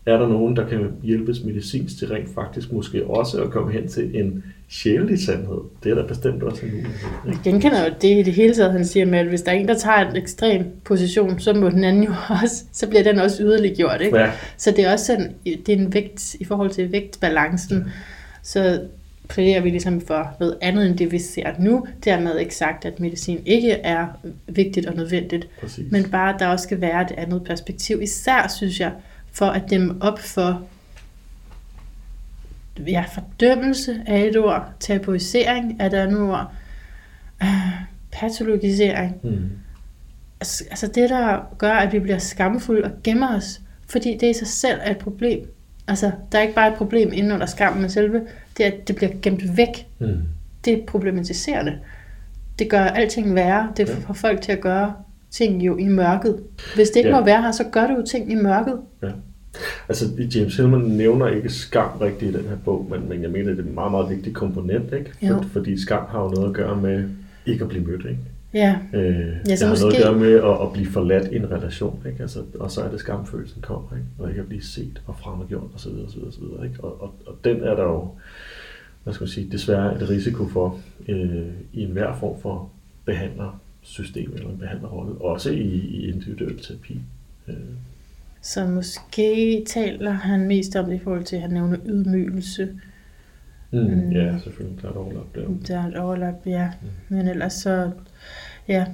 [0.06, 3.88] Er der nogen, der kan hjælpes medicinsk til rent faktisk måske også at komme hen
[3.88, 5.58] til en sjælelig sandhed?
[5.84, 6.94] Det er der bestemt også en mulighed.
[7.26, 9.56] Jeg genkender jo det i det hele taget, han siger med, at hvis der er
[9.56, 12.14] en, der tager en ekstrem position, så må den anden jo
[12.44, 14.02] også, så bliver den også yderligere gjort.
[14.02, 14.18] Ikke?
[14.18, 17.92] Ja, Så det er også sådan, det er en vægt i forhold til vægtbalancen.
[18.44, 18.82] Så
[19.30, 21.88] plæderer vi ligesom for noget andet end det, vi ser nu.
[22.06, 24.08] Dermed ikke sagt, at medicin ikke er
[24.48, 25.92] vigtigt og nødvendigt, præcis.
[25.92, 28.02] men bare, at der også skal være et andet perspektiv.
[28.02, 28.92] Især, synes jeg,
[29.32, 30.62] for at dæmme op for
[32.88, 36.52] ja, fordømmelse af et ord, tabuisering af et andet ord,
[37.44, 37.48] øh,
[38.12, 39.16] patologisering.
[39.24, 39.50] Mm.
[40.42, 44.34] Altså altså det, der gør, at vi bliver skamfulde og gemmer os, fordi det i
[44.34, 45.48] sig selv er et problem.
[45.88, 48.22] Altså, der er ikke bare et problem inde under skammen, men selve
[48.58, 50.08] det, at det bliver gemt væk, Mm.
[50.66, 51.80] det er problematiserende.
[52.60, 53.72] Det gør alting værre.
[53.78, 53.94] Det Ja.
[53.96, 54.94] får folk til at gøre
[55.32, 56.44] ting jo i mørket.
[56.76, 57.16] Hvis det ikke Ja.
[57.16, 57.20] ja.
[57.22, 58.80] må være her, så gør det jo ting i mørket.
[59.90, 60.06] Altså,
[60.36, 63.60] James Hillman nævner ikke skam rigtigt i den her bog, men, men jeg mener, det
[63.60, 65.12] er en meget, meget vigtig komponent, ikke?
[65.28, 65.28] Jo.
[65.42, 67.10] For, fordi skam har jo noget at gøre med
[67.46, 68.20] ikke at blive mødt, ikke?
[68.54, 71.32] Ja, Øh, Ja, det så har noget måske- at gøre med at, at blive forladt
[71.32, 72.22] i en relation, ikke?
[72.22, 74.06] Altså, og så er det skamfølelsen kommer, ikke?
[74.20, 75.90] og ikke at blive set og fremmedgjort osv.
[76.08, 76.44] osv., osv.
[76.66, 76.84] Ikke?
[76.84, 78.08] Og, og, og den er der jo,
[79.04, 82.70] hvad skal man sige, desværre et risiko for øh, i enhver form for
[83.06, 87.00] behandlersystem eller en behandlerrolle, også i, i individuel terapi.
[87.48, 87.54] Øh,
[88.42, 92.66] så måske taler han mest om det i forhold til, at han nævner ydmygelse.
[93.72, 94.12] mm, Mm.
[94.12, 95.48] Ja, selvfølgelig, der er et overlap der.
[95.68, 96.70] Der er et overlap, ja.
[97.10, 97.92] Men ellers så,
[98.68, 98.86] ja.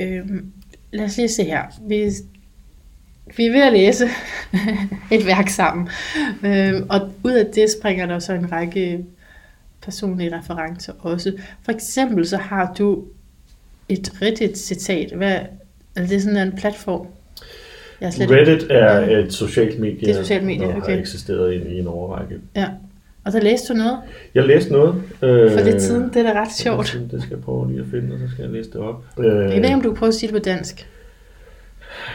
[0.00, 0.52] Øhm,
[0.92, 1.62] lad os lige se her.
[1.88, 2.10] Vi,
[3.36, 4.04] vi er ved at læse
[5.12, 5.88] et værk sammen.
[6.44, 9.04] Øhm, og ud af det springer der så en række
[9.82, 11.36] personlige referencer også.
[11.62, 13.04] For eksempel så har du
[13.88, 15.12] et Reddit-citat.
[15.16, 15.38] Hvad,
[15.96, 17.06] er det sådan en platform?
[18.00, 19.18] Jeg slet Reddit er Ja.
[19.18, 20.98] et socialt medie, Det er socialt medie, har okay.
[21.00, 22.34] eksisteret i, i en overrække.
[22.56, 22.66] Ja.
[23.24, 23.98] Og der læste du noget
[24.34, 24.94] Jeg læste noget.
[25.22, 26.02] Øh, for lidt siden.
[26.08, 27.00] Det er da ret sjovt.
[27.10, 29.04] Det skal jeg prøve lige at finde, og så skal jeg læse det op.
[29.18, 30.86] Øh, Jeg ved ikke, om du kan prøve at sige det på dansk.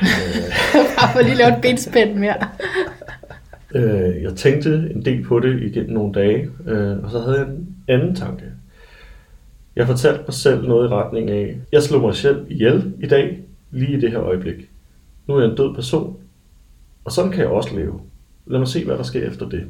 [0.99, 2.35] Bare for lige at lave et benspænd mere.
[3.75, 7.47] øh, jeg tænkte en del på det igennem nogle dage, øh, og så havde jeg
[7.47, 8.43] en anden tanke.
[9.75, 13.39] Jeg fortalte mig selv noget i retning af, jeg slog mig selv ihjel i dag,
[13.71, 14.55] lige i det her øjeblik.
[15.27, 16.17] Nu er jeg en død person,
[17.03, 18.01] og sådan kan jeg også leve.
[18.45, 19.67] Lad mig se, hvad der sker efter det.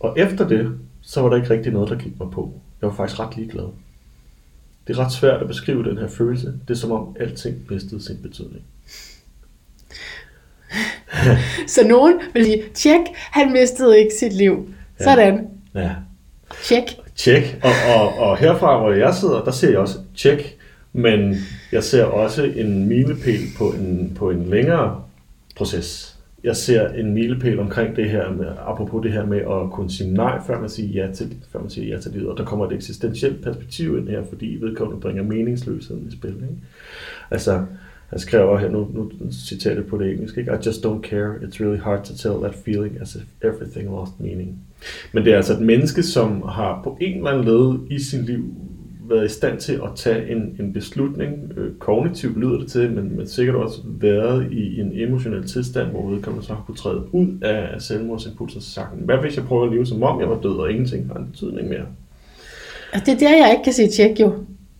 [0.00, 2.60] Og efter det, så var der ikke rigtig noget, der gik mig på.
[2.80, 3.64] Jeg var faktisk ret ligeglad.
[4.86, 6.46] Det er ret svært at beskrive den her følelse.
[6.68, 8.62] Det er som om alting mistede sin betydning.
[11.74, 14.68] Så nogen vil sige, tjek, han mistede ikke sit liv.
[15.00, 15.48] Sådan.
[15.74, 15.90] Ja.
[16.64, 16.82] Tjek.
[17.16, 17.60] Tjek.
[17.62, 20.56] Og, og, og herfra, hvor jeg sidder, der ser jeg også tjek.
[20.92, 21.36] Men
[21.72, 25.02] jeg ser også en milepæl på en, på en længere
[25.56, 26.16] proces.
[26.44, 30.14] Jeg ser en milepæl omkring det her, med, apropos det her med at kunne sige
[30.14, 32.28] nej, før man siger ja til, før man siger ja til livet.
[32.28, 36.30] Og der kommer et eksistentielt perspektiv ind her, fordi vedkommende bringer meningsløsheden i spil.
[36.30, 36.54] Ikke?
[37.30, 37.64] Altså,
[38.10, 39.10] han skriver her, nu, nu
[39.48, 40.52] citerer jeg det på det engelske, ikke?
[40.52, 44.20] I just don't care, it's really hard to tell that feeling as if everything lost
[44.20, 44.58] meaning.
[45.12, 48.24] Men det er altså et menneske, som har på en eller anden led i sin
[48.24, 48.54] liv
[49.10, 53.16] været i stand til at tage en, en beslutning, øh, kognitivt lyder det til, men,
[53.16, 57.28] men sikkert også været i en emotionel tilstand, hvor vedkommende så har kunne træde ud
[57.42, 60.56] af selvmordsimpulsen og sagt, hvad hvis jeg prøver at leve som om jeg var død,
[60.56, 61.86] og ingenting har en betydning mere?
[62.94, 64.32] Og det er der, jeg ikke kan sige tjek jo.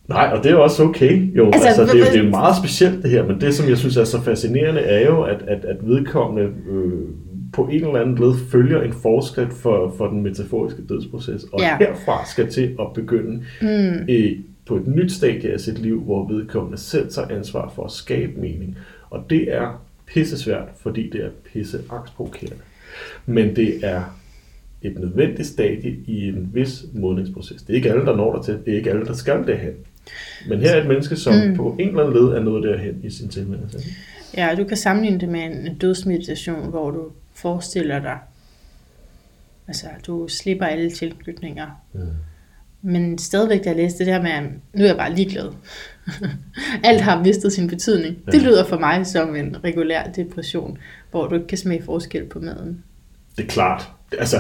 [0.09, 1.37] Nej, og det er også okay.
[1.37, 3.79] Jo, Altså, altså, det, er, det er meget specielt det her, men det, som jeg
[3.79, 7.09] synes er så fascinerende, er jo, at, at, at vedkommende øh,
[7.53, 11.77] på en eller anden led følger en forskrift for, for den metaforiske dødsproces, og Ja.
[11.79, 14.09] herfra skal til at begynde mm.
[14.09, 14.37] i,
[14.67, 18.41] på et nyt stadie af sit liv, hvor vedkommende selv tager ansvar for at skabe
[18.41, 18.79] mening.
[19.11, 22.63] Og det er pissesvært, fordi det er pisse angstprovokerende.
[23.27, 24.17] Men det er
[24.83, 27.63] et nødvendigt stadie i en vis modningsproces.
[27.63, 28.59] Det er ikke alle, der når der til.
[28.67, 29.73] Det er ikke alle, der skal derhen.
[30.49, 31.57] Men her er et menneske, som mm.
[31.57, 33.79] på en eller anden led er nået derhen i sin tilværelse.
[34.37, 37.03] Ja, du kan sammenligne det med en dødsmeditation, hvor du
[37.43, 38.19] forestiller dig,
[39.69, 41.67] altså du slipper alle tilknytninger.
[41.93, 42.01] Mm.
[42.83, 44.43] Men stadigvæk, da jeg læste det der med, at
[44.75, 45.49] nu er jeg bare ligeglad.
[46.85, 48.17] Alt har mistet sin betydning.
[48.27, 48.49] Det Ja.
[48.49, 50.79] lyder for mig som en regulær depression,
[51.11, 52.85] hvor du ikke kan smage forskel på maden.
[53.37, 53.89] Det er klart.
[54.19, 54.37] Altså,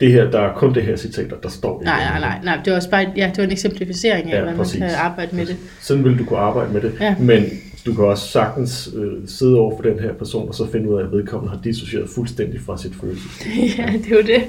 [0.00, 2.60] det her, der er kun det her citat, der står i Nej, nej, nej, nej.
[2.64, 5.36] Det var også bare ja, det var en eksemplificering af, Ja, hvordan man kan arbejde
[5.36, 5.56] med det.
[5.80, 6.94] Sådan vil du kunne arbejde med det.
[7.00, 7.16] Ja.
[7.18, 7.44] Men
[7.86, 10.98] du kan også sagtens øh, sidde over for den her person, og så finde ud
[11.00, 13.28] af, at vedkommende har dissocieret fuldstændig fra sit følelse.
[13.78, 14.42] ja, det var det.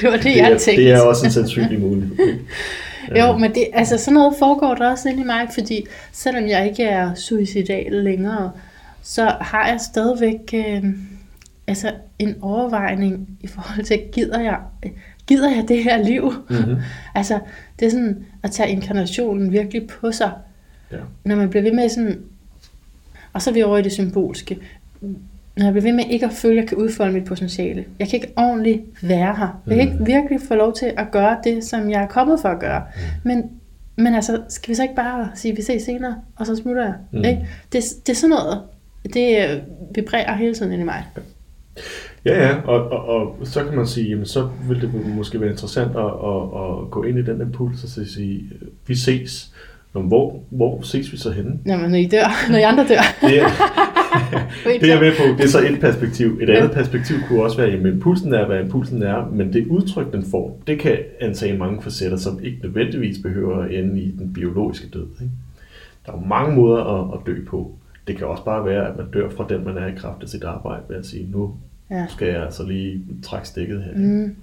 [0.00, 0.82] Det var det, Det jeg er, tænkte.
[0.84, 2.16] det er også en sandsynlig mulighed.
[3.18, 6.68] Jo, men det, altså sådan noget foregår der også inde i mig, fordi selvom jeg
[6.68, 8.50] ikke er suicidal længere,
[9.02, 10.84] så har jeg stadigvæk øh,
[11.66, 14.56] altså en overvejning i forhold til, gider jeg,
[15.26, 16.32] gider jeg det her liv?
[16.50, 16.76] Mm-hmm.
[17.14, 17.38] Altså,
[17.80, 20.30] det er sådan at tage inkarnationen virkelig på sig,
[20.92, 20.96] Ja.
[21.24, 22.18] når man bliver ved med sådan,
[23.32, 24.58] og så er vi over i det symbolske,
[25.56, 27.84] når jeg bliver ved med ikke at føle, at jeg kan udfolde mit potentiale.
[27.98, 29.62] Jeg kan ikke ordentligt være her.
[29.66, 32.48] Jeg kan ikke virkelig få lov til at gøre det, som jeg er kommet for
[32.48, 32.82] at gøre.
[33.22, 33.50] Men,
[33.96, 36.82] men altså, skal vi så ikke bare sige, at vi ses senere, og så smutter
[36.84, 36.94] jeg?
[37.12, 37.24] Mm.
[37.24, 37.48] Ikke?
[37.72, 38.62] Det, det er sådan noget,
[39.14, 39.60] det øh,
[39.94, 41.04] vibrerer hele tiden ind i mig.
[42.24, 45.50] Ja, ja, og, og, og så kan man sige, jamen så vil det måske være
[45.50, 48.50] interessant at, at, at gå ind i den impuls og sige,
[48.86, 49.52] vi ses.
[49.94, 51.58] Nå, hvor, hvor ses vi så henne?
[51.66, 53.28] Jamen, når I dør, når I andre dør.
[53.28, 53.48] Det er,
[54.80, 55.36] det er jeg med på.
[55.38, 56.38] Det er så et perspektiv.
[56.42, 60.12] Et andet perspektiv kunne også være, at impulsen er, hvad impulsen er, men det udtryk,
[60.12, 64.32] den får, det kan antage mange facetter, som ikke nødvendigvis behøver at ende i den
[64.32, 65.06] biologiske død.
[65.20, 65.32] Ikke?
[66.06, 67.72] Der er mange måder at, at dø på.
[68.06, 70.28] Det kan også bare være, at man dør fra den, man er i kraft af
[70.28, 71.54] sit arbejde, ved at sige, nu
[71.90, 72.06] Ja.
[72.08, 73.92] skal jeg altså lige trække stikket her.
[73.96, 74.34] Mm,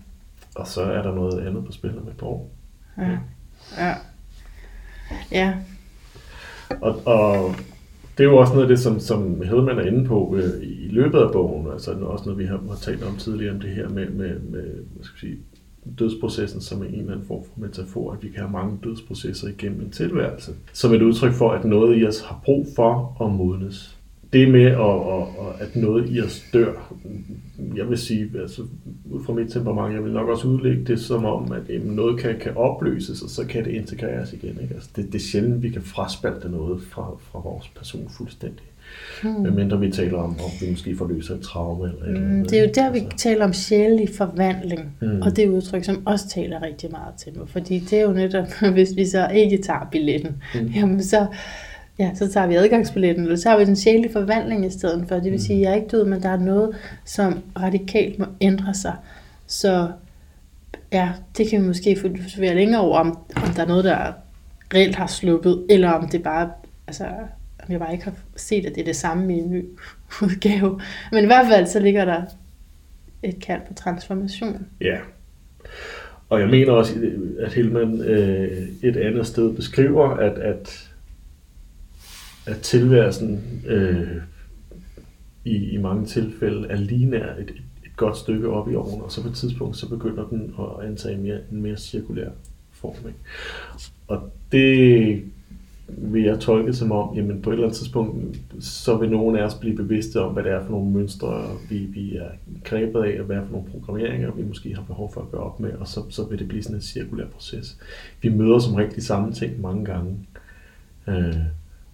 [0.56, 2.50] Og så er der noget andet på spil om et par år.
[2.98, 3.18] ja.
[3.78, 3.94] ja.
[5.32, 5.54] Ja,
[6.82, 7.56] Og, og
[8.18, 10.88] det er jo også noget af det, som, som Hedman er inde på øh, i
[10.92, 11.72] løbet af bogen.
[11.72, 14.64] Altså også noget, vi har, har talt om tidligere, om det her med, med, med
[14.64, 15.38] hvad skal jeg sige,
[16.00, 19.82] dødsprocessen som en eller anden form for metafor, at vi kan have mange dødsprocesser igennem
[19.82, 20.52] en tilværelse.
[20.74, 23.99] Som et udtryk for, at noget i os har brug for at modnes.
[24.34, 26.94] Det med, at, at, at noget i os dør,
[27.76, 28.62] jeg vil sige, altså,
[29.12, 32.20] ud fra mit temperament, jeg vil nok også udlægge det som om, at jamen, noget
[32.20, 34.58] kan, kan opløses, og så kan det integreres igen.
[34.62, 34.74] Ikke?
[34.74, 38.64] Altså, det, det er sjældent, vi kan fraspalte noget fra, fra vores person fuldstændig.
[39.24, 39.32] Hmm.
[39.42, 41.92] Medmindre vi taler om, om vi måske forløser et traume.
[42.06, 45.08] Eller Mm, andet, det er jo der, vi Altså, taler om sjælelig forvandling, Mm.
[45.08, 45.22] mm.
[45.22, 48.12] og det er udtryk, som også taler rigtig meget til mig, fordi det er jo
[48.14, 50.62] netop, hvis vi så ikke tager billetten, Mm.
[50.62, 50.68] mm.
[50.68, 51.26] jamen så,
[52.00, 55.16] ja, så tager vi adgangsbilletten, eller så tager vi den sjælelige forvandling i stedet for.
[55.16, 55.38] Det vil Mm.
[55.40, 58.94] sige, at jeg er ikke død, men der er noget, som radikalt må ændre sig.
[59.48, 59.92] Så
[60.92, 62.08] ja, det kan vi måske få
[62.42, 64.12] længere over, om, om der er noget, der
[64.74, 66.52] reelt har sluppet, eller om det bare,
[66.88, 67.06] altså,
[67.66, 69.66] om jeg bare ikke har set, at det er det samme i en ny
[70.24, 70.82] udgave.
[71.12, 72.22] Men i hvert fald, så ligger der
[73.24, 74.68] et kald på transformation.
[74.82, 74.98] Ja.
[76.30, 76.94] Og jeg mener også,
[77.40, 80.89] at Hillman øh, et andet sted beskriver, at, at,
[82.50, 84.22] at tilværelsen øh,
[85.46, 87.50] i, i mange tilfælde er lige et,
[87.86, 90.88] et godt stykke op i oven, og så på et tidspunkt, så begynder den at
[90.88, 92.30] antage mere, en mere cirkulær
[92.72, 93.08] form.
[93.08, 93.20] Ikke?
[94.08, 95.24] Og det
[95.98, 99.44] vil jeg tolke som om, jamen på et eller andet tidspunkt, så vil nogen af
[99.44, 102.30] os blive bevidste om, hvad det er for nogle mønstre, vi, vi er
[102.64, 105.42] grebet af, og hvad er for nogle programmeringer, vi måske har behov for at gøre
[105.42, 107.78] op med, og så, så vil det blive sådan en cirkulær proces.
[108.22, 110.18] Vi møder som rigtig samme ting mange gange,
[111.08, 111.36] øh,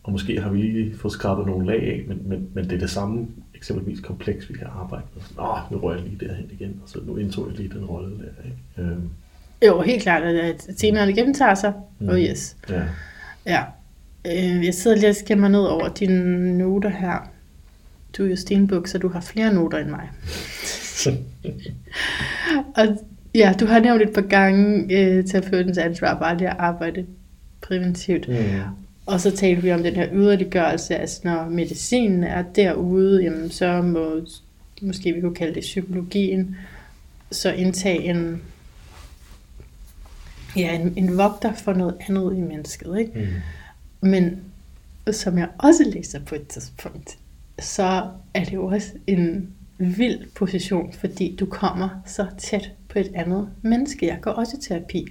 [0.05, 2.77] og måske har vi lige fået skrabet nogle lag af, men, men, men det er
[2.79, 5.23] det samme eksempelvis kompleks, vi kan arbejde med.
[5.39, 8.17] Åh, nu rører jeg lige derhen igen, og så nu indtog jeg lige den rolle
[8.17, 8.43] der.
[8.45, 8.91] Ikke?
[8.91, 8.97] Øh,
[9.65, 11.73] Jo, helt klart, at det gentager sig.
[11.99, 12.09] Mm.
[12.09, 12.57] Oh yes.
[12.69, 12.81] ja.
[13.45, 13.63] Ja.
[14.25, 17.29] Øh, jeg sidder lige og skimmer ned over dine noter her.
[18.17, 20.09] Du er jo stenbuk, så du har flere noter end mig.
[22.77, 22.97] og
[23.35, 27.05] ja, du har nævnt et par gange øh, terapeutens ansvar for aldrig at arbejde
[27.61, 28.27] præventivt.
[28.27, 28.35] Mm.
[29.05, 33.81] Og så talte vi om den her yderliggørelse, altså når medicinen er derude, jamen så
[33.81, 34.21] må,
[34.81, 36.55] måske vi kunne kalde det psykologien,
[37.31, 38.41] så indtage en,
[40.55, 42.99] ja, en, en vogter for noget andet i mennesket.
[42.99, 43.11] Ikke?
[44.01, 44.09] Mm.
[44.09, 44.41] Men
[45.11, 47.17] som jeg også læser på et tidspunkt,
[47.59, 53.11] så er det jo også en vild position, fordi du kommer så tæt på et
[53.13, 54.07] andet menneske.
[54.07, 55.07] Jeg går også i terapi,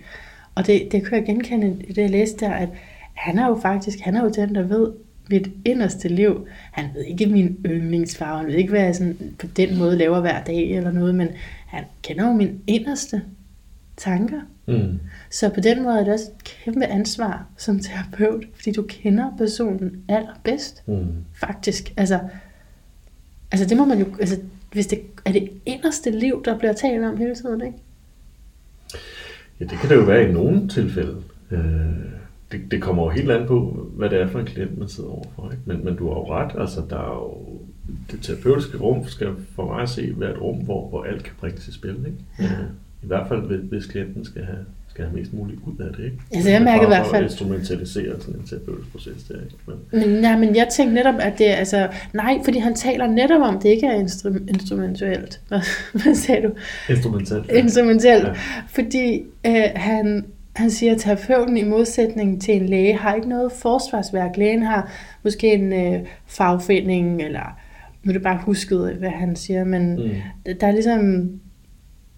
[0.54, 2.68] og det, det kan jeg genkende det, jeg læste der, at
[3.14, 4.92] han er jo faktisk, han er jo den, der ved
[5.30, 6.46] mit inderste liv.
[6.72, 10.20] Han ved ikke min yndlingsfarve, han ved ikke, hvad jeg sådan på den måde laver
[10.20, 11.28] hver dag eller noget, men
[11.66, 13.22] han kender jo min inderste
[13.96, 14.40] tanker.
[14.66, 15.00] Mm.
[15.30, 19.30] Så på den måde er det også et kæmpe ansvar som terapeut, fordi du kender
[19.38, 21.06] personen allerbedst, Mm.
[21.34, 21.92] faktisk.
[21.96, 22.20] Altså,
[23.52, 24.40] altså det må man jo, altså,
[24.72, 27.78] hvis det er det inderste liv, der bliver talt om hele tiden, ikke?
[29.60, 31.16] Ja, det kan det jo være i nogle tilfælde.
[31.50, 31.60] Øh,
[32.52, 35.10] det, det kommer jo helt an på, hvad det er for en klient, man sidder
[35.10, 35.50] overfor.
[35.50, 35.62] Ikke?
[35.66, 37.58] Men, men du har jo ret, altså der er jo,
[38.10, 41.32] det terapeutiske rum skal for mig at se være et rum, hvor, hvor alt kan
[41.40, 41.90] bringes i spil.
[42.06, 42.18] Ikke?
[42.38, 42.44] Ja.
[42.44, 42.50] Øh,
[43.02, 44.58] I hvert fald, hvis, hvis klienten skal have,
[44.88, 46.04] skal have mest muligt ud af det.
[46.04, 46.18] Ikke?
[46.34, 49.34] Altså, jeg mærker i hvert fald- instrumentalisere sådan en terapeutisk proces der.
[49.34, 49.54] Ikke?
[49.66, 49.76] Men,
[50.10, 53.40] Men, nej, men jeg tænkte netop, at det er, altså, nej, fordi han taler netop
[53.40, 55.40] om, at det ikke er instru- instrumentuelt.
[55.92, 56.52] Hvad, sagde du?
[57.54, 58.24] Instrumentelt.
[58.24, 58.28] Ja.
[58.28, 58.34] Ja.
[58.68, 60.24] Fordi øh, han,
[60.56, 64.36] han siger, at terapeuten i modsætning til en læge har ikke noget forsvarsværk.
[64.36, 64.90] Lægen har
[65.22, 67.58] måske en øh, fagfinding, eller
[68.02, 70.54] nu er det bare husket, hvad han siger, men Mm.
[70.60, 71.30] der er ligesom,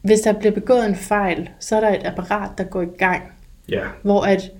[0.02, 3.22] hvis der bliver begået en fejl, så er der et apparat, der går i gang,
[3.68, 4.50] Ja, hvor at,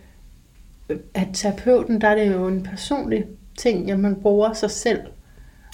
[1.15, 3.24] at terapeuten, der er det jo en personlig
[3.59, 5.01] ting, at man bruger sig selv.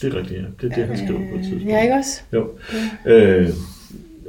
[0.03, 0.41] det er rigtigt.
[0.41, 0.47] Ja.
[0.61, 1.67] Det er det, han skriver på et tidspunkt.
[1.67, 2.23] Ja, ikke også?
[2.33, 2.49] Jo.
[3.07, 3.49] Øh,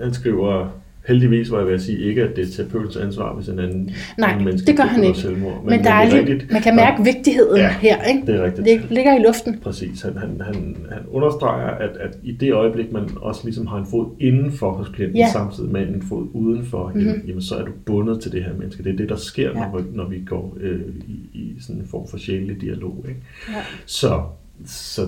[0.02, 3.48] han skriver, heldigvis var jeg ved at sige, ikke at det er terapeutens ansvar, hvis
[3.48, 5.20] en anden, Nej, anden menneske det gør han ikke.
[5.20, 5.62] Selvmord.
[5.64, 6.52] Men, men der er lige, rigtigt.
[6.52, 8.22] man kan mærke Nå, vigtigheden Ja, her, ikke?
[8.28, 8.66] Det er rigtigt.
[8.68, 9.60] Det ligger i luften.
[9.60, 10.02] Præcis.
[10.02, 13.86] Han, han, han, han understreger, at, at i det øjeblik, man også ligesom har en
[13.92, 15.30] fod indenfor hos klienten, Ja.
[15.32, 17.08] samtidig med en fod udenfor, mm-hmm.
[17.08, 18.84] jamen, jamen, så er du bundet til det her menneske.
[18.84, 19.54] Det er det, der sker, Ja.
[19.60, 23.06] når, vi, når vi går øh, i, i sådan en form for sjælelig dialog.
[23.08, 23.20] Ikke?
[23.50, 23.54] Ja.
[23.86, 24.22] Så,
[24.66, 25.02] så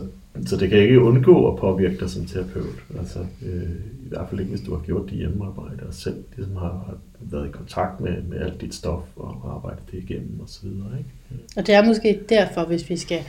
[0.46, 2.84] så det kan ikke undgå at påvirke dig som terapeut.
[3.00, 3.70] Altså, øh,
[4.06, 6.98] I hvert fald ikke, hvis du har gjort dit hjemmearbejde og selv ligesom har, har
[7.20, 10.68] været i kontakt med, med alt dit stof og arbejdet det igennem osv.
[10.68, 11.44] Ikke?
[11.58, 13.20] Og det er måske derfor, hvis vi skal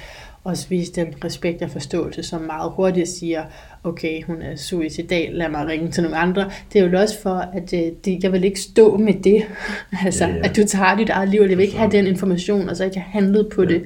[0.44, 3.44] også vise dem respekt og forståelse, som meget hurtigt siger,
[3.84, 6.50] okay, hun er suicidal, lad mig ringe til nogle andre.
[6.72, 9.42] Det er jo også for, at øh, de, jeg vil ikke stå med det,
[10.04, 12.06] altså Ja, ja, at du tager dit eget liv, og jeg vil ikke have den
[12.06, 13.68] information, og så at jeg handlede på ja.
[13.68, 13.84] det.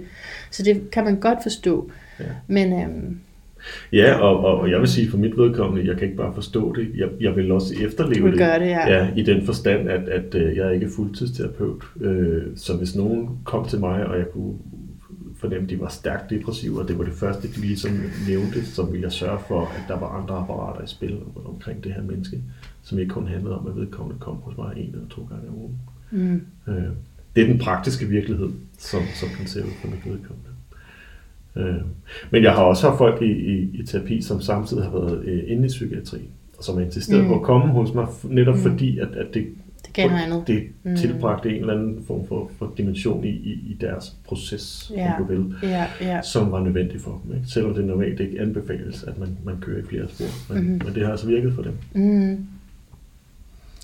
[0.51, 1.91] Så det kan man godt forstå.
[2.21, 2.33] Ja.
[2.47, 3.19] Men øhm,
[3.93, 6.91] Ja, og, og, jeg vil sige for mit vedkommende, jeg kan ikke bare forstå det,
[6.97, 8.39] jeg, jeg vil også efterleve vil det.
[8.39, 8.89] gøre det, ja.
[8.89, 9.09] ja.
[9.17, 11.85] i den forstand, at, at øh, jeg er ikke er fuldtidsterapeut.
[12.01, 14.55] Øh, så hvis nogen kom til mig, og jeg kunne
[15.37, 17.91] fornemme, at de var stærkt depressive, og det var det første, de ligesom
[18.29, 21.93] nævnte, så ville jeg sørge for, at der var andre apparater i spil omkring det
[21.93, 22.39] her menneske,
[22.83, 25.55] som ikke kun handlede om, at vedkommende kom hos mig en eller to gange om
[25.55, 25.79] ugen.
[26.11, 26.85] mm, Øh,
[27.37, 30.50] det er den praktiske virkelighed, som, som den ser ud for mit vedkommende.
[31.57, 31.75] Øh,
[32.31, 35.43] men jeg har også haft folk i, i, i terapi, som samtidig har været øh,
[35.47, 36.19] inde i psykiatri,
[36.59, 37.27] og som har insisteret mm.
[37.27, 37.33] Mm.
[37.33, 38.61] på at komme hos mig, netop mm.
[38.61, 38.71] Mm.
[38.71, 39.47] fordi, at, at det,
[39.87, 40.47] det gav noget andet.
[40.47, 40.97] det Mm.
[40.97, 45.13] tilbragte en eller anden form for, for dimension i, i, i deres proces, Ja.
[45.19, 46.23] om du vil, Ja, ja.
[46.23, 47.37] som var nødvendig for dem.
[47.37, 47.49] Ikke?
[47.49, 50.55] Selvom det normalt ikke anbefales, at man, man kører i flere spor.
[50.55, 50.81] Men, mm-hmm.
[50.85, 51.73] men det har altså virket for dem.
[51.95, 52.47] Mm.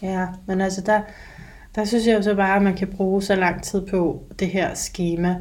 [0.02, 1.00] Ja, men altså der,
[1.74, 4.48] der synes jeg jo så bare, at man kan bruge så lang tid på det
[4.48, 5.36] her schema.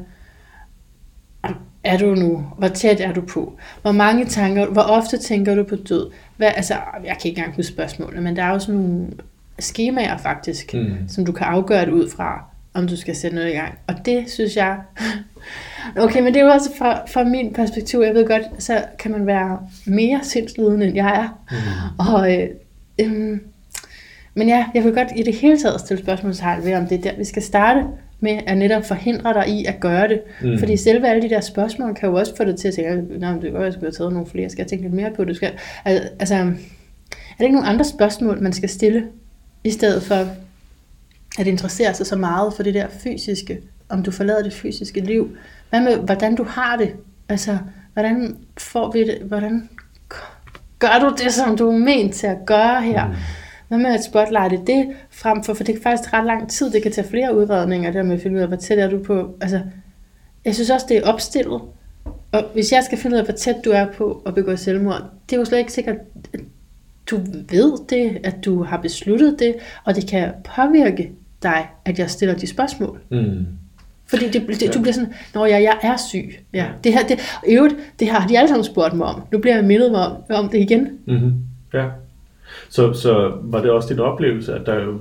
[1.86, 2.44] Er du nu?
[2.58, 3.52] Hvor tæt er du på?
[3.82, 6.10] Hvor mange tanker, hvor ofte tænker du på død?
[6.36, 9.06] Hvad, altså, jeg kan ikke engang huske spørgsmålene, men der er jo sådan nogle
[9.58, 11.08] skemaer faktisk, Mm.
[11.08, 12.44] som du kan afgøre det ud fra,
[12.74, 13.74] om du skal sætte noget i gang.
[13.86, 14.76] Og det synes jeg...
[15.96, 19.10] Okay, men det er jo også fra, fra min perspektiv, jeg ved godt, så kan
[19.10, 21.28] man være mere sindslidende, end jeg er.
[21.50, 22.12] Mm.
[22.14, 22.48] Og, øh,
[23.00, 23.40] øhm,
[24.34, 27.02] men ja, jeg vil godt i det hele taget stille spørgsmålstegn ved, om det er
[27.10, 27.84] der, vi skal starte
[28.20, 30.20] med at netop forhindre dig i at gøre det.
[30.42, 30.58] Mm.
[30.58, 33.32] Fordi selve alle de der spørgsmål kan jo også få dig til at tænke, nej,
[33.32, 35.36] det godt, jeg skulle have taget nogle flere, skal jeg tænke lidt mere på det?
[35.36, 35.52] Skal,
[35.84, 36.44] al- altså, er
[37.38, 39.06] der ikke nogle andre spørgsmål, man skal stille,
[39.64, 40.26] i stedet for
[41.38, 45.36] at interessere sig så meget for det der fysiske, om du forlader det fysiske liv?
[45.70, 46.92] Hvad med, hvordan du har det?
[47.28, 47.58] Altså,
[47.92, 49.18] hvordan får vi det?
[49.24, 49.68] Hvordan
[50.78, 53.06] gør du det, som du er ment til at gøre her?
[53.06, 53.14] Mm.
[53.68, 56.82] Hvad med at spotlighte det frem for, for det kan faktisk ret lang tid, det
[56.82, 59.36] kan tage flere udredninger, der med at finde ud af, hvor tæt er du på.
[59.40, 59.60] Altså,
[60.44, 61.60] jeg synes også, det er opstillet.
[62.32, 65.02] Og hvis jeg skal finde ud af, hvor tæt du er på at begå selvmord,
[65.30, 65.96] det er jo slet ikke sikkert,
[66.32, 66.40] at
[67.10, 67.20] du
[67.50, 71.12] ved det, at du har besluttet det, og det kan påvirke
[71.42, 73.00] dig, at jeg stiller de spørgsmål.
[73.10, 73.46] Mm.
[74.06, 76.38] Fordi det, det, du bliver sådan, når jeg, jeg er syg.
[76.52, 76.58] Ja.
[76.58, 76.68] Ja.
[76.84, 79.22] Det her, det, øvrigt, det har de alle sammen spurgt mig om.
[79.32, 80.88] Nu bliver jeg mindet mig om, om det igen.
[81.06, 81.34] Mm-hmm.
[81.74, 81.86] Ja.
[82.76, 85.00] Så, så var det også din oplevelse, at der jo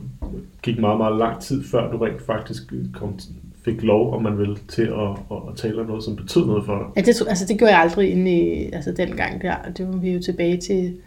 [0.61, 3.19] gik meget, meget lang tid, før du rent faktisk kom,
[3.65, 6.65] fik lov, om man vil, til at, at, at tale om noget, som betød noget
[6.65, 6.87] for dig?
[6.95, 9.55] Ja, det, altså, det gjorde jeg aldrig inde i, altså dengang der.
[9.77, 10.97] Det var vi jo tilbage til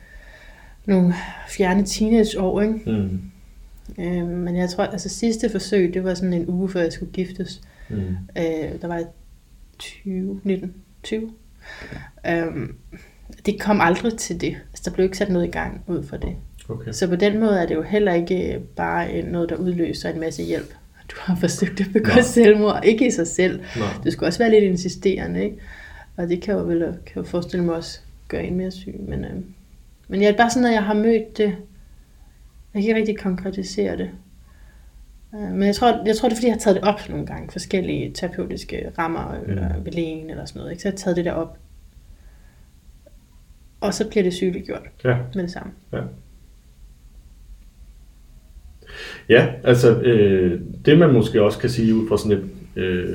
[0.86, 1.14] nogle
[1.48, 2.80] fjerne teenageår, ikke?
[2.86, 3.20] Mm.
[4.04, 7.12] Øh, men jeg tror, altså sidste forsøg, det var sådan en uge før jeg skulle
[7.12, 7.62] giftes.
[7.88, 7.96] Mm.
[8.38, 9.06] Øh, der var jeg
[9.78, 11.30] 20, 19, 20.
[12.28, 12.74] Øhm,
[13.46, 14.56] det kom aldrig til det.
[14.70, 16.36] Altså, der blev ikke sat noget i gang ud for det.
[16.68, 16.92] Okay.
[16.92, 20.20] Så på den måde er det jo heller ikke bare en- noget, der udløser en
[20.20, 20.74] masse hjælp.
[21.10, 22.20] Du har forsøgt at begå Nej.
[22.22, 22.80] selvmord.
[22.84, 23.60] Ikke i sig selv.
[23.76, 23.88] Nej.
[24.04, 25.56] Du skal også være lidt insisterende, ikke?
[26.16, 28.94] Og det kan jo vel kan jo forestille mig også gøre en mere syg.
[29.08, 29.30] Men, øh,
[30.08, 31.44] men jeg er bare sådan, at jeg har mødt det.
[32.74, 34.10] Jeg kan ikke rigtig konkretisere det.
[35.34, 37.26] Øh, Men jeg tror, jeg tror, det er, fordi jeg har taget det op nogle
[37.26, 37.50] gange.
[37.52, 39.84] Forskellige terapeutiske rammer, eller Mm.
[39.84, 40.70] ved lægen eller sådan noget.
[40.72, 40.82] Ikke?
[40.82, 41.58] Så jeg har taget det der op.
[43.80, 45.16] Og så bliver det sygeliggjort Ja.
[45.34, 45.72] med det samme.
[45.92, 46.00] Ja.
[49.28, 52.44] Ja, altså øh, det man måske også kan sige ud fra sådan et
[52.76, 53.14] øh,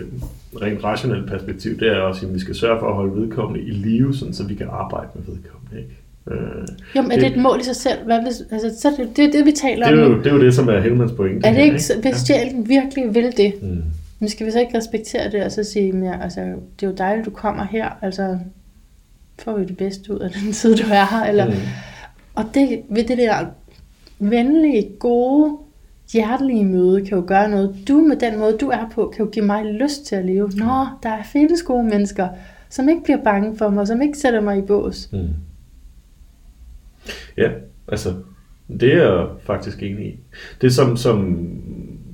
[0.62, 3.72] rent rationelt perspektiv, det er også, at vi skal sørge for at holde vedkommende i
[3.72, 5.78] live, sådan, så vi kan arbejde med vedkommende.
[5.78, 5.90] Ikke?
[6.32, 7.98] Øh, Jo, men er Det- det et mål i sig selv?
[8.06, 10.16] Hvad hvis, altså, så det, det er det, vi taler det, om er nu.
[10.16, 11.48] jo, det er jo det, som er Helmans pointe.
[11.48, 13.54] Er det her, ikke, så- hvis sjælen virkelig vil det.
[13.62, 13.82] Mm.
[14.20, 16.94] men skal vi så ikke respektere det, og så sige, mere, altså, det er jo
[16.98, 18.38] dejligt, du kommer her, altså,
[19.40, 21.54] får vi det bedste ud af den tid, du er her, eller, Mm.
[22.36, 23.46] og det, ved det der
[24.20, 25.58] venlige, gode,
[26.14, 27.76] hjertelige møde, kan jo gøre noget.
[27.88, 30.50] Du med den måde, du er på, kan jo give mig lyst til at leve.
[30.56, 32.28] Nå, der er findes gode mennesker,
[32.70, 35.10] som ikke bliver bange for mig, som ikke sætter mig i bås.
[35.12, 35.28] Mm.
[37.38, 37.50] Ja,
[37.88, 38.14] altså,
[38.68, 40.20] det er jeg faktisk enig i.
[40.62, 41.48] Det som, som,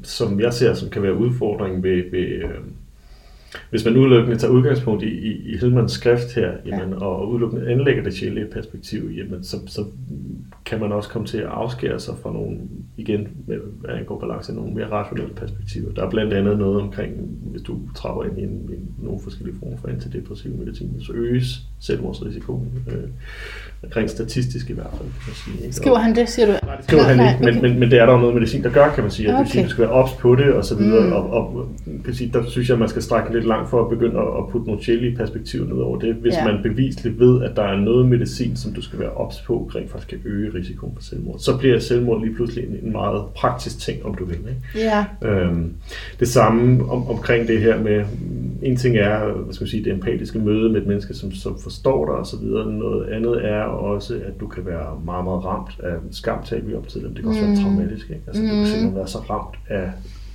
[0.04, 2.60] som jeg ser, som kan være udfordringen ved, ved øh,
[3.70, 7.06] hvis man udelukkende tager udgangspunkt i, i, i Hillmans skrift her, jamen, ja.
[7.06, 9.86] og udelukkende anlægger det sjældne perspektiv, jamen, så, så
[10.66, 12.58] kan man også komme til at afskære sig fra nogle,
[12.98, 15.94] igen, med, hvad angår balance, nogle mere rationelle perspektiver.
[15.94, 17.14] Der er blandt andet noget omkring,
[17.52, 21.62] hvis du trapper ind i, en, i nogle forskellige former for antidepressiv medicin, så øges
[21.80, 22.68] selvmordsrisikoen.
[22.88, 23.10] Øh,
[23.98, 25.64] rent statistisk i hvert fald, kan man sige.
[25.64, 25.76] Ikke?
[25.76, 26.52] Skriver han det, siger du?
[26.66, 27.70] Nej, det skriver Nej, han nej, ikke, men, okay.
[27.70, 29.30] men, men det er der jo noget medicin, der gør, kan man sige.
[29.30, 29.64] At okay.
[29.64, 31.08] Du skal være ops på det, og så videre.
[31.08, 31.14] Mm.
[31.14, 31.70] Og, og
[32.06, 34.48] kan sige, der synes jeg, at man skal strække lidt langt for at begynde at,
[34.52, 36.14] putte nogle sjælige perspektiver ned over det.
[36.16, 36.52] Hvis Ja.
[36.52, 39.92] man bevisligt ved, at der er noget medicin, som du skal være ops på, rent
[39.92, 43.80] faktisk kan øge risikoen for selvmord, så bliver selvmord lige pludselig en, en meget praktisk
[43.80, 44.38] ting, om du vil.
[44.38, 44.88] Ikke?
[44.90, 45.74] Ja, Øhm,
[46.20, 48.06] det samme om, omkring det her med,
[48.62, 51.60] en ting er hvad skal man sige, det empatiske møde med et menneske, som, som
[51.60, 52.46] forstår dig osv.
[52.72, 56.74] Noget andet er også, at du kan være meget, meget ramt af skam, talte vi.
[56.74, 57.48] Det kan også mm.
[57.48, 58.10] være traumatisk.
[58.10, 58.22] Ikke?
[58.28, 58.50] Altså, mm.
[58.50, 59.90] Du kan simpelthen være så ramt af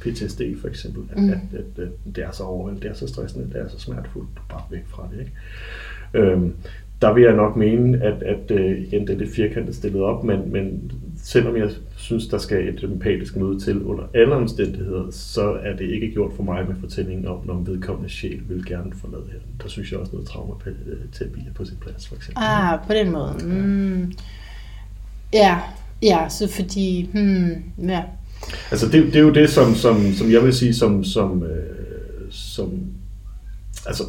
[0.05, 1.28] PTSD for eksempel, at, mm.
[1.28, 4.28] at, at, at det er så overvældende, det er så stressende, det er så smertefuldt,
[4.36, 5.20] du er bare væk fra det.
[5.20, 5.32] Ikke?
[6.14, 6.55] Øhm,
[7.02, 10.24] der vil jeg nok mene, at, at øh, igen, det er det firkantet stillet op,
[10.24, 15.52] men, men selvom jeg synes, der skal et empatisk møde til under alle omstændigheder, så
[15.52, 19.24] er det ikke gjort for mig med fortællingen om, når vedkommende sjæl vil gerne forlade
[19.32, 19.39] her.
[19.62, 22.43] Der synes jeg også noget traumaterapi er på sin plads, for eksempel.
[22.44, 23.35] ah, på den måde.
[23.44, 24.12] Mm.
[25.32, 25.60] Ja,
[26.02, 28.02] ja, så fordi, hmm, ja.
[28.71, 32.31] Altså det, det er jo det, som, som, som jeg vil sige, som, som, øh,
[32.31, 32.71] som
[33.87, 34.05] altså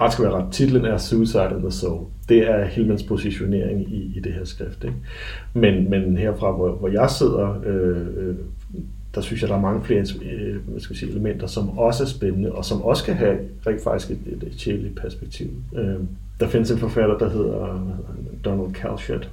[0.00, 0.52] ret skal være ret.
[0.52, 2.06] Titlen er Suicide in the Soul.
[2.28, 4.84] Det er Hillmans positionering i, i det her skrift.
[4.84, 4.96] Ikke?
[5.54, 8.34] Men, men herfra, hvor, hvor jeg sidder, øh, øh
[9.14, 12.06] der synes jeg, der er mange flere øh, hvad skal sige, elementer, som også er
[12.06, 15.46] spændende, og som også kan have rent faktisk et, et, et perspektiv.
[15.76, 15.94] Øh,
[16.40, 17.88] der findes en forfatter, der hedder
[18.44, 19.30] Donald Calshat,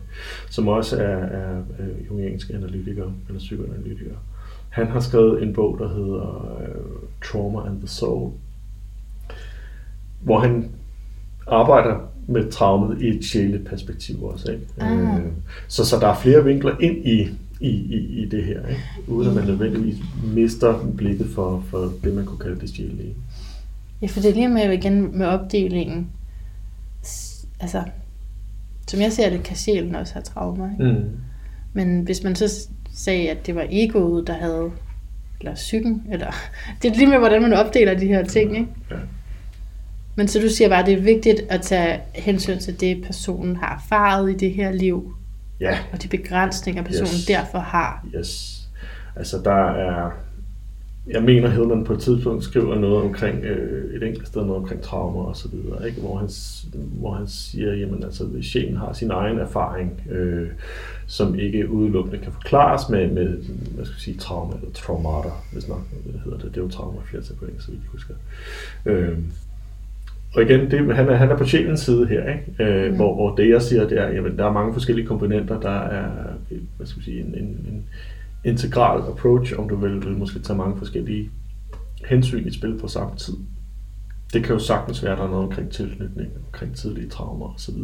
[0.50, 1.62] som også er, er
[2.10, 4.16] jungiansk analytiker, eller psykoanalytiker.
[4.70, 6.76] Han har skrevet en bog, der hedder øh,
[7.26, 8.32] Trauma and the Soul,
[10.22, 10.72] hvor han
[11.48, 14.52] arbejder med traumet i et sjældent perspektiv også.
[14.52, 14.64] Ikke?
[14.78, 15.18] Ah.
[15.18, 15.26] Øh,
[15.68, 17.30] så, så der er flere vinkler ind i,
[17.60, 18.82] i, i, i det her, ikke?
[19.08, 19.98] uden at man nødvendigvis
[20.34, 23.04] mister blikket for, for det, man kunne kalde det sjældne.
[24.02, 26.08] Ja, for det er lige med igen med opdelingen.
[27.60, 27.84] Altså,
[28.88, 30.72] som jeg ser det, kan sjælen også have traumer.
[30.72, 31.00] Ikke?
[31.00, 31.12] Mm.
[31.74, 34.72] Men hvis man så sagde, at det var egoet, der havde,
[35.40, 36.32] eller psyken, eller,
[36.82, 38.68] det er lige med, hvordan man opdeler de her ting, ikke?
[38.92, 38.96] Ja.
[40.18, 43.56] Men så du siger bare, at det er vigtigt at tage hensyn til det, personen
[43.56, 45.14] har erfaret i det her liv,
[45.60, 47.26] ja, og de begrænsninger, personen Yes.
[47.26, 48.06] derfor har.
[48.16, 48.62] Yes.
[49.16, 50.12] Altså der er,
[51.08, 54.82] jeg mener Hedman på et tidspunkt skriver noget omkring, øh, et enkelt sted noget omkring
[54.82, 56.02] traumer og så videre, ikke?
[56.02, 56.30] Hvor, han,
[57.00, 60.48] hvor han siger, jamen altså, sjælen har sin egen erfaring, øh,
[61.08, 63.28] som ikke udelukkende kan forklares med, med
[63.76, 66.50] hvad skal jeg sige, trauma eller traumater, hvis nok det hedder det.
[66.56, 68.14] Det er jo trauma flertal på engelsk, så vidt jeg husker.
[68.86, 69.18] Øh,
[70.36, 72.64] og igen, det, han, er, han er på sjælens side her, ikke?
[72.64, 72.96] Øh, mm.
[72.96, 76.10] hvor, hvor det jeg siger, det er, jamen, der er mange forskellige komponenter, der er
[76.78, 77.86] hvad skal man sige, en, en, en
[78.46, 81.30] integral approach, om du vil, vil måske tage mange forskellige
[82.10, 83.34] hensyn i spil på samme tid.
[84.34, 87.76] Det kan jo sagtens være, at der er noget omkring tilknytning, omkring tidlige traumer osv.,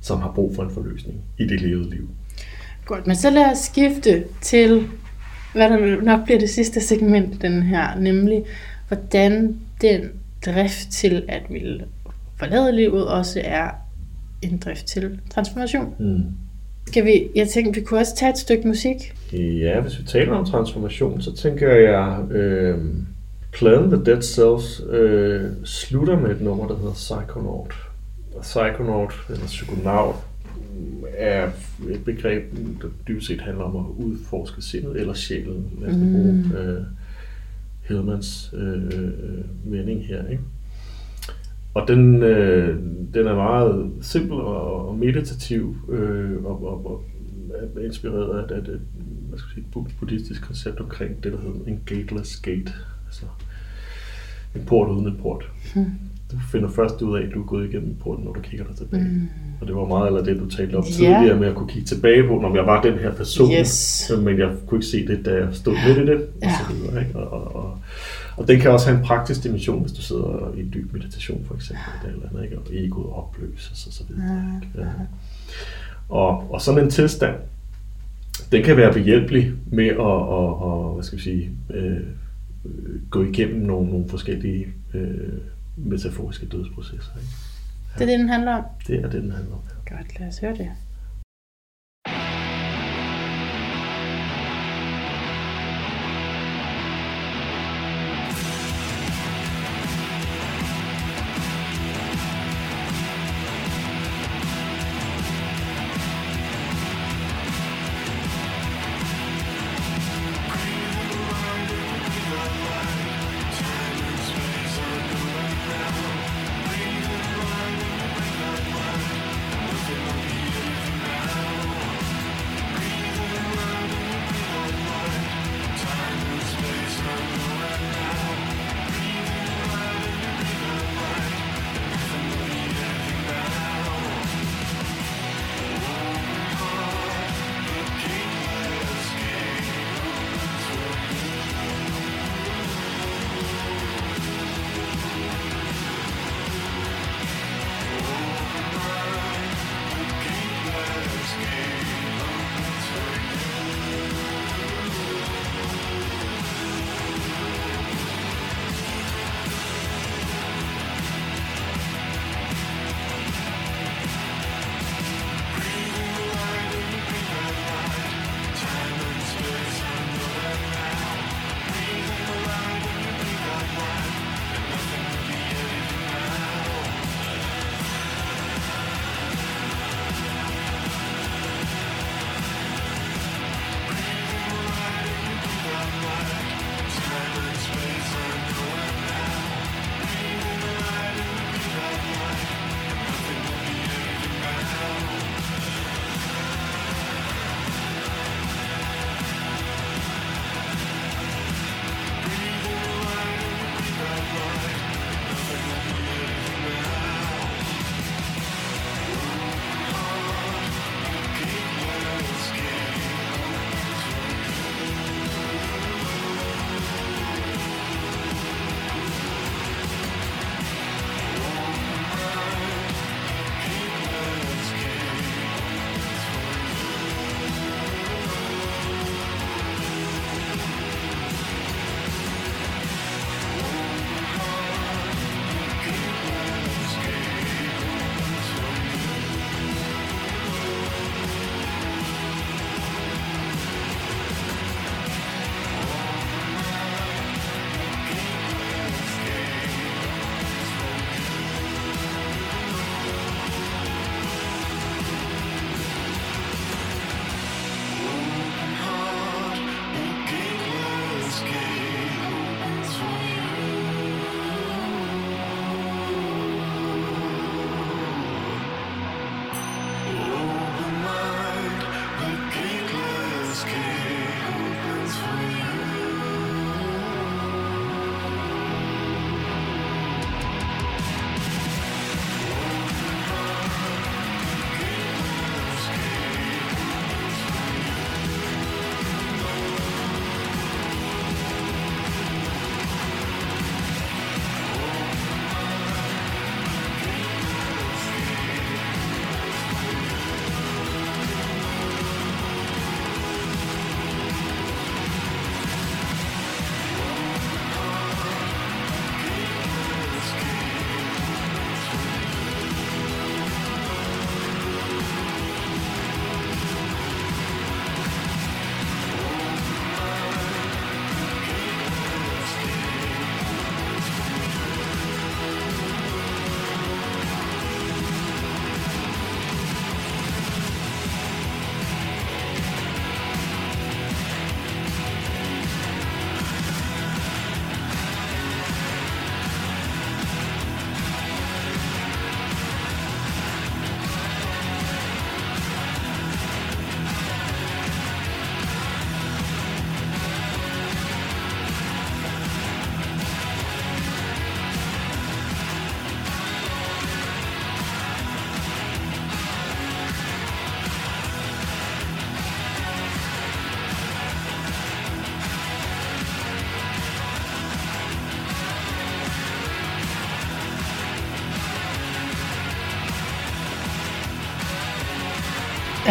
[0.00, 2.08] som har brug for en forløsning i det levede liv.
[2.84, 4.88] Godt, men så lad os skifte til,
[5.52, 8.44] hvad der nok bliver det sidste segment den her, nemlig
[8.88, 10.10] hvordan den
[10.46, 11.84] drift til at ville
[12.36, 13.70] forlade livet også er
[14.42, 15.94] en drift til transformation.
[15.98, 16.43] Mm.
[16.86, 18.96] Skal vi, jeg tænkte, vi kunne også tage et stykke musik.
[19.32, 22.78] Ja, hvis vi taler om transformation, så tænker jeg, øh,
[23.52, 27.74] Plan the Dead Cells øh, slutter med et nummer, der hedder Psychonaut.
[28.34, 30.14] Og Psychonaut, eller psykonaut,
[31.16, 31.50] er
[31.90, 32.42] et begreb,
[32.82, 35.70] der dybest set handler om at udforske sindet eller sjælen.
[35.80, 36.12] Lad os mm.
[36.12, 36.80] bruge øh,
[37.88, 40.28] Hillmans øh, øh, vending her.
[40.28, 40.42] Ikke?
[41.74, 42.78] Og den, øh,
[43.14, 47.02] den er meget simpel og, meditativ øh, og, og, og
[47.76, 48.78] er inspireret af, af, af
[49.28, 52.72] hvad skal sige, et buddhistisk koncept omkring det, der hedder en gateless gate.
[53.06, 53.24] Altså
[54.56, 55.50] en port uden en port.
[55.74, 55.84] Hmm.
[56.32, 58.76] Du finder først ud af, at du er gået igennem porten, når du kigger dig
[58.76, 59.04] tilbage.
[59.04, 59.28] Mm.
[59.60, 60.90] Og det var meget eller det, du talte om Ja.
[60.90, 63.50] tidligere med at kunne kigge tilbage på, når jeg var den her person.
[63.52, 64.12] Yes.
[64.18, 66.16] Men jeg kunne ikke se det, da jeg stod midt i det.
[66.16, 66.50] Og, Ja.
[66.68, 67.18] så videre, ikke?
[67.18, 67.78] Og, og, og,
[68.36, 71.44] og den kan også have en praktisk dimension, hvis du sidder i en dyb meditation
[71.44, 71.84] for eksempel.
[72.04, 72.58] Eller, eller andet, ikke?
[72.58, 74.60] Og egoet opløses og så videre.
[74.62, 74.80] Ikke?
[74.80, 74.86] Ja.
[76.08, 77.36] Og, og sådan en tilstand,
[78.52, 82.00] den kan være behjælpelig med at, at, at hvad skal vi sige, øh,
[83.10, 85.32] gå igennem nogle, nogle forskellige øh,
[85.76, 87.12] metaforiske dødsprocesser.
[87.16, 87.28] Ikke?
[87.94, 88.64] Det er det, den handler om.
[88.86, 89.60] Det er det, den handler om.
[89.96, 90.70] Godt, lad os høre det.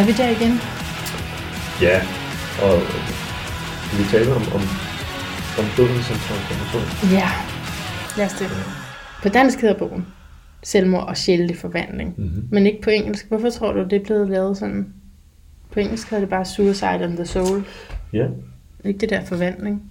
[0.03, 0.53] Er vi der igen?
[1.81, 1.97] Ja,
[2.65, 2.79] og
[3.97, 4.61] vi tale om, om,
[5.59, 7.11] om døden som transformation?
[7.17, 7.29] Ja,
[8.17, 8.47] lad os det.
[9.23, 10.05] På dansk hedder bogen
[10.63, 12.13] Selvmord og sjældent forvandling.
[12.17, 12.47] Mm-hmm.
[12.51, 13.27] Men ikke på engelsk.
[13.27, 14.93] Hvorfor tror du, det er blevet lavet sådan?
[15.71, 17.63] På engelsk hedder det bare Suicide and the Soul.
[18.13, 18.27] Ja,
[18.85, 19.83] Ikke det der forvandling.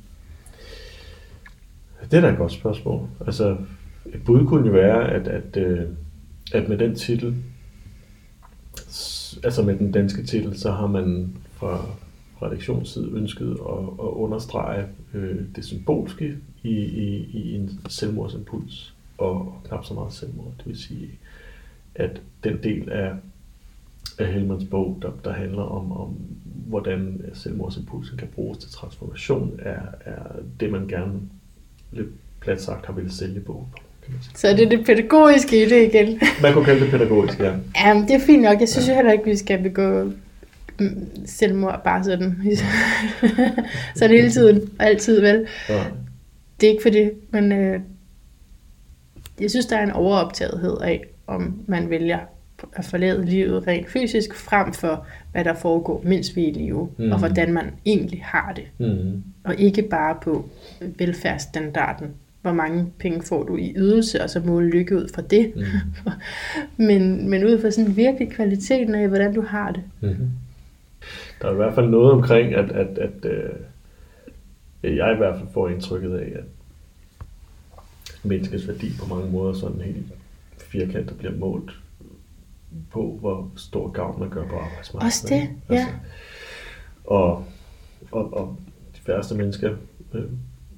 [2.11, 3.09] det er da et godt spørgsmål.
[3.27, 3.57] Altså,
[4.15, 5.81] et bud kunne jo være, at, at, øh,
[6.55, 7.35] at med den titel,
[9.43, 11.87] altså med den danske titel, så har man fra
[12.43, 19.85] redaktionsside ønsket at, at understrege øh, det symbolske i, i, i en selvmordsimpuls, og knap
[19.85, 20.53] så meget selvmord.
[20.59, 21.11] Det vil sige,
[21.95, 23.13] at den del af,
[24.19, 29.83] af Helmans bog, der, der handler om, om, hvordan selvmordsimpulsen kan bruges til transformation, er,
[30.01, 30.23] er
[30.61, 31.21] det, man gerne
[31.93, 32.09] lidt
[32.41, 33.82] plat sagt har ville sælge bogen på.
[34.35, 36.21] Så er det det pædagogiske i det igen.
[36.43, 37.53] man kunne kalde det pædagogisk, ja.
[37.85, 38.61] Jamen, det er fint nok.
[38.61, 40.13] Jeg synes jo heller ikke, vi skal begå
[40.81, 42.37] mm, selvmord bare sådan.
[43.97, 45.47] så det hele tiden og altid vel.
[45.69, 45.85] ja.
[46.61, 47.81] Det er ikke for det, men øh,
[49.41, 52.19] jeg synes, der er en overoptagethed af, om man vælger
[52.73, 56.89] at forlade livet rent fysisk, frem for hvad der foregår, mens vi er i live,
[56.99, 57.13] mm.
[57.13, 58.65] Og hvordan man egentlig har det.
[58.79, 59.23] Mm.
[59.45, 60.49] Og ikke bare på
[60.99, 62.07] velfærdsstandarden.
[62.43, 65.53] Hvor mange penge får du i ydelse, og så måle lykke ud fra det.
[65.57, 65.63] Mm.
[66.87, 69.83] men, men ud fra sådan virkelig kvaliteten af, hvordan du har det.
[70.01, 70.31] Mm-hmm.
[71.43, 73.51] Der er i hvert fald noget omkring, at, at, at øh,
[74.83, 76.45] jeg i hvert fald får indtrykket af, at
[78.23, 80.07] menneskets værdi på mange måder sådan helt
[80.59, 81.71] firkantet bliver målt
[82.91, 85.07] på, hvor stor gavn man gør på arbejdsmarkedet.
[85.07, 85.87] Også det, ja.
[87.05, 87.45] og,
[88.11, 88.57] og, og
[88.97, 89.77] de færreste mennesker
[90.13, 90.25] øh,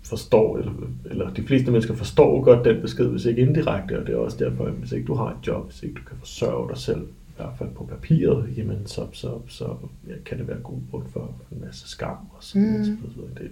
[0.05, 0.73] forstår, eller,
[1.11, 4.37] eller de fleste mennesker forstår godt den besked, hvis ikke indirekte, og det er også
[4.37, 7.03] derfor, at hvis ikke du har et job, hvis ikke du kan forsørge dig selv,
[7.03, 9.65] i hvert fald på papiret, jamen så, så, så
[10.09, 12.79] ja, kan det være god grund for en masse skam og sådan Mm.
[12.79, 12.99] mm.
[13.15, 13.43] så.
[13.43, 13.51] Det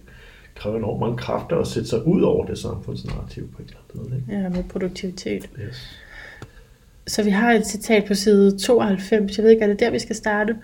[0.55, 4.11] kræver enormt mange kræfter at sætte sig ud over det samfundsnarrativ på et eller andet
[4.11, 4.21] måde.
[4.21, 4.43] Ikke?
[4.43, 5.51] Ja, med produktivitet.
[5.67, 5.99] Yes.
[7.07, 9.99] Så vi har et citat på side 92, jeg ved ikke, er det der, vi
[9.99, 10.57] skal starte,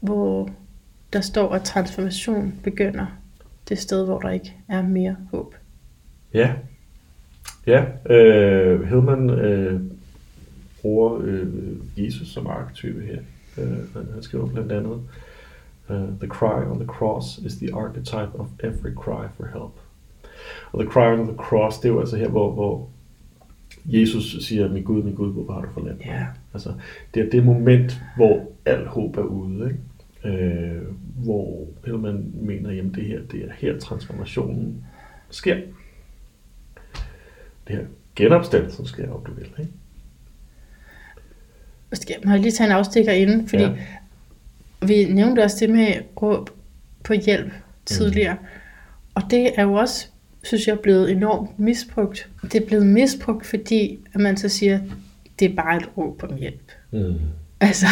[0.00, 0.50] hvor
[1.12, 3.06] der står, at transformation begynder
[3.68, 5.54] det sted, hvor der ikke er mere håb.
[6.34, 6.52] Ja.
[7.66, 9.80] Ja, øh, Hillman øh,
[10.82, 11.46] bruger øh,
[11.96, 13.18] Jesus som arketype her.
[13.58, 15.00] Øh, han, skriver blandt andet,
[15.88, 19.72] uh, The cry on the cross is the archetype of every cry for help.
[20.72, 22.88] Og the cry on the cross, det er jo altså her, hvor, hvor
[23.84, 26.06] Jesus siger, min Gud, min Gud, hvorfor har du forladt mig?
[26.06, 26.26] Ja.
[26.54, 26.72] Altså,
[27.14, 29.78] det er det moment, hvor al håb er ude, ikke?
[30.24, 30.82] Øh,
[31.16, 34.84] hvor Hillman mener, jamen det her, det er her transformationen
[35.30, 35.56] sker.
[37.68, 37.84] Det her
[38.16, 39.50] genopstandelsen sker, om du vil.
[39.58, 39.72] Ikke?
[41.92, 43.48] Skal, må jeg lige tage en afstikker inden?
[43.48, 43.76] Fordi ja.
[44.86, 46.50] vi nævnte også det med råb
[47.04, 47.52] på hjælp
[47.86, 48.34] tidligere.
[48.34, 48.46] Mm.
[49.14, 50.06] Og det er jo også,
[50.42, 52.30] synes jeg, blevet enormt misbrugt.
[52.42, 54.80] Det er blevet misbrugt, fordi at man så siger,
[55.38, 56.72] det er bare et råb om hjælp.
[56.90, 57.14] Mm.
[57.62, 57.86] Altså,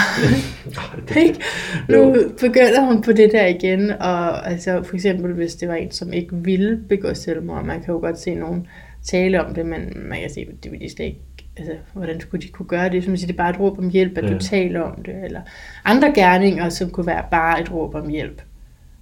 [1.24, 1.40] ikke?
[1.88, 5.90] Nu begynder hun på det der igen, og altså for eksempel hvis det var en,
[5.90, 8.66] som ikke ville begå selvmord, man kan jo godt se nogen
[9.04, 11.20] tale om det, men man kan se, at det ville de slet ikke,
[11.56, 13.90] altså hvordan skulle de kunne gøre det, som siger, det er bare et råb om
[13.90, 14.34] hjælp, at Ja.
[14.34, 15.40] du taler om det, eller
[15.84, 18.42] andre gerninger, som kunne være bare et råb om hjælp.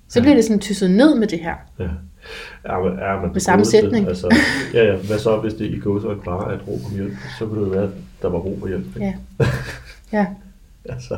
[0.09, 0.23] Så Ja.
[0.23, 1.55] bliver det sådan tysset ned med det her.
[1.79, 1.85] Ja.
[2.67, 4.09] Ja, men, ja, men Med samme sætning.
[4.09, 4.37] Altså,
[4.75, 7.13] ja, ja, hvad så, hvis det i går så var et råb om hjælp?
[7.39, 7.91] Så kunne det være, at
[8.23, 8.87] der var brug for hjælp.
[8.97, 9.15] Ikke?
[9.41, 9.47] Ja.
[10.13, 10.27] Ja,
[10.95, 11.17] altså,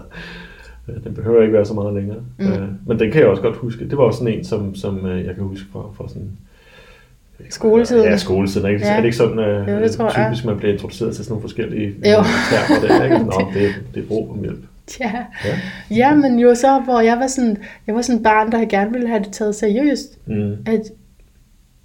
[0.89, 2.19] øh, den behøver ikke være så meget længere.
[2.39, 2.47] Mm.
[2.53, 3.89] Øh, men den kan jeg også godt huske.
[3.91, 6.31] Det var også sådan en, som, som øh, jeg kan huske fra, fra sådan...
[7.51, 8.05] Skoletiden.
[8.05, 8.71] Ja, skoletiden.
[8.71, 8.87] Ikke?
[8.87, 8.93] Ja.
[8.93, 10.27] Er det ikke sådan, øh, Jo, det tror jeg.
[10.29, 12.03] typisk, man bliver introduceret til sådan nogle forskellige øh, Jo.
[12.51, 13.05] termer der?
[13.05, 13.19] Ikke?
[13.31, 14.59] Nå, det, det er brug for hjælp.
[15.01, 15.13] ja.
[15.45, 15.59] Ja.
[15.91, 17.57] ja, men jo så, hvor jeg var sådan,
[17.87, 20.19] jeg var sådan et barn, der gerne ville have det taget seriøst.
[20.27, 20.57] Mm.
[20.67, 20.81] at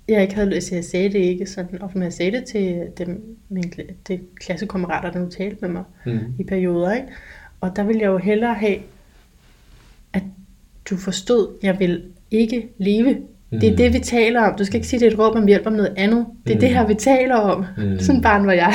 [0.10, 2.82] jeg ikke havde lyst til, jeg sagde det ikke sådan, og jeg sagde det til
[2.98, 3.70] dem, mine
[4.07, 6.20] de klassekammerater, der nu talte med mig Mm.
[6.40, 7.07] i perioder, ikke?
[7.66, 8.78] Og der ville jeg jo hellere have,
[10.14, 10.24] at
[10.90, 13.18] du forstod, at jeg vil ikke leve.
[13.52, 13.78] Det er Mm.
[13.78, 14.56] det, vi taler om.
[14.58, 16.26] Du skal ikke sige, det er et råb om hjælp om noget andet.
[16.48, 16.60] Det er Mm.
[16.60, 17.66] det her, vi taler om.
[17.78, 18.00] Mm.
[18.00, 18.74] Sådan barn var jeg.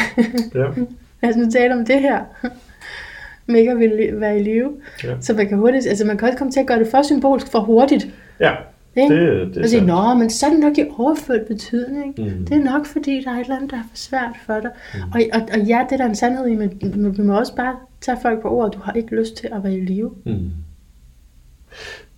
[0.55, 0.65] Ja.
[1.23, 2.21] Lad os nu tale om det her.
[3.49, 4.73] At ville være i live.
[5.05, 5.15] Ja.
[5.21, 7.47] Så man kan hurtigt, altså man kan også komme til at gøre det for symbolsk
[7.53, 8.09] for hurtigt.
[8.41, 8.53] ja,
[8.97, 9.15] Ikke?
[9.15, 12.15] det, det er og sige, nå, men så er det nok i overført betydning.
[12.19, 12.45] Mm.
[12.47, 14.71] Det er nok, fordi der er et eller andet, der er for svært for dig.
[14.95, 15.01] Mm.
[15.15, 16.73] Og, og, og ja, det er der en sandhed i, men
[17.17, 18.75] vi må også bare tage folk på ordet.
[18.75, 20.15] Du har ikke lyst til at være i live.
[20.25, 20.51] Mm.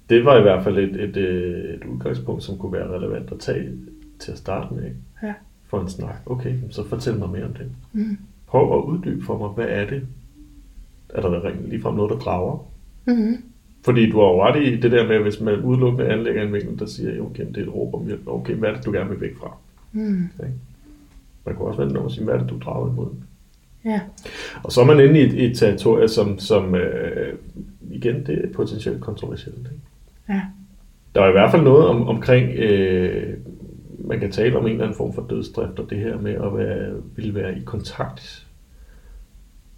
[0.09, 3.39] Det var i hvert fald et, et, øh, et udgangspunkt, som kunne være relevant at
[3.41, 3.73] tage
[4.19, 4.85] til at starte med.
[4.85, 4.97] Ikke?
[5.23, 5.35] Ja.
[5.67, 6.23] For en snak.
[6.27, 7.71] Okay, så fortæl mig mere om det.
[7.93, 8.19] Mm.
[8.47, 10.07] Prøv at uddybe for mig, hvad er det?
[11.09, 12.67] Er der ligefrem noget, der drager?
[13.05, 13.45] Mm-hmm.
[13.85, 16.79] Fordi du har jo ret i det der med, hvis man udelukkende anlægger en vinkel,
[16.79, 18.27] der siger, okay, det er et råb om hjælp.
[18.27, 19.57] Okay, hvad er det, du gerne vil væk fra?
[19.93, 20.25] Mm.
[20.43, 20.55] Ikke?
[21.47, 23.09] Man kunne også vende om og sige, hvad er det, du drager imod?
[23.85, 24.01] Ja.
[24.63, 27.35] Og så er man inde i et, et territorie, som, som øh,
[27.91, 29.59] igen, det er potentielt kontroversielt.
[29.59, 29.81] Ikke?
[30.29, 30.41] Ja.
[31.15, 33.37] Der er i hvert fald noget om, omkring, øh,
[34.05, 36.57] man kan tale om en eller anden form for dødsdrift, og det her med at
[36.59, 38.47] være, ville være i kontakt,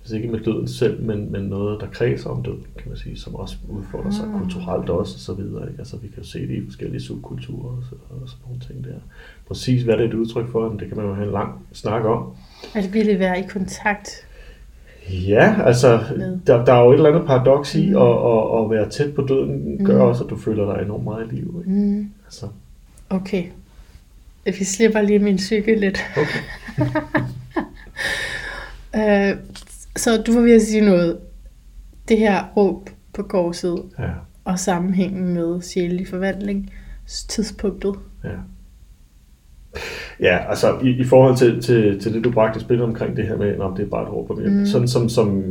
[0.01, 3.17] hvis ikke med døden selv, men, men noget, der kredser om døden, kan man sige,
[3.17, 4.39] som også udfordrer sig Mm.
[4.39, 5.69] kulturelt også, og så videre.
[5.69, 5.79] Ikke?
[5.79, 8.85] Altså, vi kan jo se det i forskellige subkulturer og, så, og sådan nogle ting
[8.85, 9.01] der.
[9.49, 12.05] Præcis hvad det er et udtryk for, det kan man jo have en lang snak
[12.05, 12.37] om.
[12.75, 14.11] At ville være i kontakt.
[15.11, 16.01] Ja, altså,
[16.47, 17.97] der, der er jo et eller andet paradoks i, Mm.
[17.97, 20.01] at, at, at være tæt på døden, gør Mm.
[20.09, 21.55] også, at du føler dig enormt meget i live.
[21.67, 21.71] Ikke?
[21.71, 22.11] Mm.
[22.27, 22.47] Altså,
[23.11, 23.45] Okay.
[24.45, 25.99] Vi slipper lige min cykel lidt.
[26.17, 26.41] okay.
[28.97, 29.37] Øh,
[29.97, 31.19] så du var ved at sige noget.
[32.09, 34.11] Det her råb på korset Ja,
[34.45, 36.73] og sammenhængen med sjælelig forvandling,
[37.29, 37.95] tidspunktet.
[38.25, 38.29] ja.
[40.21, 43.37] Ja, altså i, i forhold til, til, til det, du bragte spil omkring det her
[43.37, 44.55] med, om det er bare et hjælp.
[44.55, 44.67] Mm.
[44.67, 45.45] Sådan som, som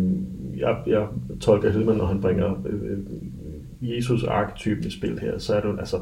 [0.57, 1.05] jeg, jeg
[1.41, 2.97] tolker Hillman, når han bringer øh, øh,
[3.81, 5.97] Jesus-arketypen i spil her, så er det jo, altså,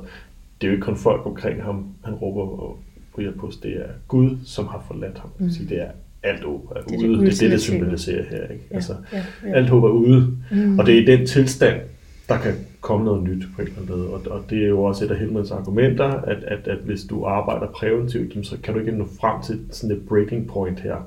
[0.61, 2.75] det er jo ikke kun folk omkring ham, han råber
[3.15, 3.57] på hjælp hos.
[3.57, 5.29] Det er Gud, som har forladt ham.
[5.39, 5.49] Mm.
[5.49, 5.87] Sige, det er
[6.23, 7.25] alt håb er Det er det ude.
[7.25, 8.43] Det, det er det, symboliserer her.
[8.43, 8.63] Ikke?
[8.71, 9.53] Ja, Altså, ja, ja.
[9.53, 10.37] alt håb er ude.
[10.51, 10.79] Mm.
[10.79, 11.81] Og det er i den tilstand,
[12.29, 14.13] der kan komme noget nyt på et eller andet måde.
[14.13, 17.25] Og, og det er jo også et af Hillmans argumenter, at, at, at hvis du
[17.25, 20.97] arbejder præventivt, så kan du ikke nå frem til sådan et breaking point her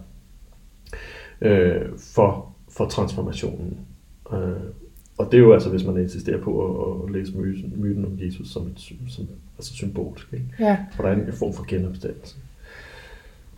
[1.41, 1.83] øh,
[2.15, 3.79] for, for transformationen.
[4.33, 4.39] Øh,
[5.19, 8.13] og det er jo altså, hvis man insisterer på at, at læse myten, myten om
[8.19, 9.29] Jesus som, et, som
[9.59, 10.33] altså symbolsk.
[10.33, 10.47] Ikke?
[10.61, 10.79] Ja.
[10.93, 12.37] For der er en form for genopstandelse.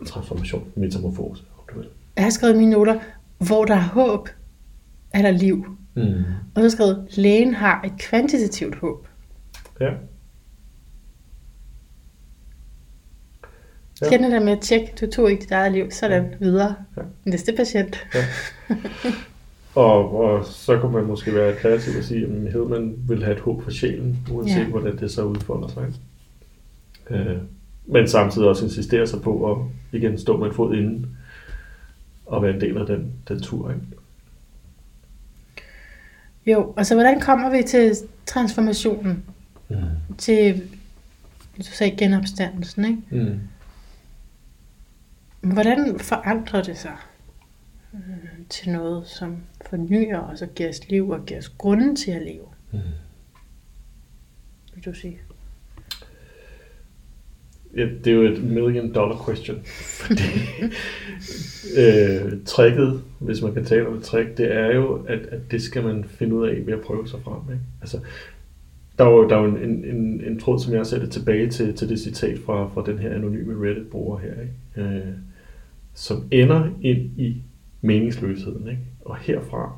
[0.05, 1.43] Transformation, metamorfose.
[2.15, 2.99] Jeg har skrevet mine noter,
[3.47, 4.29] hvor der er håb,
[5.13, 5.76] er der liv.
[5.97, 6.23] Mm.
[6.55, 9.07] Og så skrevet, lægen har et kvantitativt håb.
[9.79, 9.91] Ja.
[14.01, 14.09] Ja.
[14.09, 16.75] Kender det med at tjekke, du tog ikke dit eget liv, sådan videre.
[16.97, 17.01] Ja.
[17.25, 18.07] Næste patient.
[19.75, 23.41] Og, og så kunne man måske være kreativ og sige, at Hillman vil have et
[23.41, 24.61] håb for sjælen, uanset Ja.
[24.61, 24.67] ja.
[24.69, 25.85] hvordan det så udfolder sig.
[27.09, 27.37] Øh,
[27.85, 29.57] men samtidig også insistere sig på at
[29.99, 31.17] igen stå med en fod inden
[32.25, 33.69] og være en del af den, den tur.
[33.69, 33.81] Ikke?
[36.47, 37.95] Jo, og så hvordan kommer vi til
[38.25, 39.23] transformationen?
[39.69, 39.75] Mm.
[40.17, 40.63] Til,
[41.57, 43.01] du sagde genopstandelsen, ikke?
[43.25, 43.39] Mm.
[45.53, 46.95] Hvordan forandrer det sig
[47.93, 47.99] øh,
[48.49, 49.37] til noget, som
[49.69, 52.79] fornyer os og giver os liv og giver os grunden til at leve, Mm.
[54.75, 55.17] vil du sige?
[57.77, 59.57] Ja, det er jo et million dollar question.
[59.63, 60.23] Fordi
[61.77, 65.61] øh, tricket, hvis man kan tale om et trick, det er jo, at, at det
[65.61, 67.53] skal man finde ud af ved at prøve sig frem.
[67.53, 67.63] Ikke?
[67.81, 67.99] Altså,
[68.97, 71.89] der var jo, der var en, en, en tråd, som jeg sætter tilbage til, til
[71.89, 74.89] det citat fra, fra den her anonyme Reddit-bruger her, ikke?
[74.89, 75.13] Øh,
[75.93, 77.41] som ender ind i
[77.81, 78.67] meningsløsheden.
[78.67, 78.81] Ikke?
[79.01, 79.75] Og herfra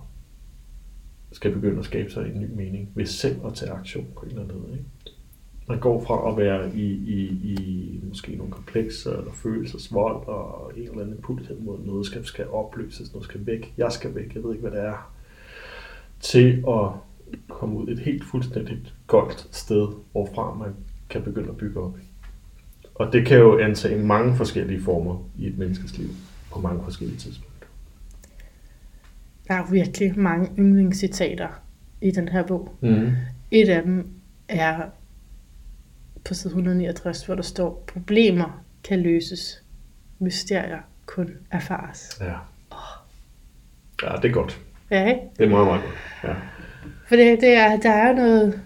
[1.31, 4.29] skal begynde at skabe sig en ny mening ved selv at tage aktion på en
[4.29, 4.71] eller anden måde.
[4.71, 4.85] Ikke?
[5.69, 10.83] Man går fra at være i, i, i måske nogle komplekser eller følelsesvold og en
[10.83, 14.35] eller anden impuls hen mod noget skal, skal opløses, noget skal væk, jeg skal væk,
[14.35, 15.11] jeg ved ikke hvad det er,
[16.19, 16.89] til at
[17.47, 20.75] komme ud et helt fuldstændigt goldt sted, hvorfra man
[21.09, 21.97] kan begynde at bygge op.
[22.95, 26.09] Og det kan jo antage mange forskellige former i et menneskes liv
[26.51, 27.67] på mange forskellige tidspunkter.
[29.47, 31.47] Der er virkelig mange yndlingscitater
[32.01, 32.75] i den her bog.
[32.81, 33.11] Mm.
[33.51, 34.07] Et af dem
[34.47, 34.81] er
[36.29, 39.63] på side 169, hvor der står, problemer kan løses,
[40.19, 42.21] mysterier kun erfares.
[42.21, 42.33] Ja.
[44.03, 44.61] Ja, det er godt.
[44.91, 45.21] Ja, ikke?
[45.37, 45.93] Det er meget, meget godt.
[46.23, 46.35] Ja.
[47.07, 48.61] For det, det er, der er noget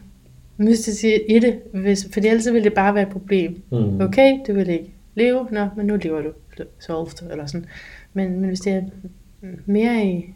[0.57, 3.63] mystisk i det, hvis, for ellers ville det bare være et problem.
[3.71, 4.01] Mm.
[4.01, 6.31] Okay, du vil ikke leve, nå, men nu lever du.
[6.79, 7.67] Solved, eller sådan.
[8.13, 8.81] Men, men hvis det er
[9.65, 10.33] mere i,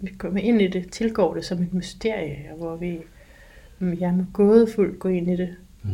[0.00, 2.98] vi kommer ind i det, tilgår det som et mysterie, hvor vi
[3.78, 5.90] mm, ja, med gådefuldt går ind i det, Mm.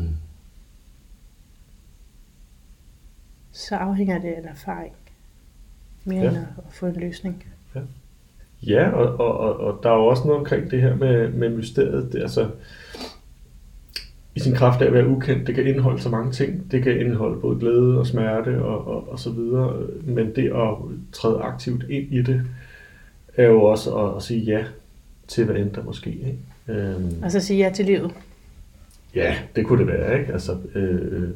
[3.58, 4.92] Så afhænger det af en erfaring.
[6.04, 6.28] Mere Ja.
[6.28, 7.44] end at, få en løsning.
[8.62, 11.48] Ja, og, og, og, og der er jo også noget omkring det her med, med
[11.50, 12.12] mysteriet.
[12.12, 12.50] Det, altså,
[14.34, 16.70] I sin kraft af at være ukendt, det kan indeholde så mange ting.
[16.72, 19.86] Det kan indeholde både glæde og smerte og, og, og så videre.
[20.02, 20.74] Men det at
[21.12, 22.42] træde aktivt ind i det,
[23.36, 24.64] er jo også at, at sige ja
[25.28, 26.10] til, hvad end der måske.
[26.10, 26.38] Ikke?
[26.80, 28.10] Øhm, Og så sige ja til livet.
[29.14, 30.32] Ja, det kunne det være, ikke?
[30.32, 31.30] Altså, øh,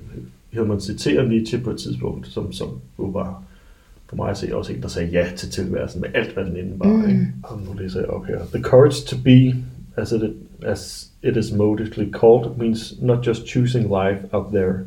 [0.53, 3.43] Hillman citerer Nietzsche på et tidspunkt, som, som jo var
[4.07, 6.57] for mig at se også en, der sagde ja til tilværelsen med alt, hvad den
[6.57, 6.87] indebar.
[6.87, 7.03] Mm.
[7.03, 7.09] Mm.
[7.09, 7.27] Ikke?
[7.43, 8.39] Og nu læser jeg op her.
[8.39, 9.55] The courage to be
[9.97, 10.23] as it
[10.63, 14.79] as it is modestly called, means not just choosing life out there.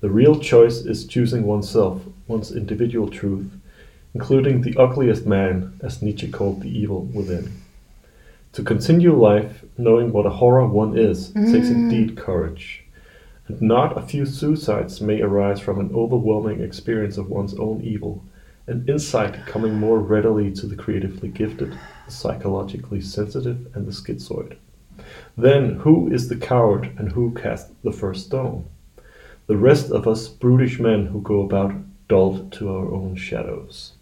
[0.00, 3.46] The real choice is choosing oneself, one's individual truth,
[4.14, 7.48] including the ugliest man, as Nietzsche called the evil within.
[8.52, 12.79] To continue life, knowing what a horror one is, takes indeed courage.
[13.50, 18.24] And not a few suicides may arise from an overwhelming experience of one's own evil,
[18.68, 24.56] an insight coming more readily to the creatively gifted, the psychologically sensitive, and the schizoid.
[25.36, 28.66] Then who is the coward and who cast the first stone?
[29.48, 31.74] The rest of us brutish men who go about
[32.06, 33.94] dulled to our own shadows.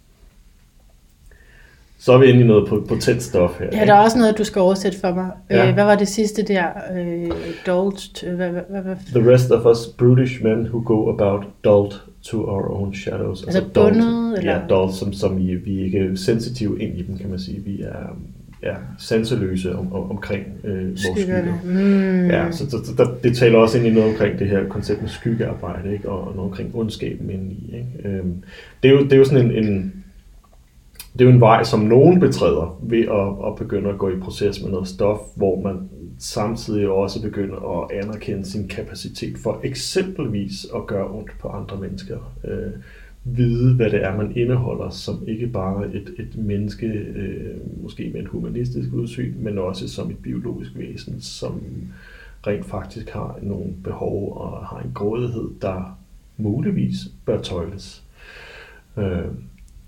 [2.01, 3.67] Så er vi inde i noget på, på tæt stof her.
[3.73, 3.87] Ja, ikke?
[3.87, 5.31] der er også noget, du skal oversætte for mig.
[5.51, 5.69] Ja.
[5.69, 6.67] Øh, hvad var det sidste der?
[6.99, 7.31] Øh,
[7.67, 8.25] Dolst?
[8.27, 8.97] øh, Hvad, hvad, hvad?
[9.23, 11.93] The rest of us brutish men who go about dulled
[12.23, 13.43] to our own shadows.
[13.45, 14.53] Altså dulled- bundet, eller?
[14.53, 17.61] Ja, dulled, som, som vi, vi ikke er sensitive ind i dem, kan man sige.
[17.65, 18.17] Vi er
[18.63, 21.43] ja, sanseløse om, om, omkring øh, vores skygger.
[21.65, 22.27] Mm.
[22.31, 25.01] Ja, så, så, så der, det taler også ind i noget omkring det her koncept
[25.03, 26.09] med skyggearbejde, ikke?
[26.09, 27.75] og noget omkring ondskaben indeni.
[27.75, 28.17] Ikke?
[28.19, 28.35] Øhm,
[28.83, 29.93] det, er jo, det er jo sådan en, en,
[31.19, 34.19] det er jo en vej, som nogen betræder ved at, at begynde at gå i
[34.21, 35.89] proces med noget stof, hvor man
[36.19, 42.35] samtidig også begynder at anerkende sin kapacitet for eksempelvis at gøre ondt på andre mennesker.
[42.45, 42.73] Øh,
[43.25, 48.21] vide, hvad det er, man indeholder, som ikke bare et, et menneske, øh, måske med
[48.21, 51.63] et humanistisk udsyn, men også som et biologisk væsen, som
[52.47, 55.99] rent faktisk har nogle behov og har en grådighed, der
[56.37, 56.97] muligvis
[57.27, 58.05] bør tøjles.
[58.97, 59.25] Øh,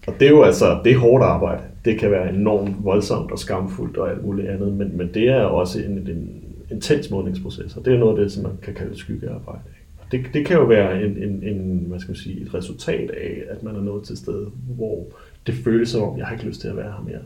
[0.07, 1.63] og det er jo altså, det er hårdt arbejde.
[1.85, 5.43] Det kan være enormt voldsomt og skamfuldt og alt muligt andet, men, men det er
[5.43, 8.99] også en, en intens modningsproces, og det er noget af det, som man kan kalde
[8.99, 9.61] skyggearbejde.
[9.99, 13.11] Og Det, det kan jo være en, en, en, hvad skal man sige, et resultat
[13.11, 14.47] af, at man er nået til et sted,
[14.77, 15.07] hvor
[15.47, 17.23] det føles som om, jeg har ikke lyst til at være her mere.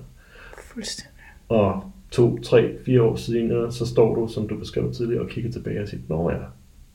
[0.58, 1.12] Fuldstændig.
[1.48, 5.52] Og to, tre, fire år senere, så står du, som du beskrev tidligere, og kigger
[5.52, 6.36] tilbage og siger, Nå ja,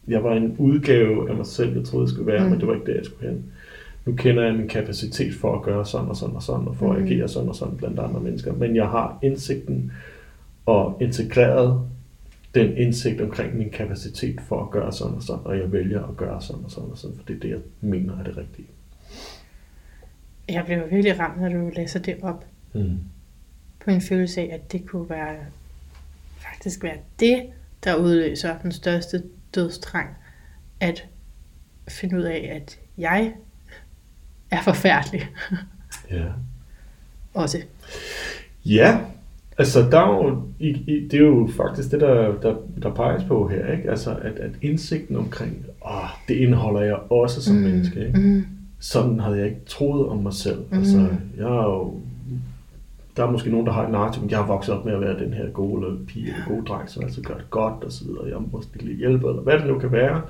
[0.07, 2.49] jeg var en udgave af mig selv, jeg troede, jeg skulle være, mm.
[2.49, 3.45] men det var ikke der, jeg skulle hen.
[4.09, 6.93] Nu kender jeg min kapacitet for at gøre sådan og sådan og sådan, og for
[6.93, 7.05] at Mm.
[7.05, 8.53] agere sådan og sådan blandt andre mennesker.
[8.53, 9.91] Men jeg har indsigten
[10.65, 11.89] og integreret
[12.55, 16.17] den indsigt omkring min kapacitet for at gøre sådan og sådan, og jeg vælger at
[16.17, 18.67] gøre sådan og sådan og sådan, for det er det, jeg mener er det rigtige.
[20.49, 22.45] Jeg blev virkelig ramt, når du læser det op.
[22.73, 22.97] Mm.
[23.85, 25.35] På en følelse af, at det kunne være
[26.37, 27.43] faktisk være det,
[27.83, 29.23] der udløser den største
[29.55, 30.09] dødstrang.
[30.79, 31.07] At
[31.89, 33.33] finde ud af, at jeg
[34.51, 35.29] er forfærdelig.
[36.11, 36.25] Ja.
[37.33, 37.57] Også.
[38.65, 38.99] Ja,
[39.57, 43.23] altså der er jo, i, i, det er jo faktisk det, der, der, der peges
[43.23, 43.89] på her, ikke?
[43.89, 47.61] Altså at, at indsigten omkring, åh, det indeholder jeg også som mm.
[47.61, 48.19] menneske, ikke?
[48.19, 48.45] Mm.
[48.79, 50.59] Sådan havde jeg ikke troet om mig selv.
[50.71, 50.77] Mm.
[50.77, 51.07] Altså,
[51.37, 52.01] jeg er jo,
[53.17, 55.01] der er måske nogen, der har et narrativ, men jeg har vokset op med at
[55.01, 57.91] være den her gode eller pige eller gode dreng, som altid gør det godt og
[57.91, 58.27] så videre.
[58.27, 60.21] Jeg må måske lige hjælpe, eller hvad det nu kan være.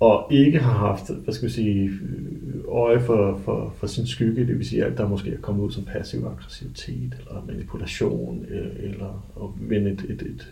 [0.00, 1.90] Og ikke har haft, hvad skal vi sige,
[2.68, 5.70] øje for, for, for sin skygge, det vil sige, at der måske er kommet ud
[5.70, 10.46] som passiv aggressivitet, eller manipulation, øh, eller at vende et, et, et,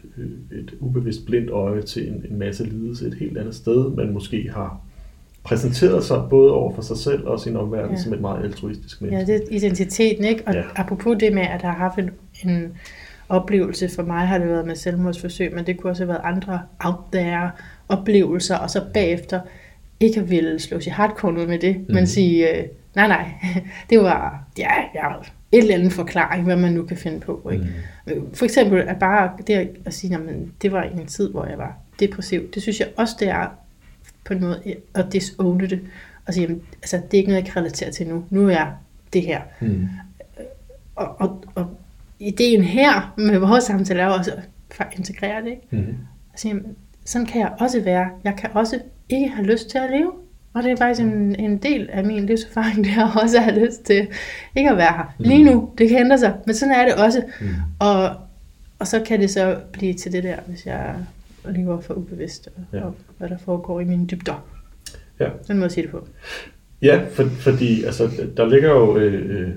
[0.59, 4.51] et ubevidst blindt øje til en, en masse lidelse et helt andet sted, men måske
[4.55, 4.81] har
[5.44, 7.97] præsenteret sig både over for sig selv og sin omverden Ja.
[7.97, 8.02] ja.
[8.02, 9.32] som et meget altruistisk Ja, menneske.
[9.32, 10.43] det er identiteten, ikke?
[10.47, 10.59] Og ja.
[10.60, 10.66] Ja.
[10.77, 12.10] apropos det med, at jeg har haft en,
[12.51, 12.73] en
[13.28, 16.60] oplevelse, for mig har det været med selvmordsforsøg, men det kunne også have været andre
[16.85, 17.51] out there
[17.89, 19.41] oplevelser, og så bagefter
[20.01, 21.85] ikke at ville slå sig hardcore ud med det, mm.
[21.89, 22.07] men Mhm.
[22.07, 22.65] sige, øh,
[22.95, 23.31] nej nej,
[23.91, 25.09] det var, ja, ja,
[25.53, 27.51] et eller andet forklaring, hvad man nu kan finde på.
[27.53, 27.67] Ikke?
[28.07, 28.35] Mm.
[28.35, 30.21] For eksempel at bare det at sige, at
[30.63, 33.47] det var en tid, hvor jeg var depressiv, det synes jeg også, det er
[34.25, 34.63] på en måde
[34.95, 35.81] at disowne det,
[36.27, 38.25] og sige, jamen, altså, det er ikke noget, jeg kan relatere til nu.
[38.31, 38.73] Nu er jeg
[39.13, 39.41] det her.
[39.61, 39.89] Mm.
[40.97, 41.77] Og, og, og
[42.19, 44.33] ideen her med vores samtale er også
[44.81, 45.51] at integrere det.
[45.51, 45.63] Ikke?
[45.71, 45.95] Mm.
[46.33, 46.77] Og sige, jamen,
[47.07, 48.11] sådan kan jeg også være.
[48.24, 48.78] Jeg kan også
[49.09, 50.12] ikke have lyst til at leve.
[50.55, 53.66] Og det er faktisk en, en del af min livserfaring, det er også at have
[53.66, 54.09] lyst til
[54.57, 55.15] ikke at være her.
[55.19, 57.23] Lige nu, det kan ændre sig, men sådan er det også.
[57.41, 57.47] Mm.
[57.78, 58.11] Og,
[58.78, 60.95] og så kan det så blive til det der, hvis jeg
[61.49, 62.85] lever for ubevidst, og, ja.
[62.85, 64.47] Og hvad der foregår i mine dybder.
[65.20, 65.28] Ja.
[65.43, 66.09] Sådan må jeg sige det på.
[66.83, 69.49] Ja, for, fordi altså, der ligger jo, øh, øh,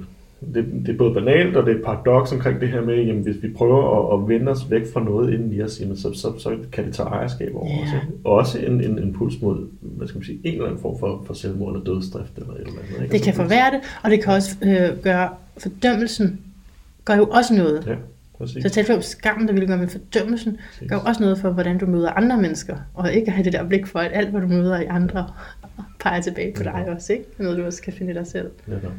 [0.53, 3.23] det, det er både banalt og det er et paradoks omkring det her med, jamen
[3.23, 6.13] hvis vi prøver at, at vende os væk fra noget inden i os, jamen, så,
[6.13, 7.81] så, så kan det tage ejerskab over Ja.
[7.83, 7.93] os.
[7.93, 8.07] Ikke?
[8.25, 11.33] Også en, en impuls mod, hvad skal man sige, en eller anden form for, for
[11.33, 13.03] selvmord eller dødsdrift eller et eller andet.
[13.03, 13.13] Ikke?
[13.13, 16.39] Det kan Altså, forværre det, og det kan også øh, gøre fordømmelsen,
[17.05, 17.83] gør jo også noget.
[17.87, 17.95] Ja,
[18.37, 18.53] præcis.
[18.55, 20.57] Så jeg talte om skam, der ville gøre med fordømmelsen,
[20.87, 23.67] gør jo også noget for, hvordan du møder andre mennesker, og ikke have det der
[23.67, 25.27] blik for, at alt, hvad du møder i andre,
[26.03, 27.25] peger tilbage på dig også, ikke?
[27.37, 28.49] Noget, du også kan finde i dig selv.
[28.67, 28.91] Netop.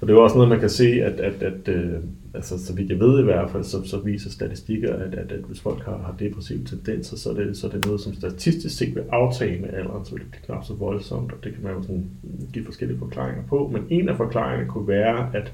[0.00, 1.92] Og det er jo også noget, man kan se, at, at, at øh,
[2.34, 5.40] altså, så vidt jeg ved i hvert fald, så, så viser statistikker, at, at, at
[5.40, 8.76] hvis folk har, har depressive tendenser, så er, det, så er det noget, som statistisk
[8.76, 11.62] set vil aftage med alderen, så vil det blive knap så voldsomt, og det kan
[11.62, 12.10] man jo sådan
[12.52, 13.70] give forskellige forklaringer på.
[13.72, 15.52] Men en af forklaringerne kunne være, at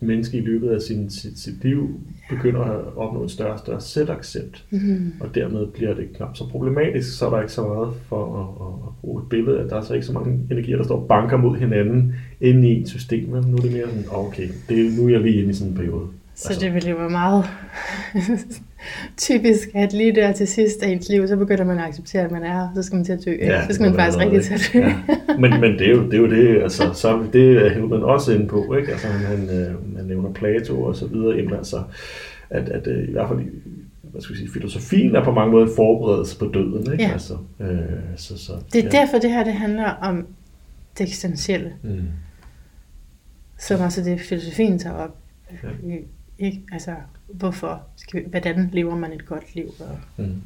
[0.00, 2.00] menneske i løbet af sin, sit, sit liv
[2.30, 5.12] begynder at opnå en større og større selvaccept, mm.
[5.20, 8.66] og dermed bliver det knap så problematisk, så er der ikke så meget for at,
[8.66, 11.06] at, at bruge et billede, at der er så ikke så mange energier, der står
[11.06, 14.98] banker mod hinanden inde i et system, men nu er det mere sådan, okay, det
[14.98, 16.06] nu er jeg lige inde i sådan en periode.
[16.34, 16.64] Så altså.
[16.64, 17.44] det ville jo være meget
[19.16, 22.30] typisk, at lige der til sidst af ens liv, så begynder man at acceptere, at
[22.30, 23.36] man er her, så skal man til at dø.
[23.40, 24.78] Ja, så skal man faktisk rigtig til at dø.
[24.78, 24.94] Ja.
[25.40, 28.32] Men, men det, er jo, det er jo det, altså, så det er Hillman også
[28.32, 28.92] inde på, ikke?
[28.92, 31.82] Altså, han, han, øh, han nævner Plato og så videre, jamen, altså,
[32.50, 33.40] at, at øh, i hvert fald
[34.02, 36.92] hvad skal vi sige, filosofien er på mange måder en forberedelse på døden.
[36.92, 37.04] Ikke?
[37.04, 37.10] Ja.
[37.12, 37.68] Altså, øh,
[38.16, 39.00] så, så, Det er ja.
[39.00, 40.26] derfor, det her det handler om
[40.98, 41.90] det eksistentielle, Mm.
[43.58, 45.16] som også det filosofien tager op.
[45.62, 45.94] Ja.
[46.38, 46.62] Ikke?
[46.72, 46.94] Altså,
[47.32, 47.82] hvorfor?
[47.96, 49.66] Skal vi, hvordan lever man et godt liv?
[49.80, 50.42] Og Mm.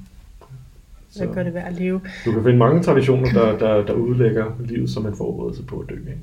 [1.16, 2.00] hvad gør det værd at leve?
[2.24, 5.88] Du kan finde mange traditioner, der, der, der udlægger livet som en forberedelse på at
[5.88, 5.94] dø.
[5.94, 6.18] Ikke?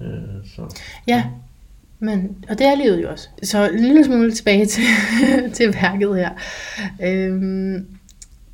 [0.00, 0.76] Øh, så.
[1.06, 1.24] Ja,
[1.98, 3.28] men, og det er livet jo også.
[3.42, 4.82] Så en lille smule tilbage til,
[5.54, 6.30] til værket her.
[7.02, 7.86] Øhm,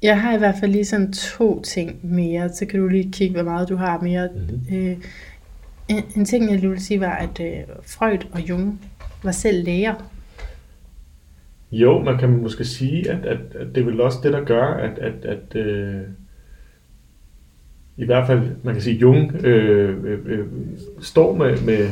[0.03, 3.35] jeg har i hvert fald lige sådan to ting mere, så kan du lige kigge,
[3.35, 4.29] hvor meget du har mere.
[4.35, 4.77] Mhm.
[4.77, 4.97] Øh,
[5.89, 7.57] en, en ting, jeg lige ville sige, var, at øh,
[7.87, 8.81] Freud og Jung
[9.23, 9.95] var selv læger.
[11.81, 14.65] Jo, man kan måske sige, at, at, at det er vel også det, der gør,
[14.65, 16.01] at, at, at øh,
[17.97, 20.47] i hvert fald, man kan sige, Jung øh, øh, øh,
[21.01, 21.91] står med, med,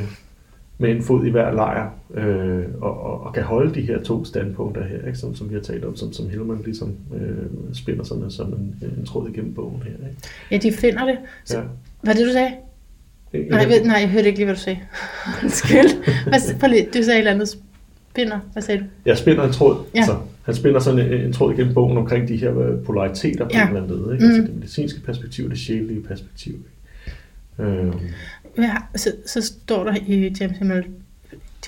[0.78, 4.24] med en fod i hver lejr, øh, og, og, og kan holde de her to
[4.24, 5.18] standpunkter her, ikke?
[5.18, 8.48] Som, som vi har talt om, som, som Hillman ligesom øh, spænder sig med som
[8.48, 9.90] en, en tråd igennem bogen her.
[10.08, 10.20] Ikke?
[10.50, 11.18] Ja, de finder det.
[11.44, 11.64] Så, Ja.
[12.02, 12.50] Hvad det, du sagde?
[13.32, 14.78] Nej, jeg, nej, jeg hørte ikke lige, hvad du sagde.
[15.42, 16.04] Undskyld.
[16.58, 17.58] Hvad, lige, du sagde et eller andet
[18.12, 18.38] spinder.
[18.52, 18.84] Hvad sagde du?
[19.06, 19.84] Jeg spænder en tråd.
[19.94, 19.98] Ja.
[19.98, 23.50] Altså, han spænder sådan en, en tråd igennem bogen omkring de her øh, polariteter på
[23.54, 23.62] Ja.
[23.62, 24.12] en eller anden led.
[24.12, 24.24] Ikke?
[24.24, 24.46] Altså Mm.
[24.46, 26.52] det medicinske perspektiv og det sjælelige perspektiv.
[27.58, 27.70] Ikke?
[27.70, 27.92] Øh,
[28.58, 30.84] Ja, så, så står der i James, Himmel,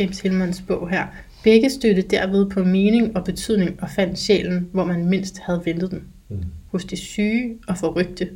[0.00, 1.06] James Hillmans bog her,
[1.44, 5.90] begge støtte derved på mening og betydning og fandt sjælen, hvor man mindst havde ventet
[5.90, 6.02] den.
[6.28, 6.36] Mm.
[6.70, 8.28] Hos de syge og forrygte.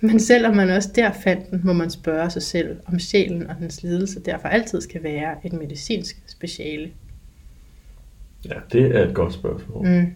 [0.00, 3.54] Men selvom man også der fandt den, må man spørge sig selv, om sjælen og
[3.60, 6.88] dens lidelse derfor altid skal være et medicinsk speciale.
[8.48, 9.86] Ja, det er et godt spørgsmål.
[9.86, 10.06] Mm.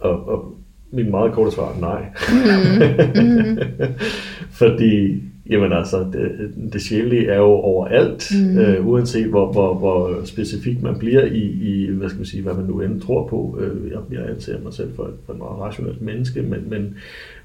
[0.00, 0.58] Og, og
[0.92, 2.06] min meget korte svar er nej.
[2.32, 3.58] Mm.
[4.60, 8.58] Fordi, jamen altså, det, det sjælelige er jo overalt, Mm.
[8.58, 12.54] øh, uanset hvor, hvor, hvor specifikt man bliver i, i, hvad skal man sige, hvad
[12.54, 13.58] man nu end tror på.
[13.60, 16.94] Øh, jeg, jeg anser mig selv for et, for et meget rationelt menneske, men, men,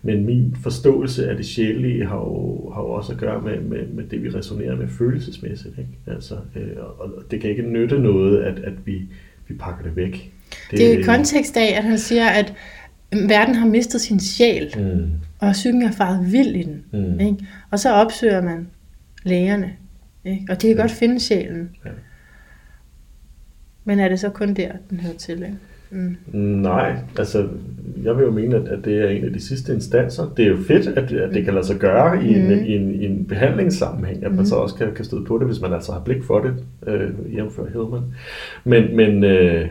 [0.03, 3.87] men min forståelse af det sjælelige har jo, har jo også at gøre med, med,
[3.93, 5.73] med det, vi resonerer med følelsesmæssigt.
[5.77, 6.15] Ikke?
[6.15, 9.01] Altså, øh, og det kan ikke nytte noget, at, at vi,
[9.47, 10.31] vi pakker det væk.
[10.71, 12.53] Det er i kontekst af, at han siger, at
[13.11, 15.01] verden har mistet sin sjæl, Mm,
[15.39, 16.83] og psyken er faret vild i den.
[16.91, 17.37] mm, Ikke?
[17.71, 18.67] Og så opsøger man
[19.23, 19.71] lægerne,
[20.25, 20.45] ikke?
[20.49, 21.69] og de kan godt finde sjælen.
[21.85, 21.89] Ja.
[23.85, 25.35] Men er det så kun der, den hører til?
[25.43, 25.55] Ikke?
[25.91, 26.15] Mm.
[26.39, 27.47] Nej, altså
[28.03, 30.33] jeg vil jo mene, at, det er en af de sidste instanser.
[30.37, 32.51] Det er jo fedt, at, at det kan lade sig gøre i en, Mhm.
[32.65, 34.45] i en, i en behandlingssammenhæng, at man Mhm.
[34.45, 36.53] så også kan, kan støde på det, hvis man altså har blik for det,
[36.87, 38.01] øh, jævnfør Hillman.
[38.63, 39.67] Men, men, øh,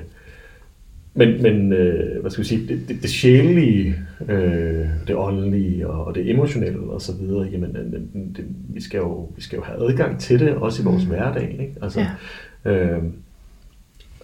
[1.18, 3.94] men, men øh, hvad skal vi sige, det, det, det sjælelige,
[4.28, 8.00] øh, det åndelige og, og det emotionelle og så videre, jamen, øh,
[8.36, 11.14] det, vi, skal jo, vi skal jo have adgang til det, også i vores Mhm.
[11.14, 11.50] hverdag.
[11.60, 11.74] Ikke?
[11.82, 12.00] Altså,
[12.64, 12.70] Ja.
[12.70, 13.02] øh,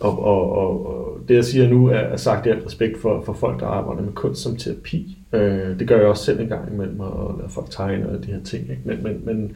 [0.00, 3.22] og, og, og, og det jeg siger nu er, er sagt i al respekt for,
[3.26, 5.18] for folk, der arbejder med kunst som terapi.
[5.32, 8.32] Øh, det gør jeg også selv en gang imellem, og lade folk tegne og de
[8.32, 8.62] her ting.
[8.70, 8.82] Ikke?
[8.84, 9.52] Men, men, men,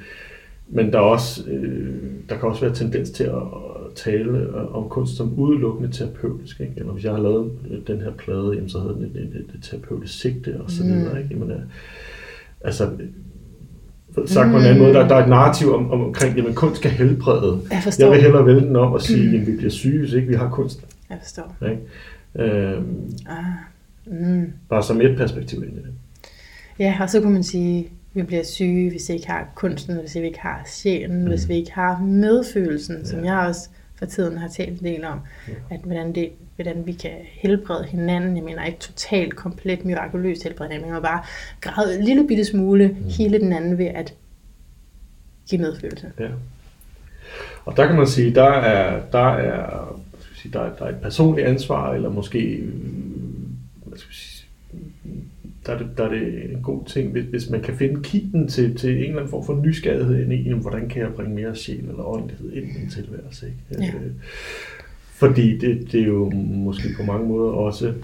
[0.71, 1.95] men der, er også, øh,
[2.29, 6.61] der kan også være tendens til at, at tale øh, om kunst som udelukkende terapeutisk.
[6.61, 6.73] Ikke?
[6.77, 9.23] Eller hvis jeg har lavet øh, den her plade, jamen, så havde den et, et,
[9.37, 10.89] et, et terapeutisk sigte og så Mm.
[10.91, 11.23] videre.
[11.23, 11.35] Ikke?
[11.35, 11.61] Jamen, øh,
[12.61, 12.91] altså,
[14.27, 16.77] sagt på en anden måde, der, der er et narrativ om, om, omkring, jamen kunst
[16.77, 17.61] skal helbrede.
[17.71, 18.05] Jeg forstår.
[18.07, 20.35] Jeg vil hellere vælge den om og sige, at vi bliver syge, hvis ikke vi
[20.35, 20.85] har kunst.
[21.11, 21.57] Jeg forstår.
[21.71, 21.83] Ikke?
[22.35, 23.45] Øhm, Ah.
[24.07, 24.53] Mm.
[24.69, 25.91] bare som et perspektiv ind i det.
[26.79, 29.97] Ja, og så kunne man sige, at vi bliver syge, hvis vi ikke har kunsten,
[29.97, 31.29] hvis vi ikke har sjælen, mm.
[31.29, 33.05] hvis vi ikke har medfølelsen, ja.
[33.05, 35.53] som jeg også for tiden har talt en del om, Ja.
[35.71, 38.37] at hvordan, det, hvordan vi kan helbrede hinanden.
[38.37, 41.23] Jeg mener ikke totalt, komplet, mirakuløst helbrede hinanden, men bare
[41.61, 42.95] græde en lille bitte smule, mm.
[43.19, 44.15] hele den anden ved at
[45.51, 46.13] give medfølelse.
[46.19, 46.29] Ja.
[47.65, 50.01] Og der kan man sige, der er, der er,
[50.53, 52.73] der er, der er et personligt ansvar, eller måske, øh,
[53.85, 54.47] hvad skal vi sige,
[55.69, 58.49] der er, det, der er det en god ting, hvis, hvis man kan finde kilden
[58.49, 61.35] til, til en eller anden form for nysgerrighed ind i, jamen, hvordan kan jeg bringe
[61.35, 63.47] mere sjæl eller åndelighed ind i en tilværelse.
[63.47, 63.85] Ikke?
[63.85, 63.95] Ja.
[63.95, 64.13] Øh,
[65.11, 67.95] fordi det, det er jo måske på mange måder også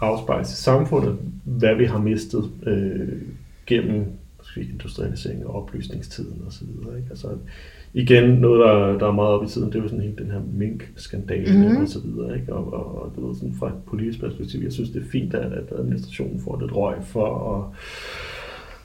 [0.00, 3.08] afspejles i samfundet, hvad vi har mistet øh,
[3.66, 4.04] gennem
[4.38, 6.66] måske industrialisering og oplysningstiden osv.
[6.96, 7.10] Ikke?
[7.10, 7.28] Altså,
[7.94, 10.30] igen, noget, der, der er meget op i tiden, det er jo sådan helt den
[10.30, 11.76] her mink-skandale mm.
[11.76, 12.40] og så videre.
[12.40, 12.52] Ikke?
[12.52, 15.34] Og, og, og du ved, sådan fra et politisk perspektiv, jeg synes, det er fint,
[15.34, 17.64] at, at administrationen får lidt røg for at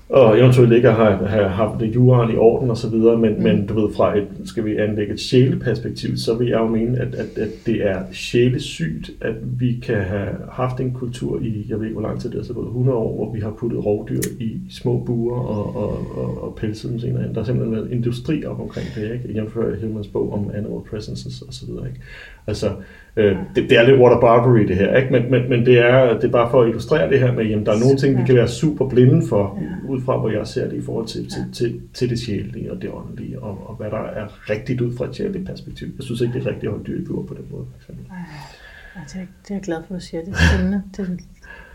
[0.09, 3.33] og eventuelt ikke at have, have haft det juraen i orden og så videre, men,
[3.33, 3.43] mm.
[3.43, 6.99] men du ved, fra et, skal vi anlægge et sjæleperspektiv, så vil jeg jo mene,
[6.99, 11.77] at, at, at det er sjælesygt, at vi kan have haft en kultur i, jeg
[11.77, 13.85] ved ikke hvor lang tid det er, så både 100 år, hvor vi har puttet
[13.85, 17.33] rovdyr i små buer og, og, og, og pelset dem senere hen.
[17.33, 19.33] Der har simpelthen været industri op omkring det, ikke?
[19.33, 21.99] Jævnfører Hillmans bog om animal presences og så videre, ikke?
[22.47, 22.71] Altså,
[23.15, 25.11] øh, det, det, er lidt water barbary det her, ikke?
[25.11, 27.65] Men, men, men det, er, det er bare for at illustrere det her med, jamen
[27.65, 30.69] der er nogle ting, vi kan være super blinde for, ud fra hvor jeg ser
[30.69, 33.91] det i forhold til, til, til, til det sjælelige og det åndelige, og, og hvad
[33.91, 35.87] der er rigtigt ud fra et sjæleligt perspektiv.
[35.97, 37.77] Jeg synes ikke, det er rigtigt at holde dyr i bur på den måde, for
[37.77, 38.05] eksempel.
[38.11, 40.23] Ej, det, er, det er jeg glad for, at du siger.
[40.23, 40.83] Det er spændende.
[40.97, 41.19] Det,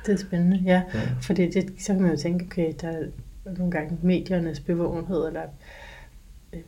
[0.07, 0.83] det er spændende, ja.
[0.95, 1.01] Ja.
[1.23, 3.03] Fordi det, så kan man jo tænke, okay, der er
[3.59, 5.43] nogle gange mediernes bevågenhed, eller
[6.53, 6.61] øh,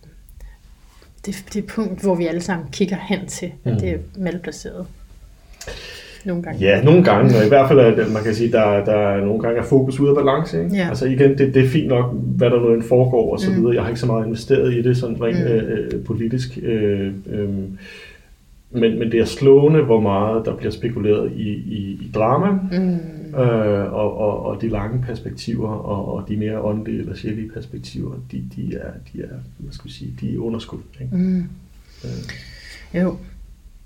[1.27, 3.79] det, det punkt, hvor vi alle sammen kigger hen til, at Mm.
[3.81, 4.87] det er malplaceret.
[6.25, 6.61] Nogle gange.
[6.61, 9.43] Ja, nogle gange, og i hvert fald det, man kan sige, der, der er nogle
[9.43, 10.65] gange er fokus ude af balance.
[10.65, 10.77] Ikke?
[10.77, 10.89] Ja.
[10.89, 13.57] Altså igen, det, det er fint nok, hvad der nu end foregår og så Mm.
[13.57, 13.75] videre.
[13.75, 15.45] Jeg har ikke så meget investeret i det sådan rent Mm.
[15.47, 16.59] øh, øh, politisk.
[16.63, 17.49] Øh, øh,
[18.73, 23.39] men, men det er slående, hvor meget der bliver spekuleret i, i, i drama, Mm.
[23.41, 28.15] øh, og, og, og de lange perspektiver, og, og de mere åndelige eller sjælige perspektiver,
[28.33, 30.79] de, de, er, de er, hvad skal vi sige, de er underskud.
[31.01, 31.17] Ikke?
[31.17, 31.39] Mm.
[32.05, 33.17] Øh, Jo.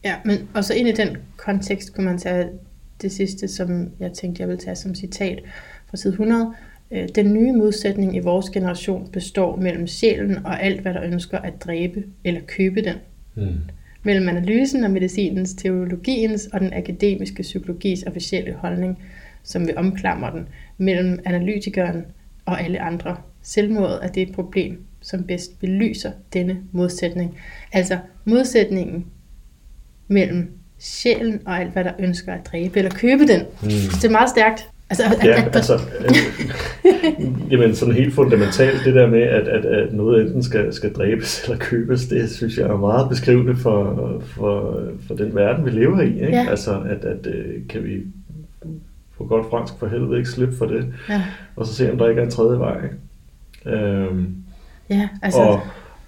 [0.05, 2.49] Ja, men og så ind i den kontekst kunne man tage
[3.03, 5.39] det sidste, som jeg tænkte, jeg vil tage som citat
[5.91, 6.53] fra side 100.
[6.91, 11.39] Øh, Den nye modsætning i vores generation består mellem sjælen og alt, hvad der ønsker
[11.39, 12.95] at dræbe eller købe den.
[13.35, 13.47] mm.
[14.07, 18.99] Mellem analysen og medicinens, teologiens og den akademiske psykologis officielle holdning,
[19.43, 20.49] som vil omklamre den.
[20.79, 22.05] Mellem analytikeren
[22.45, 23.17] og alle andre.
[23.43, 27.39] Selvmordet er det problem, som bedst belyser denne modsætning.
[27.73, 29.07] Altså modsætningen
[30.09, 33.41] mellem sjælen og alt, hvad der ønsker at dræbe eller købe den.
[33.63, 33.69] Mm.
[33.69, 34.69] Det er meget stærkt.
[34.91, 39.65] Altså, at, Ja, at, altså, øh, jamen sådan helt fundamentalt, det der med, at, at,
[39.65, 44.23] at noget enten skal, skal dræbes eller købes, det synes jeg er meget beskrivende for,
[44.27, 46.07] for, for den verden, vi lever i.
[46.07, 46.27] Ikke?
[46.27, 46.47] Ja.
[46.51, 48.01] Altså, at, at øh, kan vi
[49.19, 51.23] på godt fransk for helvede ikke slippe for det, ja,
[51.57, 52.79] og så se, om der ikke er en tredje vej.
[53.67, 54.35] Øhm,
[54.91, 55.61] ja, altså, og,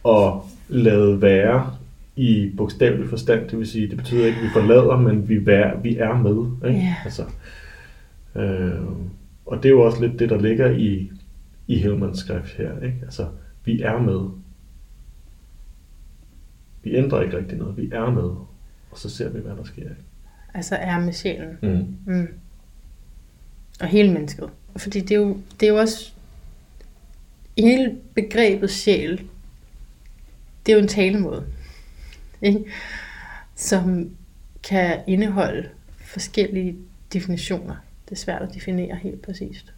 [0.04, 1.70] og lade være
[2.16, 5.70] i bogstavelig forstand, det vil sige, det betyder ikke, at vi forlader, men vi, vær,
[5.82, 6.68] vi er med.
[6.70, 6.80] Ikke?
[6.80, 6.94] Ja.
[7.04, 7.22] Altså,
[8.34, 8.82] øh,
[9.46, 11.12] og det er jo også lidt det, der ligger i,
[11.66, 12.80] i Hellmans skrift her.
[12.80, 12.98] Ikke?
[13.02, 13.28] Altså,
[13.64, 14.30] vi er med.
[16.82, 18.30] Vi ændrer ikke rigtig noget, vi er med.
[18.90, 19.82] Og så ser vi, hvad der sker.
[19.82, 20.04] Ikke?
[20.54, 21.58] altså er med sjælen.
[21.62, 22.14] Mm.
[22.14, 22.28] Mm.
[23.80, 24.50] Og hele mennesket.
[24.76, 26.12] Fordi det er jo, det er jo også...
[27.58, 29.22] Hele begrebet sjæl,
[30.66, 31.46] det er jo en talemåde.
[32.42, 32.64] Ikke?
[33.54, 34.10] Som
[34.62, 35.68] kan indeholde
[36.00, 36.76] forskellige
[37.12, 37.74] definitioner.
[38.08, 39.72] Det er svært at definere helt præcist.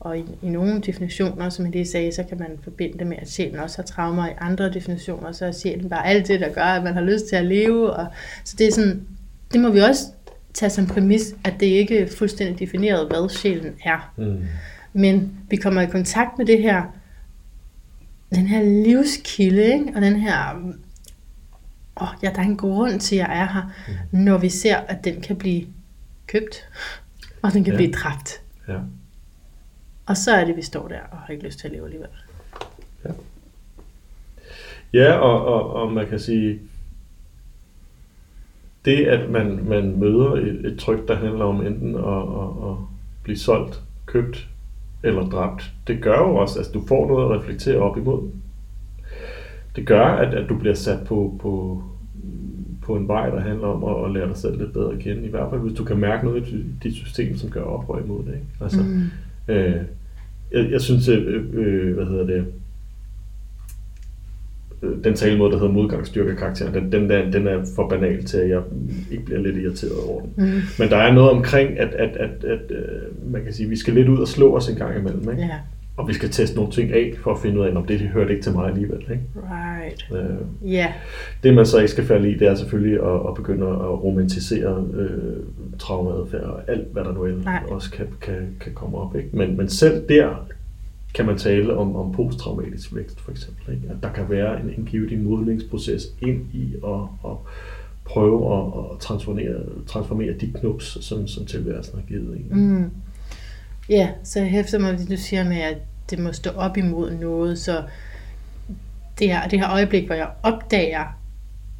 [0.00, 3.16] Og i, i nogle definitioner, som jeg lige sagde, så kan man forbinde det med,
[3.16, 4.28] at sjælen også har traumer.
[4.28, 7.28] I andre definitioner, så er sjælen bare alt det, der gør, at man har lyst
[7.28, 7.90] til at leve.
[7.92, 8.06] Og,
[8.44, 9.06] så det er sådan,
[9.52, 10.06] det må vi også
[10.54, 14.12] tage som præmis, at det ikke er fuldstændig defineret, hvad sjælen er.
[14.16, 14.44] Mm.
[14.92, 16.82] Men vi kommer i kontakt med det her,
[18.34, 19.92] den her livskilde, ikke?
[19.94, 20.62] og den her,
[22.00, 24.18] åh, ja, der er en grund til, at jeg er her, mm.
[24.18, 25.66] når vi ser, at den kan blive
[26.26, 26.68] købt,
[27.46, 27.80] og den kan Ja.
[27.80, 27.86] ja.
[27.86, 28.42] blive dræbt.
[28.68, 28.78] Ja.
[30.06, 32.08] Og så er det, vi står der og har ikke lyst til at leve alligevel.
[34.92, 36.60] Ja, og, og, og man kan sige,
[38.84, 42.76] det at man, man møder et, et tryk, der handler om enten at, at, at
[43.22, 44.48] blive solgt, købt
[45.02, 48.30] eller dræbt, det gør jo også, at du får noget at reflektere op imod.
[49.76, 51.82] Det gør, at, at du bliver sat på, på,
[52.86, 55.26] på en vej, der handler om at, at lære dig selv lidt bedre at kende.
[55.26, 58.18] I hvert fald, hvis du kan mærke noget i dit system, som gør oprør imod
[58.24, 58.32] det.
[58.32, 58.46] Ikke?
[58.60, 59.02] Altså, Mm.
[59.54, 59.76] Øh,
[60.52, 62.44] jeg, jeg synes, øh, øh, hvad hedder det,
[64.82, 68.38] øh, den talemåde, der hedder modgangsstyrke karakteren, den, den, der, den er for banal til,
[68.38, 68.62] at jeg
[69.10, 70.32] ikke bliver lidt irriteret over den.
[70.36, 70.60] Mm.
[70.78, 73.94] Men der er noget omkring, at, at, at, at øh, man kan sige, vi skal
[73.94, 75.30] lidt ud og slå os en gang imellem.
[75.30, 75.42] Ikke?
[75.42, 75.58] Ja.
[75.96, 78.30] Og vi skal teste nogle ting af, for at finde ud af, om det hørte
[78.30, 79.00] ikke til mig alligevel.
[79.00, 79.22] Ikke?
[79.36, 80.06] Right.
[80.14, 80.92] Øh, Ja.
[81.42, 84.86] det man så ikke skal falde i, det er selvfølgelig at, at begynde at romantisere
[84.94, 85.36] øh,
[85.78, 87.62] traumeadfærd og alt, hvad der nu end Nej.
[87.70, 89.16] også kan, kan, kan komme op.
[89.16, 89.28] Ikke?
[89.32, 90.46] Men, men selv der
[91.14, 93.74] kan man tale om, om posttraumatisk vækst for eksempel.
[93.74, 93.88] Ikke?
[93.90, 97.00] At der kan være en, en givet modningsproces ind i at,
[97.30, 97.36] at
[98.04, 99.54] prøve at, at transformere,
[99.86, 102.46] transformere de knups, som, som tilværelsen har givet en.
[102.50, 102.90] Mm.
[103.88, 105.76] Ja, så jeg hæfter mig, det du siger med, at
[106.10, 107.82] det må stå op imod noget, så
[109.18, 111.00] det her, det her øjeblik, hvor jeg opdager,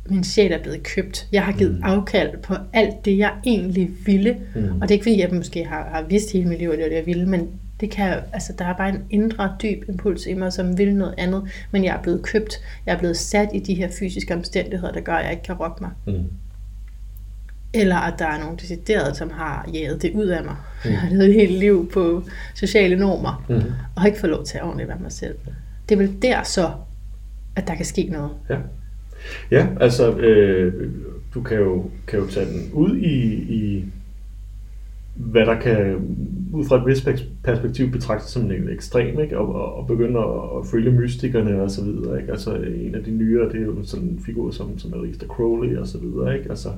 [0.04, 1.26] at min sjæl er blevet købt.
[1.32, 1.82] Jeg har givet Mm.
[1.84, 4.36] afkald på alt det, jeg egentlig ville.
[4.54, 4.60] Mm.
[4.60, 4.68] Mm.
[4.80, 6.82] Og det er ikke fordi, jeg måske har, har vidst hele mit liv, at det
[6.82, 7.48] var det, jeg ville, men
[7.80, 11.14] det kan, altså, der er bare en indre, dyb impuls i mig, som vil noget
[11.18, 12.54] andet, men jeg er blevet købt.
[12.86, 15.54] Jeg er blevet sat i de her fysiske omstændigheder, der gør, at jeg ikke kan
[15.54, 15.90] rokke mig.
[16.06, 16.24] Mm.
[17.80, 20.56] Eller at der er nogen decideret, som har jaget det ud af mig.
[20.84, 20.90] Mm.
[20.90, 22.22] Jeg har levet et helt liv på
[22.54, 23.54] sociale normer, Mm.
[23.94, 25.34] og har ikke fået lov til at ordentligt være mig selv.
[25.88, 26.70] Det er vel der så,
[27.56, 28.30] at der kan ske noget.
[28.50, 28.56] Ja,
[29.50, 30.90] ja altså, øh,
[31.34, 33.84] du kan jo, kan jo tage den ud i, i,
[35.14, 35.94] hvad der kan,
[36.52, 39.38] ud fra et vist pers- perspektiv, betragtes som en ekstrem, ikke?
[39.38, 40.24] Og, og, og begynde at,
[40.60, 42.32] at følge mystikerne og så videre, ikke?
[42.32, 45.76] Altså, en af de nyere, det er jo sådan en figur som, som Aleister Crowley
[45.76, 46.50] og så videre, ikke?
[46.50, 46.68] Altså,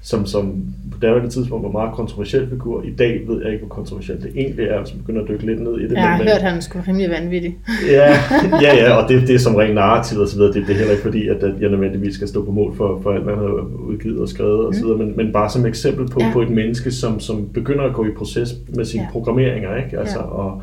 [0.00, 2.82] som, som på daværende tidspunkt var meget kontroversiel figur.
[2.82, 5.46] I dag ved jeg ikke, hvor kontroversielt det egentlig er, hvis man begynder at dykke
[5.46, 5.92] lidt ned i det.
[5.92, 7.56] Jeg har men, hørt, han skulle rimelig vanvittig.
[7.90, 8.08] Ja,
[8.66, 10.52] ja, ja, og det, det er som rent narrativ og så videre.
[10.52, 13.00] Det, det er heller ikke fordi, at, at jeg nødvendigvis skal stå på mål for,
[13.02, 15.66] for alt, hvad han har udgivet og skrevet og så videre, men, men bare som
[15.66, 16.26] eksempel på, ja.
[16.26, 16.32] Ja.
[16.32, 19.06] på et menneske, som, som begynder at gå i proces med sine ja.
[19.06, 19.12] Ja.
[19.12, 19.98] programmeringer, ikke?
[19.98, 20.24] Altså, Ja.
[20.24, 20.62] og,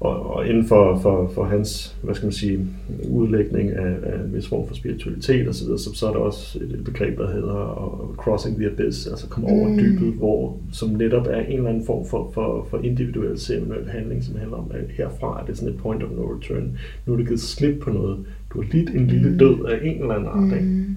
[0.00, 2.66] og, og inden for, for, for hans, hvad skal man sige,
[3.08, 6.18] udlægning af, af en vis form for spiritualitet og så videre, så, så er der
[6.20, 9.78] også et begreb, der hedder crossing the abyss, altså komme over Mm.
[9.78, 14.24] dybet, hvor, som netop er en eller anden form for, for, for individuel ceremoniel handling,
[14.24, 16.78] som handler om, at herfra er det sådan et point of no return.
[17.06, 18.18] Nu er det givet slip på noget.
[18.52, 19.38] Du har lidt en lille Mm.
[19.38, 20.68] død af en eller anden art, ikke?
[20.68, 20.96] Mm.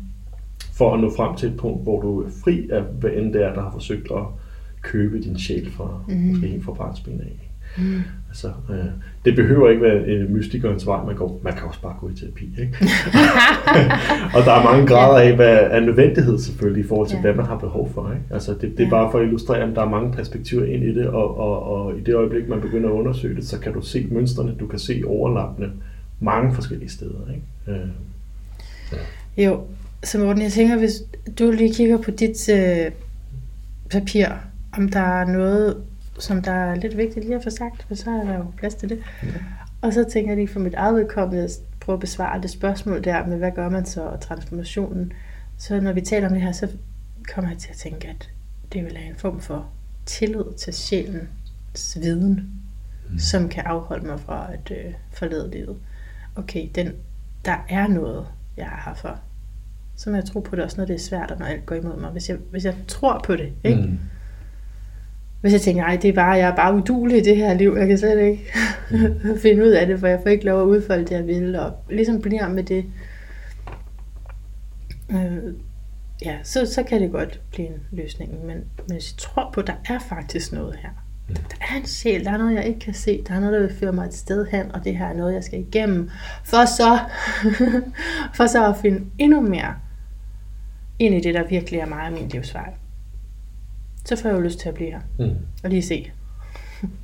[0.73, 3.43] for at nå frem til et punkt, hvor du er fri af, hvad end det
[3.43, 4.23] er, der har forsøgt at
[4.81, 6.03] købe din sjæl fra.
[6.07, 6.15] Mm.
[6.15, 7.49] måske helt fra barnsben af.
[7.77, 7.83] Mm.
[8.33, 8.85] Altså, øh,
[9.25, 12.15] det behøver ikke være øh, mystikernes vej, man, går, man kan også bare gå i
[12.15, 12.45] terapi.
[12.61, 12.73] Ikke?
[14.35, 17.21] og der er mange grader af, hvad er nødvendighed selvfølgelig i forhold til, Ja.
[17.21, 18.11] hvad man har behov for.
[18.11, 18.23] Ikke?
[18.33, 18.89] Altså, det, det er Ja.
[18.89, 21.97] bare for at illustrere, at der er mange perspektiver ind i det, og, og, og
[21.97, 24.79] i det øjeblik, man begynder at undersøge det, så kan du se mønstrene, du kan
[24.79, 25.71] se overlappende
[26.19, 27.19] mange forskellige steder.
[27.29, 27.81] Ikke?
[27.81, 27.87] Øh,
[29.45, 29.61] Jo,
[30.03, 30.91] så Morten, jeg tænker, hvis
[31.39, 32.91] du lige kigger på dit øh,
[33.91, 34.25] papir,
[34.77, 35.75] om der er noget,
[36.19, 38.75] som der er lidt vigtigt lige at få sagt, for så er der jo plads
[38.75, 39.03] til det.
[39.23, 39.27] Ja.
[39.81, 43.03] Og så tænker jeg lige for mit eget vedkommende, at prøve at besvare det spørgsmål
[43.03, 45.13] der med, hvad gør man så, og transformationen.
[45.57, 46.67] Så når vi taler om det her, så
[47.33, 48.29] kommer jeg til at tænke, at
[48.73, 49.69] det vil have en form for
[50.05, 52.49] tillid til sjælens viden,
[53.09, 53.19] mm.
[53.19, 55.77] som kan afholde mig fra at øh, forlade livet.
[56.35, 56.91] Okay, den,
[57.45, 58.27] der er noget,
[58.57, 59.19] jeg er her for.
[59.95, 61.75] Så må jeg tro på det også, når det er svært, og når alt går
[61.75, 62.11] imod mig.
[62.11, 63.81] Hvis jeg, hvis jeg tror på det, ikke?
[63.81, 63.99] Mm.
[65.43, 65.49] Mm.
[65.49, 67.75] Hvis jeg tænker, nej, det er bare, jeg er bare udulig i det her liv,
[67.79, 68.45] jeg kan slet ikke
[69.43, 71.71] finde ud af det, for jeg får ikke lov at udfolde det, jeg vil, og
[71.89, 72.85] ligesom bliver med det,
[75.11, 75.53] øh,
[76.25, 78.45] ja, så, så kan det godt blive en løsning.
[78.45, 78.57] Men,
[78.87, 80.89] men jeg tror på, at der er faktisk noget her,
[81.29, 81.35] Mm.
[81.35, 83.67] der er en sjæl, der er noget, jeg ikke kan se, der er noget, der
[83.67, 86.09] vil føre mig et sted hen, og det her er noget, jeg skal igennem,
[86.43, 86.99] for så,
[88.37, 89.75] for så at finde endnu mere
[90.99, 92.73] ind i det, der virkelig er mig og min livsvej.
[94.05, 95.35] Så får jeg jo lyst til at blive her Mm.
[95.63, 96.11] og lige se.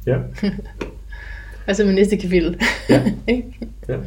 [0.05, 0.17] Ja.
[1.67, 2.59] Og så min næste kapitel.
[2.89, 3.11] Ja.
[3.89, 3.97] Ja.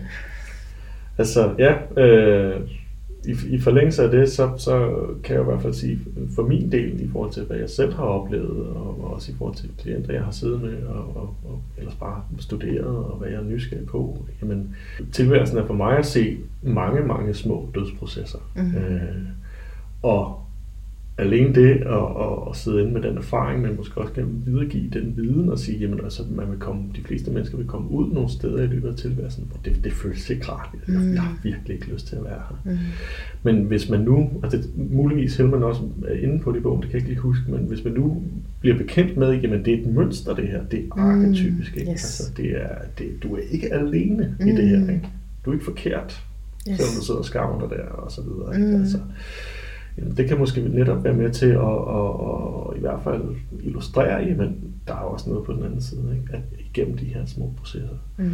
[1.19, 2.61] Altså, ja, øh,
[3.25, 5.99] i, i forlængelse af det, så, så kan jeg i hvert fald sige,
[6.35, 9.55] for min del, i forhold til, hvad jeg selv har oplevet, og også i forhold
[9.57, 13.39] til klienter, jeg har siddet med, og, og, og ellers bare studeret, og hvad jeg
[13.39, 14.77] er nysgerrig på, jamen,
[15.13, 18.39] tilværelsen er for mig at se mange, mange små dødsprocesser.
[18.57, 18.77] Mhm.
[18.77, 19.01] Øh,
[20.03, 20.42] og
[21.19, 25.13] alene det at, at, sidde inde med den erfaring, men måske også kan videregive den
[25.17, 28.31] viden og sige, jamen altså, man vil komme, de fleste mennesker vil komme ud nogle
[28.31, 30.69] steder i løbet af tilværelsen, hvor det, det føles ikke rart.
[30.89, 31.13] Jeg, Mm.
[31.15, 32.73] jeg har virkelig ikke lyst til at være her.
[32.73, 32.79] Mm.
[33.43, 36.83] Men hvis man nu, og det muligvis Helman også er inde på det i bogen,
[36.83, 38.23] det kan jeg ikke lige huske, men hvis man nu
[38.61, 41.93] bliver bekendt med, jamen det er et mønster det her, det er Mm, arketypisk, ikke?
[41.93, 42.21] yes.
[42.21, 42.69] Altså, det er,
[42.99, 44.91] det, du er ikke alene i det her, Mm.
[44.91, 45.09] ikke?
[45.45, 46.23] Du er ikke forkert,
[46.71, 46.77] Yes.
[46.77, 48.57] selvom du sidder og skammer dig der og så videre.
[48.57, 48.69] Ikke?
[48.77, 48.81] Mm.
[48.81, 48.99] Altså,
[49.99, 53.23] jamen, det kan måske netop være med til at, at, at, i hvert fald
[53.63, 56.37] illustrere, jamen der er også noget på den anden side, ikke?
[56.37, 57.97] At igennem de her små processer.
[58.17, 58.31] Mm.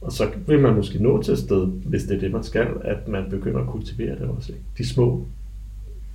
[0.00, 2.68] Og så vil man måske nå til et sted, hvis det er det, man skal,
[2.80, 4.52] at man begynder at kultivere det også.
[4.52, 4.64] Ikke?
[4.78, 5.26] De små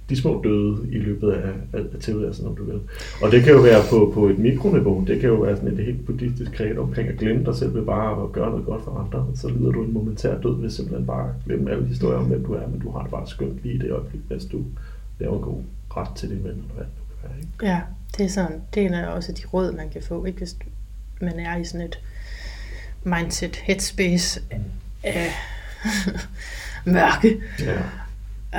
[0.09, 2.79] de små døde i løbet af, af, af tilværelsen, om du vil.
[3.21, 5.03] Og det kan jo være på, på et mikroniveau.
[5.07, 7.85] Det kan jo være sådan et helt buddhistisk kred omkring at glemme dig selv ved
[7.85, 9.27] bare at gøre noget godt for andre.
[9.35, 12.45] Så lider du en momentær død ved simpelthen bare at glemme alle historier om, hvem
[12.45, 14.63] du er, men du har det bare skønt lige i det øjeblik, mens du
[15.19, 15.61] laver en god
[15.97, 17.39] ret til din ven, eller hvad nu kan være.
[17.39, 17.65] Ikke?
[17.65, 17.81] Ja,
[18.17, 20.37] det er sådan, det er også de råd, man kan få, ikke?
[20.37, 20.55] hvis
[21.21, 21.99] man er i sådan et
[23.03, 24.41] mindset, headspace
[25.03, 25.31] af
[26.85, 27.77] mørke, Ja.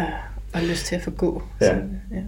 [0.01, 1.43] øh, og lyst til at forgå.
[1.61, 1.67] Ja.
[1.67, 1.73] Så,
[2.13, 2.21] ja.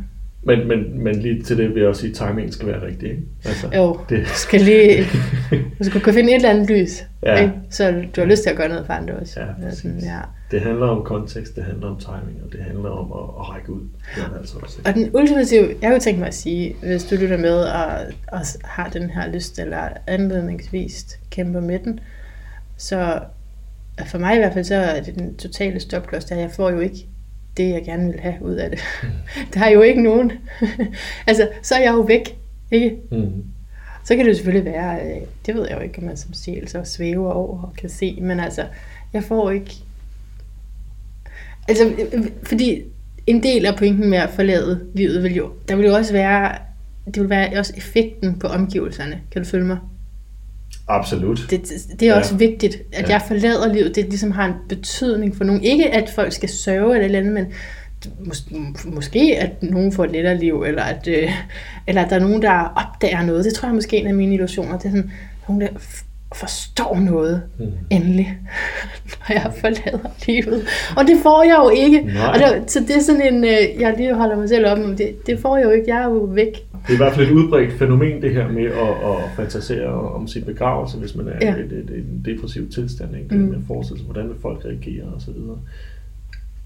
[0.43, 3.11] Men, men, men lige til det vil jeg også sige, at timingen skal være rigtig.
[3.11, 3.23] Ikke?
[3.45, 5.05] Altså, Jo, Det, du skal lige,
[5.79, 7.37] du skal kunne finde et eller andet lys, Ja.
[7.43, 7.53] ikke?
[7.71, 9.41] så du har lyst til at gøre noget for andre også.
[9.41, 10.09] Ja, Eller sådan, præcis.
[10.09, 10.19] ja.
[10.51, 13.73] det handler om kontekst, det handler om timing, og det handler om at, at række
[13.73, 13.81] ud.
[14.17, 14.79] Det er altså også?
[14.87, 17.91] Og den ultimative, jeg kunne tænke mig at sige, hvis du lytter med og,
[18.29, 22.01] og har den her lyst, eller anledningsvis kæmper med den,
[22.77, 23.19] så
[24.07, 26.81] for mig i hvert fald, så er det den totale stopklods, der jeg får jo
[26.81, 27.07] ikke
[27.59, 28.81] det, jeg gerne vil have ud af det.
[29.55, 30.33] Der er jo ikke nogen.
[31.27, 32.39] altså, så er jeg jo væk,
[32.71, 32.97] ikke?
[33.11, 33.45] Mm.
[34.05, 36.35] Så kan det jo selvfølgelig være, øh, det ved jeg jo ikke, om man som
[36.35, 38.65] sjæl så svæver over og kan se, men altså,
[39.13, 39.75] jeg får ikke...
[41.69, 42.83] Altså, øh, fordi
[43.27, 46.59] en del af pointen med at forlade livet vil jo, der vil jo også være,
[47.07, 49.21] det vil være også effekten på omgivelserne.
[49.31, 49.79] Kan du følge mig?
[50.89, 51.47] Absolut.
[51.51, 51.71] Det,
[52.01, 52.19] det er Ja.
[52.19, 53.13] også vigtigt, at Ja.
[53.13, 53.95] jeg forlader livet.
[53.97, 55.63] Det ligesom har en betydning for nogen.
[55.65, 57.47] Ikke at folk skal sørge eller eller andet, men
[58.21, 61.31] mås- måske at nogen får et lettere liv, eller at, øh,
[61.87, 63.45] eller at der er nogen, der opdager noget.
[63.45, 64.79] Det tror jeg måske er en af mine illusioner.
[64.79, 65.13] Det er sådan,
[65.49, 65.69] nogen, der
[66.35, 67.67] forstår noget Mm.
[67.91, 68.39] endelig,
[69.11, 70.63] når jeg forlader livet.
[70.97, 72.01] Og det får jeg jo ikke.
[72.15, 72.27] Nej.
[72.29, 74.99] Og det, så det er sådan en, øh, jeg lige holder mig selv op, men
[74.99, 75.95] det, det får jeg jo ikke.
[75.95, 76.53] Jeg er jo væk.
[76.73, 80.27] Det er i hvert fald et udbredt fænomen, det her med at, at fantasere om
[80.29, 81.57] sin begravelse, hvis man er Ja.
[81.57, 83.17] i et, en depressiv tilstand.
[83.17, 83.35] Ikke?
[83.35, 83.41] Mm.
[83.41, 83.49] Mm.
[83.49, 85.59] Med at forestille sig, hvordan vil folk reagere videre.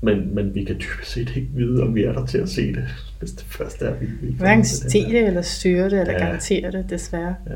[0.05, 2.73] Men, men vi kan dybest set ikke vide, om vi er der til at se
[2.73, 2.85] det,
[3.19, 6.19] hvis det først er, vi vi Hverken til se det, eller styre det, eller Ja.
[6.25, 7.35] garantere det, desværre.
[7.47, 7.53] Ja.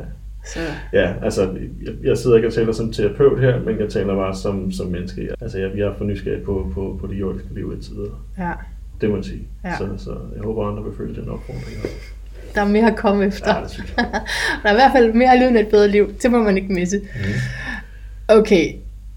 [0.53, 0.61] Så,
[0.93, 1.43] Ja, altså,
[1.87, 4.87] jeg, jeg sidder ikke og taler som terapeut her, men jeg taler bare som, som
[4.87, 5.29] menneske.
[5.41, 8.15] Altså, jeg, jeg er for nysgerrig på, på, på det jordiske liv indtil videre.
[8.39, 8.53] ja.
[9.01, 9.49] Det må jeg sige.
[9.65, 9.77] Ja.
[9.77, 11.77] Så, så jeg håber, andre vil følge den opfordring.
[11.83, 11.95] også.
[12.55, 13.55] Der er mere at komme efter.
[13.57, 13.95] Ja, det.
[14.63, 16.13] Der er i hvert fald mere liv end et bedre liv.
[16.23, 16.99] Det må man ikke misse.
[16.99, 17.23] Mm.
[18.29, 18.73] Okay.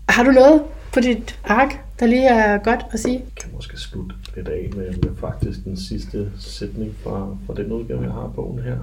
[0.10, 0.62] Har du noget
[0.94, 3.14] på dit ark, der lige er godt at sige?
[3.16, 7.72] Jeg kan måske slutte lidt af med, med faktisk den sidste sætning fra, fra den
[7.72, 8.78] udgave, jeg har af bogen her.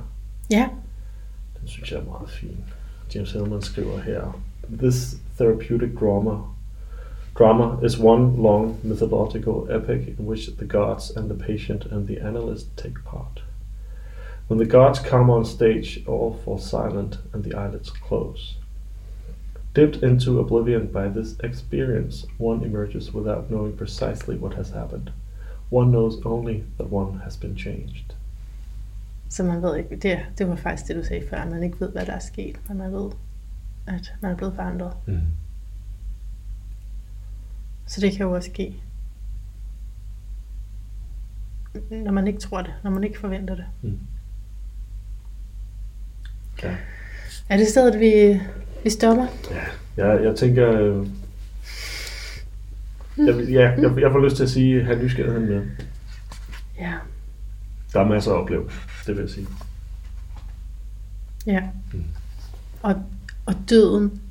[0.50, 0.66] Ja.
[1.66, 2.64] Synes jeg er meget fin.
[3.14, 4.40] James Hillman skriver her,
[4.78, 6.42] This therapeutic drama
[7.36, 12.18] drama is one long mythological epic in which the gods and the patient and the
[12.18, 13.42] analyst take part.
[14.48, 18.54] When the gods come on stage, all fall silent and the eyelids close.
[19.74, 25.10] Dipped into oblivion by this experience, one emerges without knowing precisely what has happened.
[25.68, 28.05] One knows only that one has been changed.
[29.28, 31.80] Så man ved ikke, det, det var faktisk det, du sagde før, at man ikke
[31.80, 33.10] ved, hvad der er sket, men man ved,
[33.86, 34.92] at man er blevet forandret.
[35.06, 35.20] Mm.
[37.86, 38.74] Så det kan jo også ske.
[41.90, 43.64] Når man ikke tror det, når man ikke forventer det.
[43.82, 43.98] Mm.
[46.62, 46.76] Ja.
[47.48, 48.40] Er det stedet, vi,
[48.84, 49.26] vi stopper?
[49.96, 50.70] Jeg, jeg tænker...
[50.80, 51.06] øh,
[53.18, 55.66] Jeg, ja, jeg, jeg får lyst til at sige, have nysgerrigheden med.
[56.78, 56.94] Ja.
[57.92, 58.70] Der er masser at opleve,
[59.06, 59.46] det vil jeg sige.
[61.46, 61.68] Ja.
[61.92, 62.04] Mm.
[62.82, 63.02] Og,
[63.46, 64.22] og døden,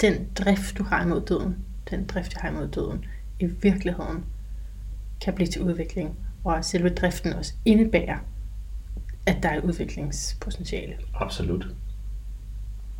[0.00, 1.56] den drift, du har imod døden,
[1.90, 3.04] den drift, jeg har imod døden,
[3.40, 4.24] i virkeligheden
[5.20, 6.16] kan blive til udvikling.
[6.44, 8.18] Og selve driften også indebærer,
[9.26, 10.96] at der er udviklingspotentiale.
[11.14, 11.66] Absolut.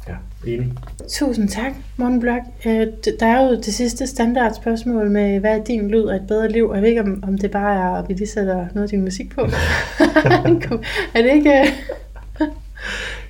[0.09, 0.15] Ja,
[0.47, 0.73] enig.
[1.09, 2.43] Tusind tak, Morten Blok.
[2.67, 2.87] Øh,
[3.21, 6.71] Der er jo det sidste standardspørgsmål med, hvad er din lyd af et bedre liv?
[6.75, 9.03] Jeg ved ikke, om, om det bare er, at vi lige sætter noget af din
[9.03, 9.41] musik på.
[11.15, 11.51] er det ikke...
[11.61, 11.67] øh,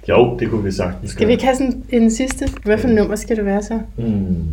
[0.08, 2.48] Jo, det kunne vi sagtens Skal vi ikke have sådan en sidste?
[2.64, 3.80] Hvad for nummer skal det være så?
[3.96, 4.46] Mm.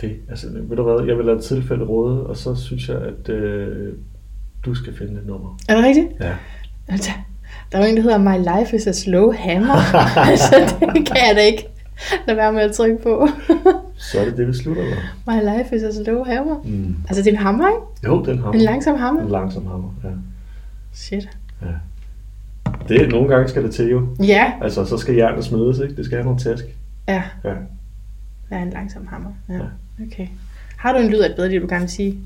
[0.00, 2.96] Det, altså, ved du hvad, jeg vil lade et tilfælde råde, og så synes jeg,
[2.98, 3.92] at øh,
[4.64, 5.58] du skal finde et nummer.
[5.68, 6.06] Er det rigtigt?
[6.20, 6.34] Ja.
[6.88, 7.10] Altså,
[7.72, 9.94] der er jo en, der hedder My Life is a Slow Hammer.
[10.30, 11.68] altså, det kan jeg da ikke
[12.26, 13.28] lade være med at trykke på.
[13.96, 14.96] Så er det det, vi slutter med.
[15.26, 16.62] My Life is a Slow Hammer.
[16.64, 16.96] Mm.
[17.08, 17.80] Altså, det er en hammer, ikke?
[18.04, 18.52] Jo, den hammer.
[18.52, 19.22] En langsom hammer.
[19.22, 20.08] En langsom hammer, ja.
[20.92, 21.28] Shit.
[22.88, 24.06] Det, nogle gange skal det til jo.
[24.22, 24.52] Ja.
[24.62, 25.96] Altså, så skal jernet smedes, ikke?
[25.96, 26.64] Det skal have nogle tæsk.
[27.08, 27.22] Ja.
[27.44, 27.54] Ja.
[28.50, 29.30] Ja, en langsom hammer.
[29.48, 29.54] Ja.
[29.54, 29.60] Ja.
[30.06, 30.26] Okay.
[30.76, 32.18] Har du en lyd af et bedre liv, du gerne vil sige?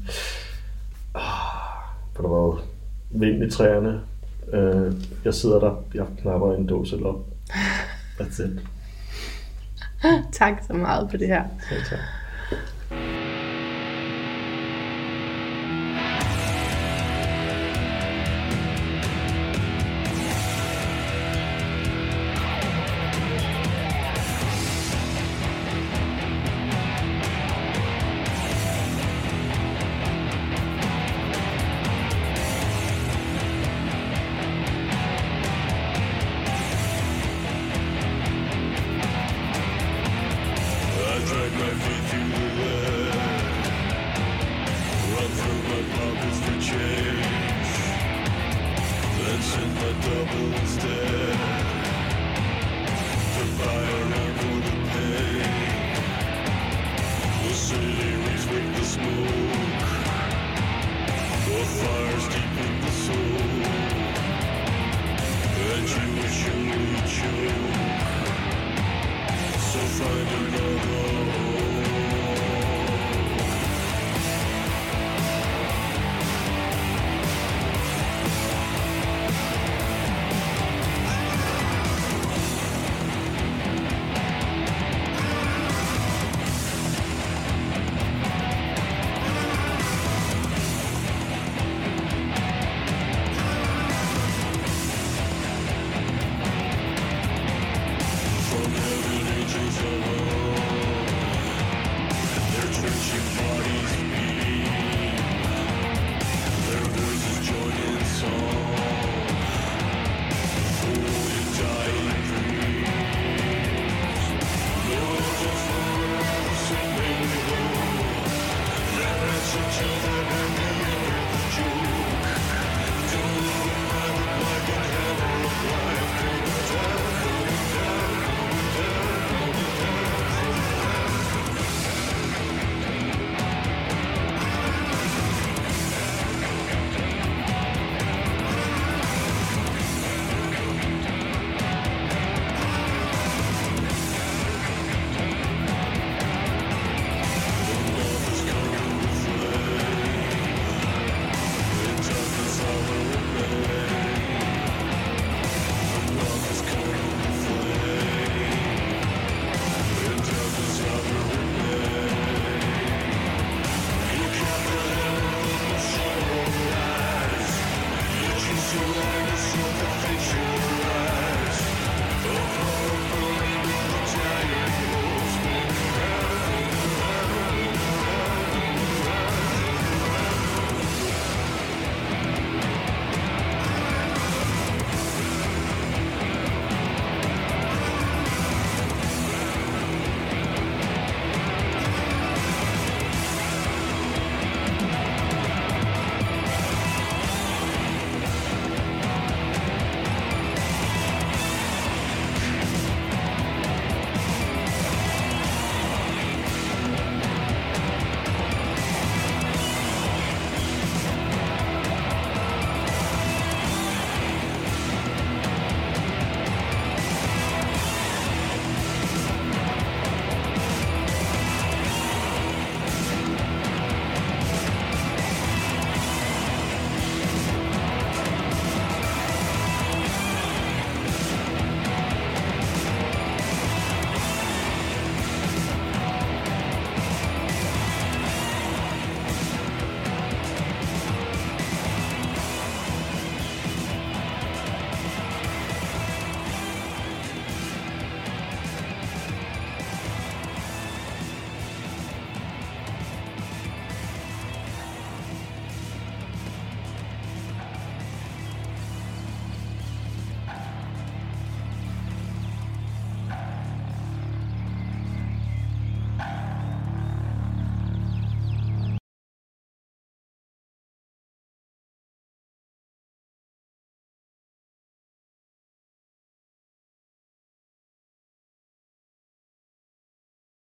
[2.14, 2.58] For der var jo
[3.10, 4.00] vind i træerne.
[4.52, 4.92] Øh,
[5.24, 7.26] jeg sidder der, jeg knapper en dåse op.
[8.20, 8.60] That's it.
[10.32, 11.44] tak så meget for det her.
[11.68, 11.98] Selv tak.